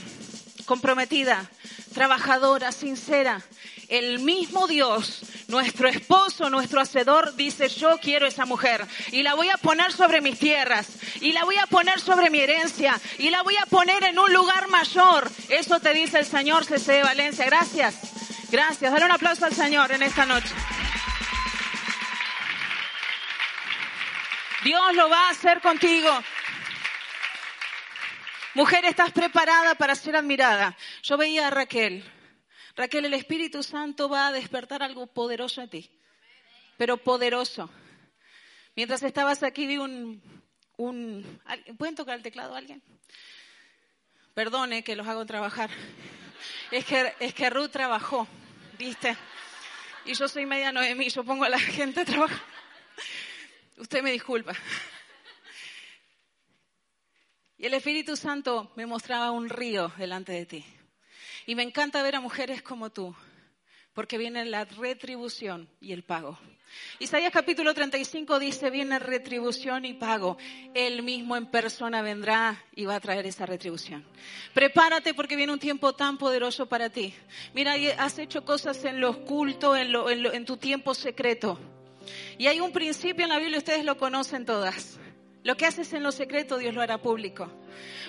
comprometida, 0.65 1.49
trabajadora, 1.93 2.73
sincera, 2.73 3.41
el 3.87 4.19
mismo 4.19 4.67
Dios, 4.67 5.21
nuestro 5.47 5.87
esposo, 5.87 6.49
nuestro 6.49 6.81
hacedor, 6.81 7.33
dice, 7.37 7.69
yo 7.69 7.97
quiero 7.99 8.27
esa 8.27 8.45
mujer 8.45 8.85
y 9.13 9.23
la 9.23 9.33
voy 9.33 9.47
a 9.47 9.55
poner 9.55 9.93
sobre 9.93 10.19
mis 10.19 10.37
tierras 10.37 10.87
y 11.21 11.31
la 11.31 11.45
voy 11.45 11.55
a 11.55 11.67
poner 11.67 12.01
sobre 12.01 12.29
mi 12.29 12.39
herencia 12.39 12.99
y 13.17 13.29
la 13.29 13.43
voy 13.43 13.55
a 13.55 13.65
poner 13.67 14.03
en 14.03 14.19
un 14.19 14.33
lugar 14.33 14.67
mayor. 14.67 15.31
Eso 15.47 15.79
te 15.79 15.93
dice 15.93 16.19
el 16.19 16.25
Señor 16.25 16.65
CC 16.65 16.95
de 16.95 17.03
Valencia. 17.03 17.45
Gracias, 17.45 17.95
gracias. 18.49 18.91
Dale 18.91 19.05
un 19.05 19.11
aplauso 19.11 19.45
al 19.45 19.53
Señor 19.53 19.91
en 19.91 20.03
esta 20.03 20.25
noche. 20.25 20.53
Dios 24.63 24.95
lo 24.95 25.09
va 25.09 25.27
a 25.27 25.29
hacer 25.31 25.61
contigo. 25.61 26.09
Mujer, 28.53 28.85
estás 28.85 29.11
preparada 29.11 29.75
para 29.75 29.95
ser 29.95 30.15
admirada. 30.15 30.75
Yo 31.03 31.15
veía 31.15 31.47
a 31.47 31.49
Raquel. 31.51 32.03
Raquel, 32.75 33.05
el 33.05 33.13
Espíritu 33.13 33.63
Santo 33.63 34.09
va 34.09 34.27
a 34.27 34.31
despertar 34.31 34.83
algo 34.83 35.07
poderoso 35.07 35.61
en 35.61 35.69
ti, 35.69 36.01
pero 36.77 36.97
poderoso. 36.97 37.69
Mientras 38.75 39.01
estabas 39.03 39.43
aquí 39.43 39.67
vi 39.67 39.77
un, 39.77 40.21
un... 40.77 41.41
¿Pueden 41.77 41.95
tocar 41.95 42.17
el 42.17 42.23
teclado 42.23 42.55
alguien? 42.55 42.81
Perdone 44.33 44.83
que 44.83 44.95
los 44.95 45.07
hago 45.07 45.25
trabajar. 45.25 45.69
Es 46.71 46.85
que, 46.85 47.13
es 47.19 47.33
que 47.33 47.49
Ruth 47.49 47.71
trabajó, 47.71 48.27
¿viste? 48.77 49.15
Y 50.05 50.13
yo 50.13 50.27
soy 50.27 50.45
media 50.45 50.71
Noemí, 50.71 51.09
yo 51.09 51.23
pongo 51.23 51.43
a 51.43 51.49
la 51.49 51.59
gente 51.59 52.01
a 52.01 52.05
trabajar. 52.05 52.41
Usted 53.77 54.01
me 54.01 54.11
disculpa. 54.11 54.53
Y 57.57 57.65
el 57.65 57.73
Espíritu 57.73 58.15
Santo 58.15 58.71
me 58.75 58.85
mostraba 58.85 59.31
un 59.31 59.49
río 59.49 59.91
delante 59.97 60.31
de 60.31 60.45
ti. 60.45 60.65
Y 61.45 61.55
me 61.55 61.63
encanta 61.63 62.03
ver 62.03 62.15
a 62.15 62.19
mujeres 62.19 62.61
como 62.61 62.91
tú, 62.91 63.15
porque 63.93 64.17
viene 64.17 64.45
la 64.45 64.65
retribución 64.65 65.69
y 65.79 65.91
el 65.93 66.03
pago. 66.03 66.37
Isaías 66.99 67.31
capítulo 67.31 67.73
35 67.73 68.39
dice, 68.39 68.69
viene 68.69 68.99
retribución 68.99 69.85
y 69.85 69.93
pago. 69.93 70.37
Él 70.73 71.03
mismo 71.03 71.35
en 71.35 71.45
persona 71.45 72.01
vendrá 72.01 72.63
y 72.75 72.85
va 72.85 72.95
a 72.95 72.99
traer 72.99 73.25
esa 73.25 73.45
retribución. 73.45 74.05
Prepárate 74.53 75.13
porque 75.13 75.35
viene 75.35 75.53
un 75.53 75.59
tiempo 75.59 75.93
tan 75.93 76.17
poderoso 76.17 76.67
para 76.67 76.89
ti. 76.89 77.13
Mira, 77.53 77.75
has 77.97 78.19
hecho 78.19 78.43
cosas 78.43 78.83
en 78.85 78.99
lo 78.99 79.11
oculto, 79.11 79.75
en, 79.75 79.95
en 80.33 80.45
tu 80.45 80.57
tiempo 80.57 80.93
secreto. 80.93 81.59
Y 82.37 82.47
hay 82.47 82.59
un 82.59 82.71
principio 82.71 83.23
en 83.23 83.29
la 83.29 83.39
Biblia, 83.39 83.57
ustedes 83.57 83.85
lo 83.85 83.97
conocen 83.97 84.45
todas. 84.45 84.99
Lo 85.43 85.55
que 85.55 85.65
haces 85.65 85.93
en 85.93 86.03
lo 86.03 86.11
secreto, 86.11 86.57
Dios 86.57 86.73
lo 86.73 86.81
hará 86.81 87.01
público. 87.01 87.49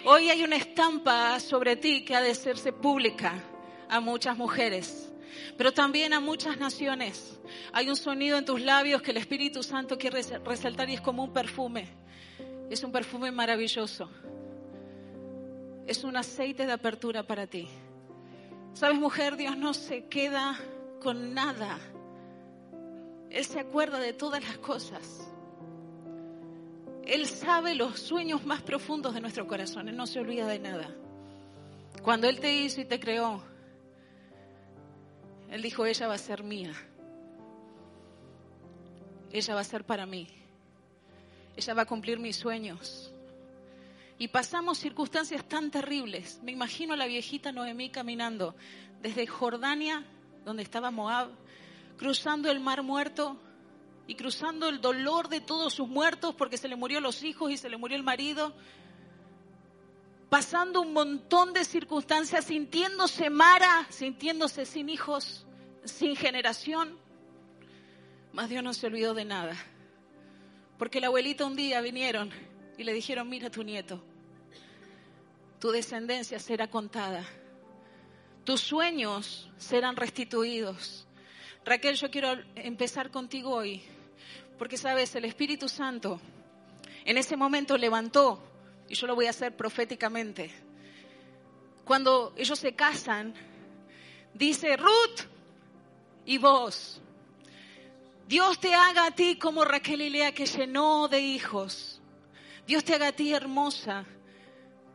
Hoy 0.05 0.31
hay 0.31 0.43
una 0.43 0.57
estampa 0.57 1.39
sobre 1.41 1.77
ti 1.77 2.05
que 2.05 2.17
ha 2.17 2.21
de 2.21 2.31
hacerse 2.31 2.73
pública 2.73 3.35
a 3.89 4.01
muchas 4.01 4.37
mujeres, 4.37 5.11
pero 5.57 5.73
también 5.73 6.13
a 6.13 6.21
muchas 6.21 6.59
naciones. 6.59 7.39
Hay 7.73 7.89
un 7.89 7.97
sonido 7.97 8.39
en 8.39 8.45
tus 8.45 8.61
labios 8.61 9.03
que 9.03 9.11
el 9.11 9.17
Espíritu 9.17 9.63
Santo 9.63 9.99
quiere 9.99 10.23
resaltar 10.45 10.89
y 10.91 10.95
es 10.95 11.01
como 11.01 11.25
un 11.25 11.33
perfume. 11.33 11.89
Es 12.71 12.83
un 12.85 12.93
perfume 12.93 13.31
maravilloso. 13.31 14.11
Es 15.87 16.05
un 16.05 16.17
aceite 16.17 16.67
de 16.67 16.73
apertura 16.73 17.23
para 17.23 17.47
ti. 17.47 17.69
Sabes, 18.75 18.99
mujer, 18.99 19.37
Dios 19.37 19.57
no 19.57 19.75
se 19.75 20.07
queda 20.07 20.59
con 21.01 21.35
nada. 21.35 21.79
Él 23.31 23.45
se 23.45 23.61
acuerda 23.61 23.99
de 23.99 24.13
todas 24.13 24.43
las 24.43 24.59
cosas. 24.59 25.29
Él 27.05 27.27
sabe 27.27 27.75
los 27.75 27.99
sueños 27.99 28.45
más 28.45 28.63
profundos 28.63 29.15
de 29.15 29.21
nuestro 29.21 29.47
corazón. 29.47 29.89
Él 29.89 29.97
no 29.97 30.07
se 30.07 30.21
olvida 30.21 30.47
de 30.47 30.59
nada. 30.59 30.95
Cuando 32.03 32.29
Él 32.29 32.39
te 32.39 32.55
hizo 32.55 32.81
y 32.83 32.85
te 32.85 33.01
creó, 33.01 33.43
Él 35.51 35.63
dijo, 35.63 35.87
ella 35.87 36.07
va 36.07 36.15
a 36.15 36.19
ser 36.19 36.43
mía. 36.43 36.73
Ella 39.33 39.55
va 39.55 39.61
a 39.61 39.65
ser 39.65 39.85
para 39.85 40.07
mí. 40.07 40.27
Ella 41.57 41.75
va 41.75 41.83
a 41.83 41.87
cumplir 41.87 42.19
mis 42.19 42.37
sueños. 42.37 43.13
Y 44.19 44.29
pasamos 44.29 44.79
circunstancias 44.79 45.45
tan 45.49 45.71
terribles. 45.71 46.41
Me 46.43 46.53
imagino 46.53 46.95
a 46.95 46.97
la 46.97 47.07
viejita 47.07 47.53
Noemí 47.53 47.91
caminando 47.91 48.55
desde 49.01 49.27
Jordania, 49.27 50.05
donde 50.45 50.63
estaba 50.63 50.91
Moab, 50.91 51.31
cruzando 51.97 52.51
el 52.51 52.61
mar 52.61 52.83
muerto 52.83 53.41
y 54.07 54.15
cruzando 54.15 54.69
el 54.69 54.81
dolor 54.81 55.29
de 55.29 55.41
todos 55.41 55.75
sus 55.75 55.89
muertos 55.89 56.35
porque 56.35 56.57
se 56.57 56.69
le 56.69 56.77
murió 56.77 57.01
los 57.01 57.23
hijos 57.23 57.51
y 57.53 57.57
se 57.57 57.69
le 57.69 57.77
murió 57.77 57.97
el 57.97 58.03
marido, 58.03 58.55
pasando 60.29 60.81
un 60.81 60.93
montón 60.93 61.53
de 61.53 61.65
circunstancias, 61.65 62.45
sintiéndose 62.45 63.31
Mara, 63.31 63.87
sintiéndose 63.91 64.67
sin 64.67 64.89
hijos, 64.89 65.47
sin 65.85 66.17
generación. 66.17 66.99
Mas 68.33 68.49
Dios 68.49 68.63
no 68.63 68.75
se 68.75 68.87
olvidó 68.87 69.15
de 69.15 69.25
nada, 69.25 69.57
porque 70.79 71.01
la 71.01 71.07
abuelita 71.07 71.47
un 71.47 71.57
día 71.57 71.81
vinieron 71.81 72.31
y 72.77 72.85
le 72.85 72.93
dijeron, 72.93 73.29
mira 73.29 73.51
tu 73.51 73.63
nieto, 73.63 74.03
tu 75.59 75.71
descendencia 75.71 76.39
será 76.39 76.69
contada, 76.69 77.25
tus 78.45 78.61
sueños 78.61 79.51
serán 79.57 79.97
restituidos. 79.97 81.07
Raquel, 81.65 81.97
yo 81.97 82.11
quiero 82.11 82.33
empezar 82.55 83.11
contigo 83.11 83.51
hoy 83.51 83.83
porque 84.59 84.77
sabes, 84.77 85.15
el 85.15 85.25
Espíritu 85.25 85.69
Santo 85.69 86.21
en 87.05 87.17
ese 87.17 87.37
momento 87.37 87.79
levantó, 87.79 88.43
y 88.89 88.95
yo 88.95 89.07
lo 89.07 89.15
voy 89.15 89.27
a 89.27 89.31
hacer 89.31 89.57
proféticamente, 89.57 90.51
cuando 91.85 92.33
ellos 92.37 92.59
se 92.59 92.75
casan, 92.75 93.35
dice, 94.35 94.77
Ruth 94.77 95.21
y 96.27 96.39
vos, 96.39 97.01
Dios 98.29 98.61
te 98.61 98.75
haga 98.75 99.07
a 99.07 99.11
ti 99.11 99.37
como 99.37 99.65
Raquel 99.65 100.03
y 100.03 100.11
Lea 100.11 100.33
que 100.33 100.45
llenó 100.45 101.09
de 101.09 101.19
hijos. 101.19 102.03
Dios 102.67 102.85
te 102.85 102.95
haga 102.95 103.09
a 103.09 103.13
ti 103.13 103.33
hermosa, 103.33 104.05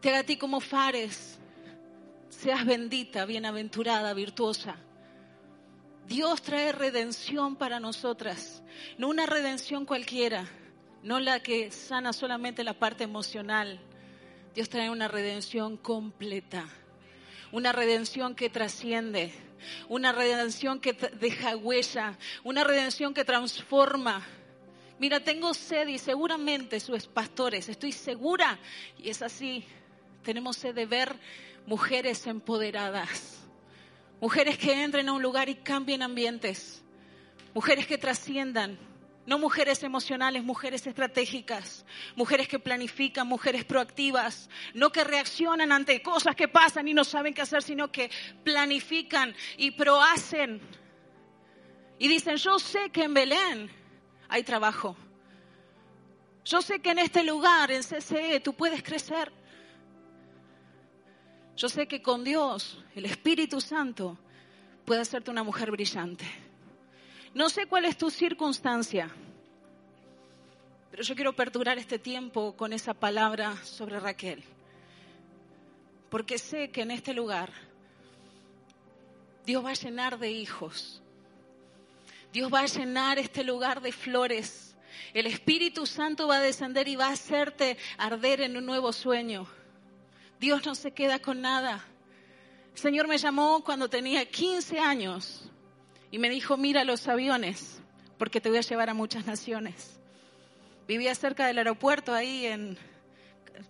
te 0.02 0.10
haga 0.10 0.20
a 0.20 0.24
ti 0.24 0.38
como 0.38 0.60
Fares. 0.60 1.40
Seas 2.30 2.64
bendita, 2.64 3.26
bienaventurada, 3.26 4.14
virtuosa. 4.14 4.76
Dios 6.08 6.44
trae 6.44 6.72
redención 6.72 7.56
para 7.56 7.80
nosotras, 7.80 8.62
no 9.00 9.08
una 9.08 9.26
redención 9.26 9.86
cualquiera, 9.86 10.48
no 11.04 11.20
la 11.20 11.42
que 11.42 11.72
sana 11.72 12.14
solamente 12.14 12.64
la 12.64 12.74
parte 12.74 13.04
emocional. 13.04 13.80
Dios 14.56 14.70
trae 14.70 14.90
una 14.90 15.08
redención 15.08 15.78
completa, 15.78 16.68
una 17.52 17.72
redención 17.72 18.36
que 18.36 18.50
trasciende, 18.50 19.34
una 19.90 20.12
redención 20.12 20.80
que 20.80 20.94
deja 20.94 21.56
huella, 21.56 22.18
una 22.44 22.64
redención 22.64 23.14
que 23.14 23.26
transforma. 23.26 24.26
Mira, 25.00 25.20
tengo 25.20 25.54
sed 25.54 25.88
y 25.88 25.98
seguramente 25.98 26.80
sus 26.80 27.08
pastores, 27.08 27.70
estoy 27.70 27.92
segura, 27.92 28.58
y 28.98 29.10
es 29.10 29.22
así, 29.22 29.66
tenemos 30.24 30.58
sed 30.58 30.74
de 30.74 30.86
ver 30.86 31.16
mujeres 31.66 32.26
empoderadas 32.28 33.44
Mujeres 34.24 34.58
que 34.58 34.72
entren 34.82 35.10
a 35.10 35.12
un 35.12 35.22
lugar 35.22 35.50
y 35.50 35.56
cambien 35.56 36.02
ambientes. 36.02 36.82
Mujeres 37.54 37.86
que 37.86 37.98
trasciendan. 37.98 38.80
No 39.26 39.40
mujeres 39.40 39.84
emocionales, 39.84 40.44
mujeres 40.44 40.86
estratégicas, 40.86 41.86
mujeres 42.16 42.48
que 42.48 42.60
planifican, 42.60 43.26
mujeres 43.26 43.64
proactivas, 43.64 44.50
no 44.74 44.92
que 44.92 45.04
reaccionan 45.04 45.72
ante 45.72 46.02
cosas 46.02 46.36
que 46.36 46.50
pasan 46.50 46.88
y 46.90 46.94
no 46.94 47.06
saben 47.06 47.34
qué 47.34 47.42
hacer, 47.42 47.64
sino 47.64 47.92
que 47.92 48.12
planifican 48.44 49.34
y 49.58 49.72
prohacen. 49.72 50.62
Y 52.00 52.08
dicen, 52.10 52.36
yo 52.36 52.60
sé 52.60 52.90
que 52.90 53.04
en 53.04 53.14
Belén 53.14 53.72
hay 54.28 54.44
trabajo. 54.44 54.98
Yo 56.44 56.62
sé 56.62 56.80
que 56.80 56.92
en 56.92 57.00
este 57.00 57.24
lugar, 57.24 57.72
en 57.72 57.82
CCE, 57.82 58.42
tú 58.42 58.54
puedes 58.54 58.84
crecer. 58.84 59.32
Yo 61.56 61.70
sé 61.70 61.88
que 61.88 62.02
con 62.02 62.24
Dios, 62.24 62.84
el 62.96 63.06
Espíritu 63.06 63.62
Santo, 63.62 64.18
puede 64.86 65.02
hacerte 65.02 65.32
una 65.32 65.44
mujer 65.44 65.72
brillante. 65.72 66.26
No 67.34 67.50
sé 67.50 67.66
cuál 67.66 67.86
es 67.86 67.98
tu 67.98 68.12
circunstancia, 68.12 69.10
pero 70.92 71.02
yo 71.02 71.16
quiero 71.16 71.34
perdurar 71.34 71.80
este 71.80 71.98
tiempo 71.98 72.56
con 72.56 72.74
esa 72.74 72.94
palabra 72.94 73.58
sobre 73.64 74.00
Raquel. 74.00 74.44
Porque 76.12 76.38
sé 76.38 76.70
que 76.70 76.82
en 76.82 76.92
este 76.92 77.12
lugar 77.16 77.50
Dios 79.48 79.66
va 79.66 79.72
a 79.72 79.74
llenar 79.74 80.20
de 80.20 80.30
hijos. 80.30 81.02
Dios 82.32 82.54
va 82.54 82.60
a 82.60 82.68
llenar 82.68 83.18
este 83.18 83.44
lugar 83.44 83.82
de 83.82 83.92
flores. 83.92 84.76
El 85.16 85.26
Espíritu 85.26 85.88
Santo 85.88 86.28
va 86.28 86.38
a 86.38 86.42
descender 86.42 86.88
y 86.88 86.96
va 86.96 87.08
a 87.08 87.14
hacerte 87.14 87.78
arder 87.98 88.42
en 88.42 88.58
un 88.58 88.66
nuevo 88.68 88.94
sueño. 88.94 89.48
Dios 90.40 90.64
no 90.68 90.76
se 90.76 90.92
queda 90.92 91.18
con 91.18 91.42
nada. 91.42 91.84
El 92.74 92.80
Señor 92.80 93.08
me 93.08 93.18
llamó 93.18 93.64
cuando 93.64 93.90
tenía 93.90 94.24
15 94.24 94.80
años 94.80 95.50
y 96.14 96.20
me 96.20 96.30
dijo, 96.30 96.58
mira 96.58 96.84
los 96.84 97.08
aviones, 97.08 97.82
porque 98.20 98.40
te 98.40 98.48
voy 98.48 98.60
a 98.60 98.62
llevar 98.62 98.88
a 98.88 98.94
muchas 98.94 99.26
naciones. 99.26 100.00
Vivía 100.88 101.16
cerca 101.16 101.48
del 101.48 101.58
aeropuerto, 101.58 102.14
ahí 102.14 102.46
en 102.46 102.78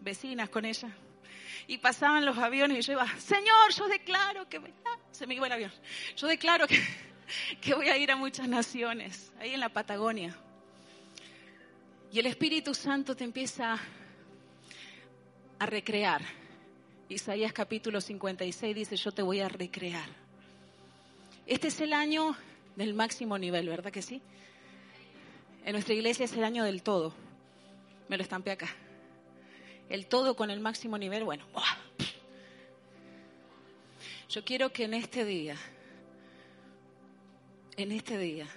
vecinas 0.02 0.50
con 0.50 0.66
ella. 0.66 0.90
Y 1.68 1.78
pasaban 1.78 2.26
los 2.26 2.38
aviones 2.38 2.80
y 2.80 2.82
yo 2.82 2.92
iba, 2.92 3.08
Señor, 3.18 3.74
yo 3.74 3.88
declaro 3.88 4.50
que... 4.50 4.58
Ah, 4.58 5.00
se 5.12 5.26
me 5.26 5.36
iba 5.36 5.48
el 5.48 5.54
avión. 5.54 5.72
Yo 6.18 6.28
declaro 6.28 6.68
que, 6.68 6.84
que 7.62 7.76
voy 7.76 7.88
a 7.88 7.96
ir 7.96 8.12
a 8.12 8.18
muchas 8.18 8.50
naciones, 8.50 9.32
ahí 9.40 9.54
en 9.54 9.62
la 9.62 9.70
Patagonia. 9.70 10.36
Y 12.12 12.20
el 12.20 12.26
Espíritu 12.26 12.74
Santo 12.74 13.16
te 13.16 13.24
empieza 13.24 13.80
a 15.60 15.66
recrear 15.66 16.22
Isaías 17.14 17.54
capítulo 17.54 18.02
56 18.02 18.76
dice, 18.76 18.96
yo 18.96 19.12
te 19.12 19.22
voy 19.22 19.40
a 19.40 19.48
recrear. 19.48 20.23
Este 21.46 21.68
es 21.68 21.82
el 21.82 21.94
año 21.94 22.36
del 22.76 22.94
máximo 22.94 23.38
nivel, 23.38 23.68
¿verdad 23.68 23.92
que 23.92 24.02
sí? 24.02 24.22
En 25.66 25.74
nuestra 25.74 25.94
iglesia 25.94 26.26
es 26.26 26.34
el 26.34 26.44
año 26.44 26.64
del 26.64 26.84
todo. 26.84 27.14
Me 28.08 28.18
lo 28.18 28.24
estampé 28.24 28.52
acá. 28.52 28.68
El 29.90 30.08
todo 30.08 30.36
con 30.36 30.50
el 30.50 30.60
máximo 30.60 30.98
nivel, 30.98 31.24
bueno. 31.24 31.46
Yo 34.30 34.44
quiero 34.44 34.72
que 34.72 34.86
en 34.86 34.94
este 34.94 35.26
día, 35.26 35.56
en 37.78 37.92
este 37.92 38.18
día, 38.18 38.48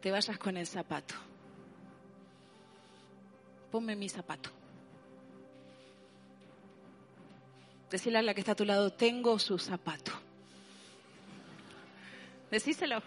te 0.00 0.10
vayas 0.10 0.38
con 0.38 0.56
el 0.56 0.66
zapato. 0.66 1.14
Ponme 3.70 3.96
mi 3.96 4.08
zapato. 4.08 4.50
Decirle 7.90 8.18
a 8.18 8.22
la 8.22 8.34
que 8.34 8.40
está 8.40 8.52
a 8.52 8.56
tu 8.56 8.64
lado, 8.64 8.92
tengo 8.92 9.38
su 9.38 9.58
zapato. 9.58 10.25
Decíselo. 12.56 13.02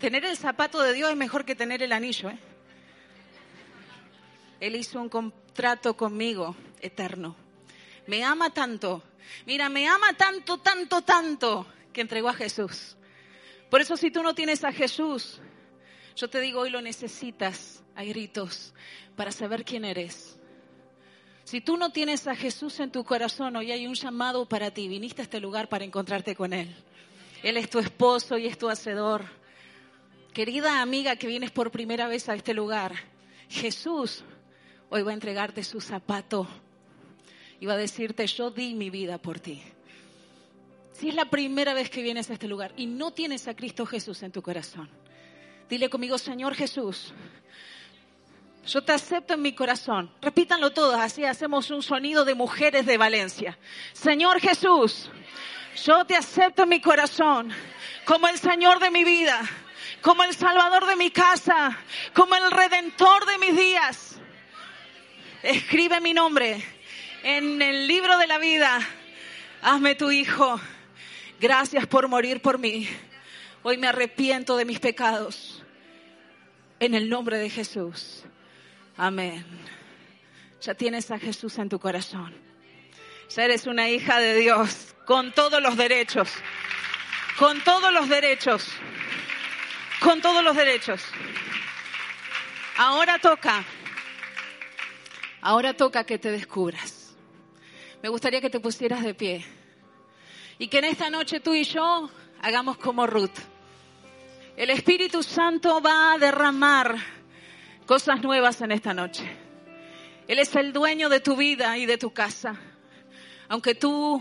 Tener 0.00 0.24
el 0.24 0.36
zapato 0.36 0.82
de 0.82 0.92
Dios 0.92 1.10
es 1.10 1.16
mejor 1.16 1.44
que 1.44 1.54
tener 1.54 1.80
el 1.80 1.92
anillo. 1.92 2.28
¿eh? 2.28 2.38
Él 4.58 4.74
hizo 4.74 5.00
un 5.00 5.08
contrato 5.08 5.96
conmigo 5.96 6.56
eterno. 6.80 7.36
Me 8.08 8.24
ama 8.24 8.50
tanto. 8.50 9.00
Mira, 9.46 9.68
me 9.68 9.86
ama 9.86 10.14
tanto, 10.14 10.58
tanto, 10.58 11.02
tanto 11.02 11.68
que 11.92 12.00
entregó 12.00 12.30
a 12.30 12.34
Jesús. 12.34 12.96
Por 13.70 13.80
eso 13.80 13.96
si 13.96 14.10
tú 14.10 14.24
no 14.24 14.34
tienes 14.34 14.64
a 14.64 14.72
Jesús, 14.72 15.40
yo 16.16 16.28
te 16.28 16.40
digo 16.40 16.62
hoy 16.62 16.70
lo 16.70 16.82
necesitas 16.82 17.84
a 17.94 18.02
gritos 18.02 18.74
para 19.14 19.30
saber 19.30 19.64
quién 19.64 19.84
eres 19.84 20.36
si 21.46 21.60
tú 21.60 21.76
no 21.76 21.90
tienes 21.90 22.26
a 22.26 22.34
Jesús 22.34 22.80
en 22.80 22.90
tu 22.90 23.04
corazón, 23.04 23.54
hoy 23.54 23.70
hay 23.70 23.86
un 23.86 23.94
llamado 23.94 24.46
para 24.46 24.72
ti. 24.72 24.88
Viniste 24.88 25.22
a 25.22 25.26
este 25.26 25.38
lugar 25.38 25.68
para 25.68 25.84
encontrarte 25.84 26.34
con 26.34 26.52
Él. 26.52 26.74
Él 27.42 27.56
es 27.56 27.70
tu 27.70 27.78
esposo 27.78 28.38
y 28.38 28.46
es 28.46 28.58
tu 28.58 28.68
hacedor. 28.68 29.24
Querida 30.32 30.80
amiga 30.82 31.16
que 31.16 31.26
vienes 31.26 31.50
por 31.50 31.70
primera 31.70 32.08
vez 32.08 32.28
a 32.28 32.34
este 32.34 32.54
lugar, 32.54 32.94
Jesús 33.48 34.24
hoy 34.90 35.02
va 35.02 35.10
a 35.10 35.14
entregarte 35.14 35.64
su 35.64 35.80
zapato 35.80 36.46
y 37.60 37.66
va 37.66 37.74
a 37.74 37.78
decirte, 37.78 38.26
yo 38.26 38.50
di 38.50 38.74
mi 38.74 38.90
vida 38.90 39.18
por 39.18 39.40
ti. 39.40 39.62
Si 40.92 41.08
es 41.08 41.14
la 41.14 41.26
primera 41.26 41.74
vez 41.74 41.90
que 41.90 42.02
vienes 42.02 42.30
a 42.30 42.34
este 42.34 42.48
lugar 42.48 42.72
y 42.76 42.86
no 42.86 43.12
tienes 43.12 43.48
a 43.48 43.54
Cristo 43.54 43.84
Jesús 43.86 44.22
en 44.22 44.32
tu 44.32 44.42
corazón, 44.42 44.88
dile 45.68 45.90
conmigo, 45.90 46.16
Señor 46.18 46.54
Jesús, 46.54 47.12
yo 48.66 48.82
te 48.82 48.92
acepto 48.92 49.34
en 49.34 49.42
mi 49.42 49.52
corazón. 49.52 50.10
Repítanlo 50.20 50.72
todos, 50.72 50.96
así 50.96 51.24
hacemos 51.24 51.70
un 51.70 51.82
sonido 51.82 52.24
de 52.24 52.34
mujeres 52.34 52.84
de 52.84 52.98
Valencia. 52.98 53.58
Señor 53.92 54.40
Jesús, 54.40 55.10
yo 55.76 56.04
te 56.04 56.16
acepto 56.16 56.62
en 56.62 56.70
mi 56.70 56.80
corazón 56.80 57.52
como 58.04 58.28
el 58.28 58.38
Señor 58.38 58.80
de 58.80 58.90
mi 58.90 59.04
vida, 59.04 59.40
como 60.00 60.24
el 60.24 60.34
Salvador 60.34 60.86
de 60.86 60.96
mi 60.96 61.10
casa, 61.10 61.78
como 62.14 62.34
el 62.34 62.50
Redentor 62.50 63.26
de 63.26 63.38
mis 63.38 63.56
días. 63.56 64.16
Escribe 65.42 66.00
mi 66.00 66.14
nombre 66.14 66.62
en 67.22 67.60
el 67.60 67.86
libro 67.86 68.16
de 68.18 68.26
la 68.26 68.38
vida. 68.38 68.80
Hazme 69.62 69.94
tu 69.94 70.10
hijo. 70.10 70.60
Gracias 71.40 71.86
por 71.86 72.08
morir 72.08 72.40
por 72.40 72.58
mí. 72.58 72.88
Hoy 73.62 73.76
me 73.76 73.88
arrepiento 73.88 74.56
de 74.56 74.64
mis 74.64 74.80
pecados. 74.80 75.62
En 76.80 76.94
el 76.94 77.08
nombre 77.08 77.38
de 77.38 77.50
Jesús. 77.50 78.24
Amén. 78.96 79.44
Ya 80.62 80.74
tienes 80.74 81.10
a 81.10 81.18
Jesús 81.18 81.58
en 81.58 81.68
tu 81.68 81.78
corazón. 81.78 82.34
Ya 83.34 83.44
eres 83.44 83.66
una 83.66 83.88
hija 83.90 84.18
de 84.20 84.34
Dios 84.36 84.95
con 85.06 85.32
todos 85.32 85.62
los 85.62 85.76
derechos. 85.76 86.28
Con 87.38 87.62
todos 87.62 87.92
los 87.92 88.08
derechos. 88.08 88.68
Con 90.00 90.20
todos 90.20 90.44
los 90.44 90.54
derechos. 90.54 91.02
Ahora 92.76 93.18
toca. 93.18 93.64
Ahora 95.40 95.74
toca 95.74 96.04
que 96.04 96.18
te 96.18 96.30
descubras. 96.30 97.16
Me 98.02 98.08
gustaría 98.08 98.40
que 98.40 98.50
te 98.50 98.60
pusieras 98.60 99.02
de 99.02 99.14
pie. 99.14 99.46
Y 100.58 100.68
que 100.68 100.78
en 100.78 100.84
esta 100.84 101.08
noche 101.08 101.40
tú 101.40 101.54
y 101.54 101.64
yo 101.64 102.10
hagamos 102.42 102.76
como 102.76 103.06
Ruth. 103.06 103.38
El 104.56 104.70
Espíritu 104.70 105.22
Santo 105.22 105.80
va 105.80 106.14
a 106.14 106.18
derramar 106.18 106.96
cosas 107.86 108.22
nuevas 108.22 108.60
en 108.60 108.72
esta 108.72 108.92
noche. 108.92 109.24
Él 110.26 110.40
es 110.40 110.56
el 110.56 110.72
dueño 110.72 111.08
de 111.08 111.20
tu 111.20 111.36
vida 111.36 111.78
y 111.78 111.86
de 111.86 111.98
tu 111.98 112.12
casa, 112.12 112.56
aunque 113.48 113.76
tú 113.76 114.20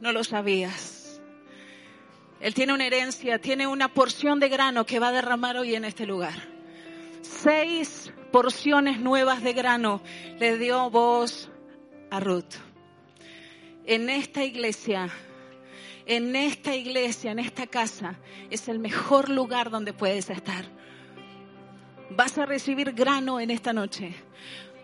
no 0.00 0.12
lo 0.12 0.24
sabías. 0.24 1.20
Él 2.40 2.54
tiene 2.54 2.72
una 2.72 2.86
herencia, 2.86 3.38
tiene 3.38 3.66
una 3.66 3.92
porción 3.92 4.40
de 4.40 4.48
grano 4.48 4.86
que 4.86 4.98
va 4.98 5.08
a 5.08 5.12
derramar 5.12 5.56
hoy 5.56 5.74
en 5.74 5.84
este 5.84 6.06
lugar. 6.06 6.48
Seis 7.22 8.12
porciones 8.32 8.98
nuevas 8.98 9.42
de 9.42 9.52
grano 9.52 10.02
le 10.38 10.56
dio 10.56 10.90
voz 10.90 11.50
a 12.10 12.18
Ruth. 12.20 12.54
En 13.84 14.08
esta 14.08 14.44
iglesia, 14.44 15.10
en 16.06 16.34
esta 16.34 16.74
iglesia, 16.74 17.32
en 17.32 17.38
esta 17.38 17.66
casa, 17.66 18.18
es 18.48 18.68
el 18.68 18.78
mejor 18.78 19.28
lugar 19.28 19.70
donde 19.70 19.92
puedes 19.92 20.30
estar 20.30 20.64
vas 22.10 22.36
a 22.38 22.46
recibir 22.46 22.92
grano 22.92 23.40
en 23.40 23.50
esta 23.50 23.72
noche. 23.72 24.14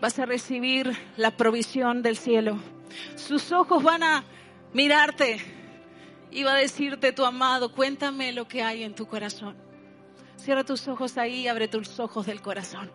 Vas 0.01 0.17
a 0.19 0.25
recibir 0.25 0.95
la 1.17 1.31
provisión 1.31 2.01
del 2.01 2.17
cielo. 2.17 2.57
Sus 3.15 3.51
ojos 3.51 3.83
van 3.83 4.03
a 4.03 4.23
mirarte 4.73 5.57
va 6.43 6.53
a 6.53 6.57
decirte 6.57 7.11
tu 7.11 7.25
amado, 7.25 7.71
cuéntame 7.71 8.31
lo 8.31 8.47
que 8.47 8.61
hay 8.61 8.83
en 8.83 8.93
tu 8.93 9.07
corazón. 9.07 9.55
Cierra 10.37 10.63
tus 10.63 10.87
ojos 10.87 11.17
ahí, 11.17 11.47
abre 11.47 11.67
tus 11.67 11.99
ojos 11.99 12.25
del 12.25 12.41
corazón. 12.41 12.91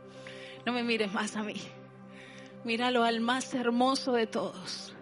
No 0.64 0.72
me 0.72 0.82
mires 0.82 1.12
más 1.12 1.36
a 1.36 1.42
mí. 1.42 1.60
Míralo 2.64 3.02
al 3.02 3.20
más 3.20 3.52
hermoso 3.54 4.12
de 4.12 4.26
todos. 4.26 4.94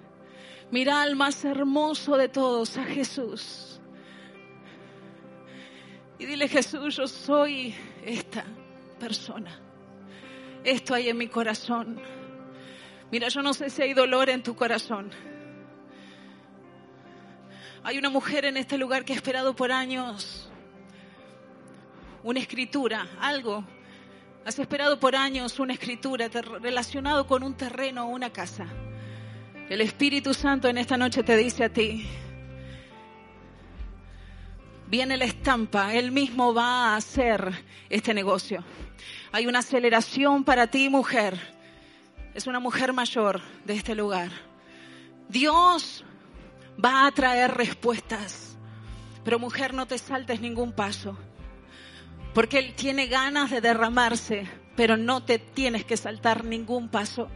Mira 0.70 1.02
al 1.02 1.16
más 1.16 1.44
hermoso 1.44 2.16
de 2.16 2.28
todos, 2.28 2.76
a 2.78 2.84
Jesús. 2.84 3.80
Y 6.18 6.26
dile, 6.26 6.48
Jesús, 6.48 6.96
yo 6.96 7.06
soy 7.06 7.74
esta 8.04 8.44
persona. 8.98 9.58
Esto 10.64 10.94
hay 10.94 11.08
en 11.08 11.18
mi 11.18 11.28
corazón. 11.28 12.00
Mira, 13.10 13.28
yo 13.28 13.42
no 13.42 13.52
sé 13.52 13.70
si 13.70 13.82
hay 13.82 13.94
dolor 13.94 14.30
en 14.30 14.42
tu 14.42 14.54
corazón. 14.54 15.10
Hay 17.82 17.96
una 17.96 18.10
mujer 18.10 18.44
en 18.44 18.58
este 18.58 18.76
lugar 18.76 19.04
que 19.04 19.14
ha 19.14 19.16
esperado 19.16 19.56
por 19.56 19.72
años 19.72 20.50
una 22.22 22.40
escritura, 22.40 23.06
algo. 23.20 23.64
Has 24.44 24.58
esperado 24.58 25.00
por 25.00 25.16
años 25.16 25.58
una 25.58 25.72
escritura 25.72 26.28
relacionado 26.28 27.26
con 27.26 27.42
un 27.42 27.54
terreno 27.54 28.04
o 28.04 28.08
una 28.08 28.30
casa. 28.30 28.66
El 29.70 29.80
Espíritu 29.80 30.34
Santo 30.34 30.68
en 30.68 30.76
esta 30.76 30.96
noche 30.96 31.22
te 31.22 31.36
dice 31.36 31.64
a 31.64 31.72
ti, 31.72 32.06
viene 34.88 35.16
la 35.16 35.24
estampa, 35.24 35.94
Él 35.94 36.10
mismo 36.10 36.52
va 36.52 36.88
a 36.92 36.96
hacer 36.96 37.64
este 37.88 38.12
negocio. 38.12 38.62
Hay 39.32 39.46
una 39.46 39.60
aceleración 39.60 40.44
para 40.44 40.66
ti, 40.66 40.88
mujer. 40.90 41.38
Es 42.34 42.46
una 42.46 42.60
mujer 42.60 42.92
mayor 42.92 43.40
de 43.64 43.74
este 43.74 43.94
lugar. 43.94 44.30
Dios 45.28 46.04
va 46.84 47.06
a 47.06 47.12
traer 47.12 47.52
respuestas. 47.56 48.56
Pero 49.24 49.38
mujer, 49.38 49.74
no 49.74 49.86
te 49.86 49.98
saltes 49.98 50.40
ningún 50.40 50.72
paso. 50.72 51.16
Porque 52.34 52.58
Él 52.58 52.74
tiene 52.74 53.06
ganas 53.06 53.50
de 53.50 53.60
derramarse, 53.60 54.48
pero 54.76 54.96
no 54.96 55.22
te 55.22 55.38
tienes 55.38 55.84
que 55.84 55.96
saltar 55.96 56.44
ningún 56.44 56.88
paso. 56.88 57.28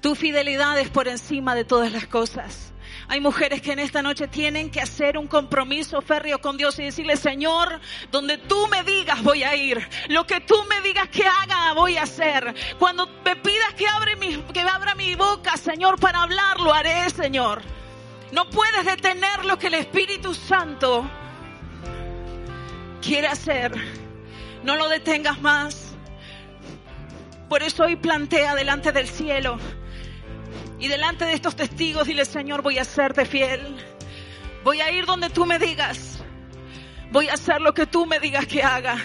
Tu 0.00 0.14
fidelidad 0.14 0.78
es 0.78 0.90
por 0.90 1.08
encima 1.08 1.54
de 1.54 1.64
todas 1.64 1.92
las 1.92 2.06
cosas. 2.06 2.72
Hay 3.08 3.20
mujeres 3.20 3.60
que 3.60 3.72
en 3.72 3.78
esta 3.78 4.02
noche 4.02 4.28
tienen 4.28 4.70
que 4.70 4.80
hacer 4.80 5.18
un 5.18 5.26
compromiso 5.26 6.00
férreo 6.00 6.40
con 6.40 6.56
Dios 6.56 6.78
y 6.78 6.84
decirle, 6.84 7.16
Señor, 7.16 7.80
donde 8.10 8.38
tú 8.38 8.66
me 8.68 8.82
digas 8.82 9.22
voy 9.22 9.42
a 9.42 9.54
ir. 9.56 9.86
Lo 10.08 10.26
que 10.26 10.40
tú 10.40 10.56
me 10.68 10.80
digas 10.80 11.08
que 11.08 11.24
haga 11.26 11.72
voy 11.74 11.96
a 11.96 12.02
hacer. 12.02 12.54
Cuando 12.78 13.06
me 13.24 13.36
pidas 13.36 13.74
que, 13.74 13.86
mi, 14.16 14.36
que 14.52 14.60
abra 14.60 14.94
mi 14.94 15.14
boca, 15.14 15.56
Señor, 15.56 15.98
para 15.98 16.22
hablar, 16.22 16.60
lo 16.60 16.72
haré, 16.72 17.08
Señor. 17.10 17.62
No 18.34 18.50
puedes 18.50 18.84
detener 18.84 19.44
lo 19.44 19.56
que 19.60 19.68
el 19.68 19.74
Espíritu 19.74 20.34
Santo 20.34 21.08
quiere 23.00 23.28
hacer. 23.28 23.72
No 24.64 24.74
lo 24.74 24.88
detengas 24.88 25.40
más. 25.40 25.94
Por 27.48 27.62
eso 27.62 27.84
hoy 27.84 27.94
plantea 27.94 28.56
delante 28.56 28.90
del 28.90 29.06
cielo 29.06 29.56
y 30.80 30.88
delante 30.88 31.24
de 31.24 31.34
estos 31.34 31.54
testigos 31.54 32.08
dile, 32.08 32.24
Señor, 32.24 32.62
voy 32.62 32.78
a 32.78 32.84
serte 32.84 33.24
fiel. 33.24 33.76
Voy 34.64 34.80
a 34.80 34.90
ir 34.90 35.06
donde 35.06 35.30
tú 35.30 35.46
me 35.46 35.60
digas. 35.60 36.18
Voy 37.12 37.28
a 37.28 37.34
hacer 37.34 37.60
lo 37.60 37.72
que 37.72 37.86
tú 37.86 38.04
me 38.04 38.18
digas 38.18 38.48
que 38.48 38.64
haga. 38.64 38.96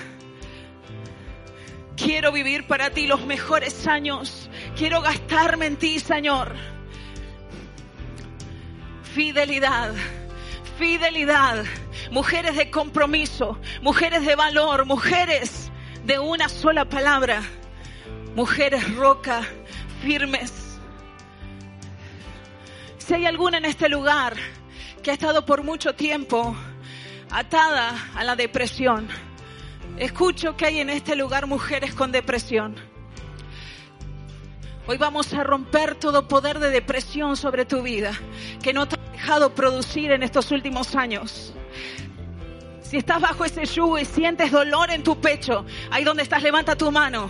Quiero 1.95 2.31
vivir 2.31 2.65
para 2.65 2.89
ti 2.89 3.05
los 3.05 3.23
mejores 3.27 3.85
años. 3.85 4.49
Quiero 4.75 5.03
gastarme 5.03 5.67
en 5.67 5.77
ti, 5.77 5.99
Señor. 5.99 6.78
Fidelidad, 9.19 9.93
fidelidad. 10.77 11.65
Mujeres 12.09 12.55
de 12.55 12.71
compromiso, 12.71 13.59
mujeres 13.81 14.25
de 14.25 14.33
valor, 14.33 14.85
mujeres 14.85 15.69
de 16.05 16.19
una 16.19 16.47
sola 16.47 16.85
palabra. 16.85 17.41
Mujeres 18.33 18.95
roca, 18.95 19.41
firmes 20.01 20.79
si 22.97 23.15
hay 23.15 23.25
alguna 23.25 23.57
en 23.57 23.65
este 23.65 23.89
lugar 23.89 24.37
que 25.03 25.11
ha 25.11 25.15
estado 25.15 25.45
por 25.45 25.63
mucho 25.63 25.95
tiempo 25.95 26.55
atada 27.29 28.11
a 28.15 28.23
la 28.23 28.37
depresión, 28.37 29.09
escucho 29.97 30.55
que 30.55 30.67
hay 30.67 30.79
en 30.79 30.89
este 30.89 31.17
lugar 31.17 31.45
mujeres 31.45 31.93
con 31.93 32.13
depresión. 32.13 32.75
Hoy 34.89 34.97
vamos 34.97 35.31
a 35.35 35.43
romper 35.43 35.93
todo 35.93 36.27
poder 36.27 36.57
de 36.57 36.71
depresión 36.71 37.37
sobre 37.37 37.63
tu 37.63 37.83
vida 37.83 38.11
que 38.63 38.73
no 38.73 38.87
dejado 39.29 39.53
producir 39.53 40.11
en 40.11 40.23
estos 40.23 40.49
últimos 40.49 40.95
años. 40.95 41.53
Si 42.81 42.97
estás 42.97 43.21
bajo 43.21 43.45
ese 43.45 43.63
yugo 43.63 43.99
y 43.99 44.05
sientes 44.05 44.49
dolor 44.49 44.89
en 44.89 45.03
tu 45.03 45.21
pecho, 45.21 45.67
ahí 45.91 46.03
donde 46.03 46.23
estás, 46.23 46.41
levanta 46.41 46.75
tu 46.75 46.91
mano. 46.91 47.29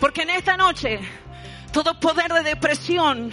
Porque 0.00 0.22
en 0.22 0.30
esta 0.30 0.56
noche, 0.56 0.98
todo 1.72 2.00
poder 2.00 2.32
de 2.32 2.42
depresión 2.42 3.32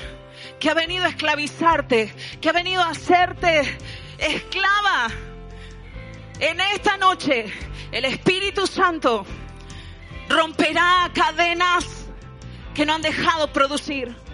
que 0.60 0.70
ha 0.70 0.76
venido 0.76 1.06
a 1.06 1.08
esclavizarte, 1.08 2.14
que 2.40 2.50
ha 2.50 2.54
venido 2.54 2.84
a 2.84 2.90
hacerte 2.90 3.62
esclava. 4.20 5.08
En 6.40 6.62
esta 6.62 6.98
noche 6.98 7.52
el 7.92 8.06
Espíritu 8.06 8.68
Santo 8.68 9.26
romperá 10.30 11.10
cadenas 11.16 12.06
que 12.76 12.86
no 12.86 12.94
han 12.94 13.02
dejado 13.02 13.52
producir. 13.52 14.24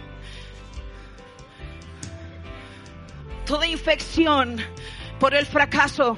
Toda 3.46 3.68
infección 3.68 4.58
por 5.20 5.34
el 5.34 5.46
fracaso, 5.46 6.18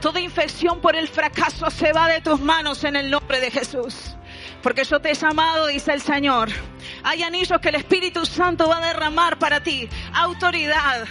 Toda 0.00 0.18
infección 0.20 0.80
por 0.80 0.96
el 0.96 1.08
fracaso 1.08 1.70
se 1.70 1.92
va 1.92 2.08
de 2.08 2.22
tus 2.22 2.40
manos 2.40 2.84
en 2.84 2.96
el 2.96 3.10
nombre 3.10 3.38
de 3.38 3.50
Jesús. 3.50 4.16
Porque 4.62 4.84
yo 4.84 4.98
te 4.98 5.10
he 5.10 5.14
llamado, 5.14 5.66
dice 5.66 5.92
el 5.92 6.00
Señor. 6.00 6.48
Hay 7.02 7.22
anillos 7.22 7.60
que 7.60 7.68
el 7.68 7.74
Espíritu 7.74 8.24
Santo 8.24 8.68
va 8.68 8.78
a 8.78 8.86
derramar 8.86 9.38
para 9.38 9.62
ti. 9.62 9.88
Autoridad. 10.14 11.06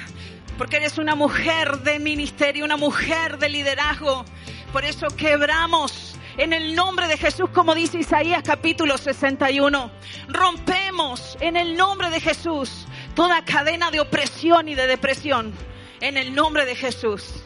Porque 0.58 0.78
eres 0.78 0.98
una 0.98 1.14
mujer 1.14 1.80
de 1.80 2.00
ministerio, 2.00 2.66
una 2.66 2.78
mujer 2.78 3.38
de 3.38 3.50
liderazgo. 3.50 4.26
Por 4.74 4.84
eso 4.84 5.08
quebramos 5.16 6.16
en 6.38 6.54
el 6.54 6.74
nombre 6.74 7.08
de 7.08 7.18
Jesús, 7.18 7.50
como 7.54 7.76
dice 7.76 8.00
Isaías 8.00 8.42
capítulo 8.44 8.98
61. 8.98 9.92
Rompemos 10.30 11.38
en 11.42 11.58
el 11.58 11.78
nombre 11.78 12.10
de 12.10 12.20
Jesús 12.20 12.88
toda 13.20 13.44
cadena 13.44 13.92
de 13.92 14.00
opresión 14.00 14.70
y 14.70 14.76
de 14.76 14.88
depresión. 14.88 15.52
En 16.00 16.16
el 16.16 16.34
nombre 16.34 16.64
de 16.64 16.74
Jesús. 16.74 17.44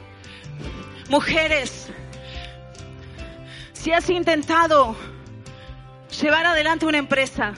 Mujeres, 1.10 1.88
si 3.72 3.92
has 3.92 4.08
intentado 4.12 4.96
llevar 6.22 6.46
adelante 6.46 6.86
una 6.86 7.00
empresa 7.00 7.56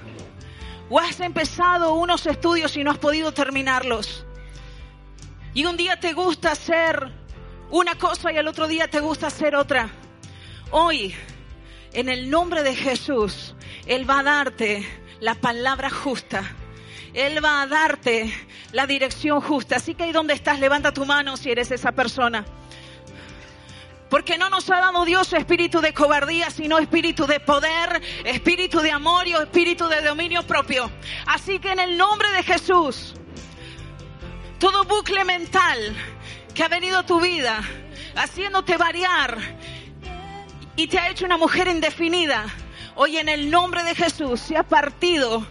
o 0.90 0.98
has 0.98 1.20
empezado 1.20 1.96
unos 1.96 2.26
estudios 2.26 2.78
y 2.78 2.86
no 2.86 2.92
has 2.92 3.00
podido 3.00 3.34
terminarlos, 3.34 4.26
y 5.54 5.66
un 5.66 5.76
día 5.76 6.00
te 6.00 6.14
gusta 6.14 6.54
hacer 6.54 7.12
una 7.70 7.96
cosa 7.96 8.32
y 8.32 8.38
al 8.38 8.48
otro 8.48 8.70
día 8.70 8.88
te 8.88 9.02
gusta 9.02 9.28
hacer 9.28 9.58
otra, 9.58 9.90
hoy, 10.72 11.14
en 11.92 12.08
el 12.08 12.30
nombre 12.30 12.64
de 12.64 12.78
Jesús, 12.78 13.56
Él 13.86 14.10
va 14.10 14.20
a 14.20 14.24
darte 14.24 14.88
la 15.20 15.36
palabra 15.36 15.90
justa. 15.90 16.56
Él 17.16 17.44
va 17.44 17.62
a 17.62 17.68
darte 17.68 18.32
la 18.74 18.86
dirección 18.86 19.40
justa. 19.40 19.78
Así 19.78 19.96
que 19.96 20.04
ahí 20.04 20.12
donde 20.12 20.34
estás, 20.34 20.60
levanta 20.60 20.94
tu 20.94 21.06
mano 21.06 21.38
si 21.38 21.50
eres 21.50 21.72
esa 21.72 21.94
persona. 21.94 22.46
Porque 24.10 24.38
no 24.38 24.50
nos 24.50 24.70
ha 24.70 24.82
dado 24.82 25.06
Dios 25.06 25.32
espíritu 25.32 25.80
de 25.80 25.94
cobardía, 25.94 26.50
sino 26.50 26.78
espíritu 26.78 27.26
de 27.26 27.40
poder, 27.40 28.02
espíritu 28.26 28.82
de 28.82 28.92
amor 28.92 29.28
y 29.28 29.34
espíritu 29.34 29.88
de 29.88 30.02
dominio 30.02 30.44
propio. 30.44 30.92
Así 31.26 31.60
que 31.60 31.72
en 31.72 31.80
el 31.80 31.98
nombre 31.98 32.30
de 32.32 32.44
Jesús, 32.44 33.14
todo 34.60 34.84
bucle 34.84 35.24
mental 35.24 35.96
que 36.54 36.64
ha 36.64 36.68
venido 36.68 37.00
a 37.00 37.06
tu 37.06 37.22
vida, 37.22 37.62
haciéndote 38.16 38.76
variar 38.78 39.38
y 40.76 40.88
te 40.88 41.00
ha 41.00 41.10
hecho 41.10 41.26
una 41.26 41.38
mujer 41.38 41.68
indefinida, 41.70 42.46
hoy 42.96 43.18
en 43.18 43.30
el 43.30 43.50
nombre 43.50 43.84
de 43.84 43.96
Jesús 43.96 44.42
se 44.42 44.58
ha 44.58 44.64
partido, 44.64 45.46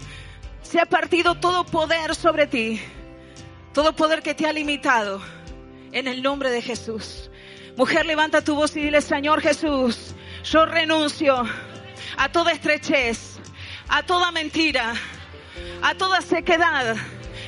se 0.75 0.81
ha 0.81 0.87
partido 0.87 1.37
todo 1.37 1.65
poder 1.65 2.17
sobre 2.17 2.49
ti, 2.49 2.81
todo 3.73 3.95
poder 3.95 4.25
que 4.25 4.35
te 4.35 4.45
ha 4.45 4.53
limitado, 4.53 5.23
en 5.93 6.09
el 6.09 6.21
nombre 6.21 6.51
de 6.51 6.61
Jesús. 6.61 7.31
Mujer, 7.77 8.05
levanta 8.05 8.43
tu 8.43 8.57
voz 8.57 8.75
y 8.75 8.81
dile, 8.81 9.01
Señor 9.01 9.41
Jesús, 9.41 10.17
yo 10.43 10.67
renuncio 10.67 11.45
a 12.17 12.29
toda 12.33 12.51
estrechez, 12.51 13.39
a 13.89 14.03
toda 14.03 14.33
mentira, 14.33 14.95
a 15.81 15.95
toda 15.95 16.21
sequedad 16.21 16.97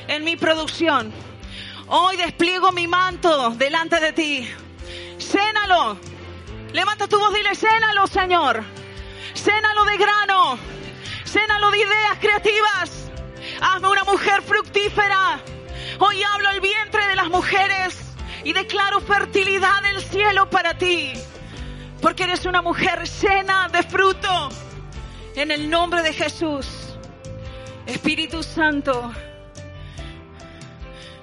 en 0.07 0.23
mi 0.23 0.37
producción. 0.37 1.11
Hoy 1.87 2.15
despliego 2.15 2.71
mi 2.71 2.87
manto 2.87 3.49
delante 3.49 3.99
de 3.99 4.13
ti. 4.13 4.49
Cénalo. 5.19 5.97
Levanta 6.71 7.09
tu 7.09 7.19
voz 7.19 7.33
y 7.33 7.39
dile, 7.39 7.55
cénalo, 7.55 8.07
Señor. 8.07 8.63
Cénalo 9.35 9.83
de 9.83 9.97
grano. 9.97 10.57
Cénalo 11.25 11.71
de 11.71 11.77
ideas 11.79 12.17
creativas. 12.21 13.06
Hazme 13.61 13.87
una 13.87 14.03
mujer 14.03 14.41
fructífera. 14.43 15.39
Hoy 15.99 16.21
hablo 16.23 16.49
el 16.51 16.61
vientre 16.61 17.07
de 17.07 17.15
las 17.15 17.27
mujeres 17.29 17.97
y 18.43 18.53
declaro 18.53 18.99
fertilidad 19.01 19.81
del 19.81 20.01
cielo 20.01 20.49
para 20.49 20.77
ti, 20.77 21.13
porque 22.01 22.23
eres 22.23 22.45
una 22.45 22.61
mujer 22.61 23.03
llena 23.21 23.67
de 23.69 23.83
fruto. 23.83 24.49
En 25.35 25.51
el 25.51 25.69
nombre 25.69 26.01
de 26.01 26.13
Jesús, 26.13 26.67
Espíritu 27.85 28.41
Santo, 28.41 29.11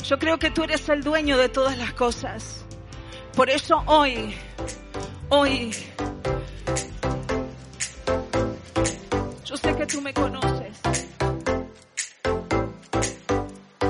yo 0.05 0.18
creo 0.18 0.39
que 0.39 0.51
tú 0.51 0.62
eres 0.62 0.89
el 0.89 1.03
dueño 1.03 1.37
de 1.37 1.49
todas 1.49 1.76
las 1.76 1.93
cosas. 1.95 2.64
Por 3.35 3.51
eso 3.51 3.82
hoy, 3.87 4.37
hoy, 5.30 5.74
yo 9.45 9.57
sé 9.57 9.74
que 9.76 9.87
tú 9.87 10.01
me 10.01 10.14
conoces. 10.14 10.63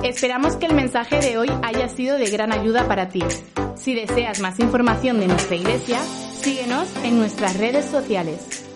Esperamos 0.05 0.57
que 0.57 0.67
el 0.67 0.75
mensaje 0.75 1.19
de 1.19 1.39
hoy 1.39 1.49
haya 1.63 1.89
sido 1.89 2.19
de 2.19 2.27
gran 2.27 2.53
ayuda 2.53 2.87
para 2.87 3.09
ti. 3.09 3.23
Si 3.75 3.95
deseas 3.95 4.39
más 4.39 4.61
información 4.61 5.19
de 5.19 5.29
nuestra 5.29 5.57
iglesia, 5.57 5.99
síguenos 6.03 6.95
en 7.05 7.19
nuestras 7.19 7.57
redes 7.57 7.87
sociales. 7.87 8.67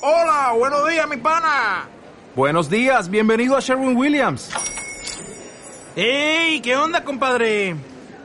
Hola, 0.00 0.54
buenos 0.56 0.88
días, 0.88 1.06
mi 1.06 1.18
pana. 1.18 1.86
Buenos 2.34 2.70
días, 2.70 3.10
bienvenido 3.10 3.54
a 3.54 3.60
Sherwin 3.60 3.94
Williams. 3.94 4.50
¡Ey! 5.94 6.62
¿Qué 6.62 6.74
onda, 6.78 7.04
compadre? 7.04 7.76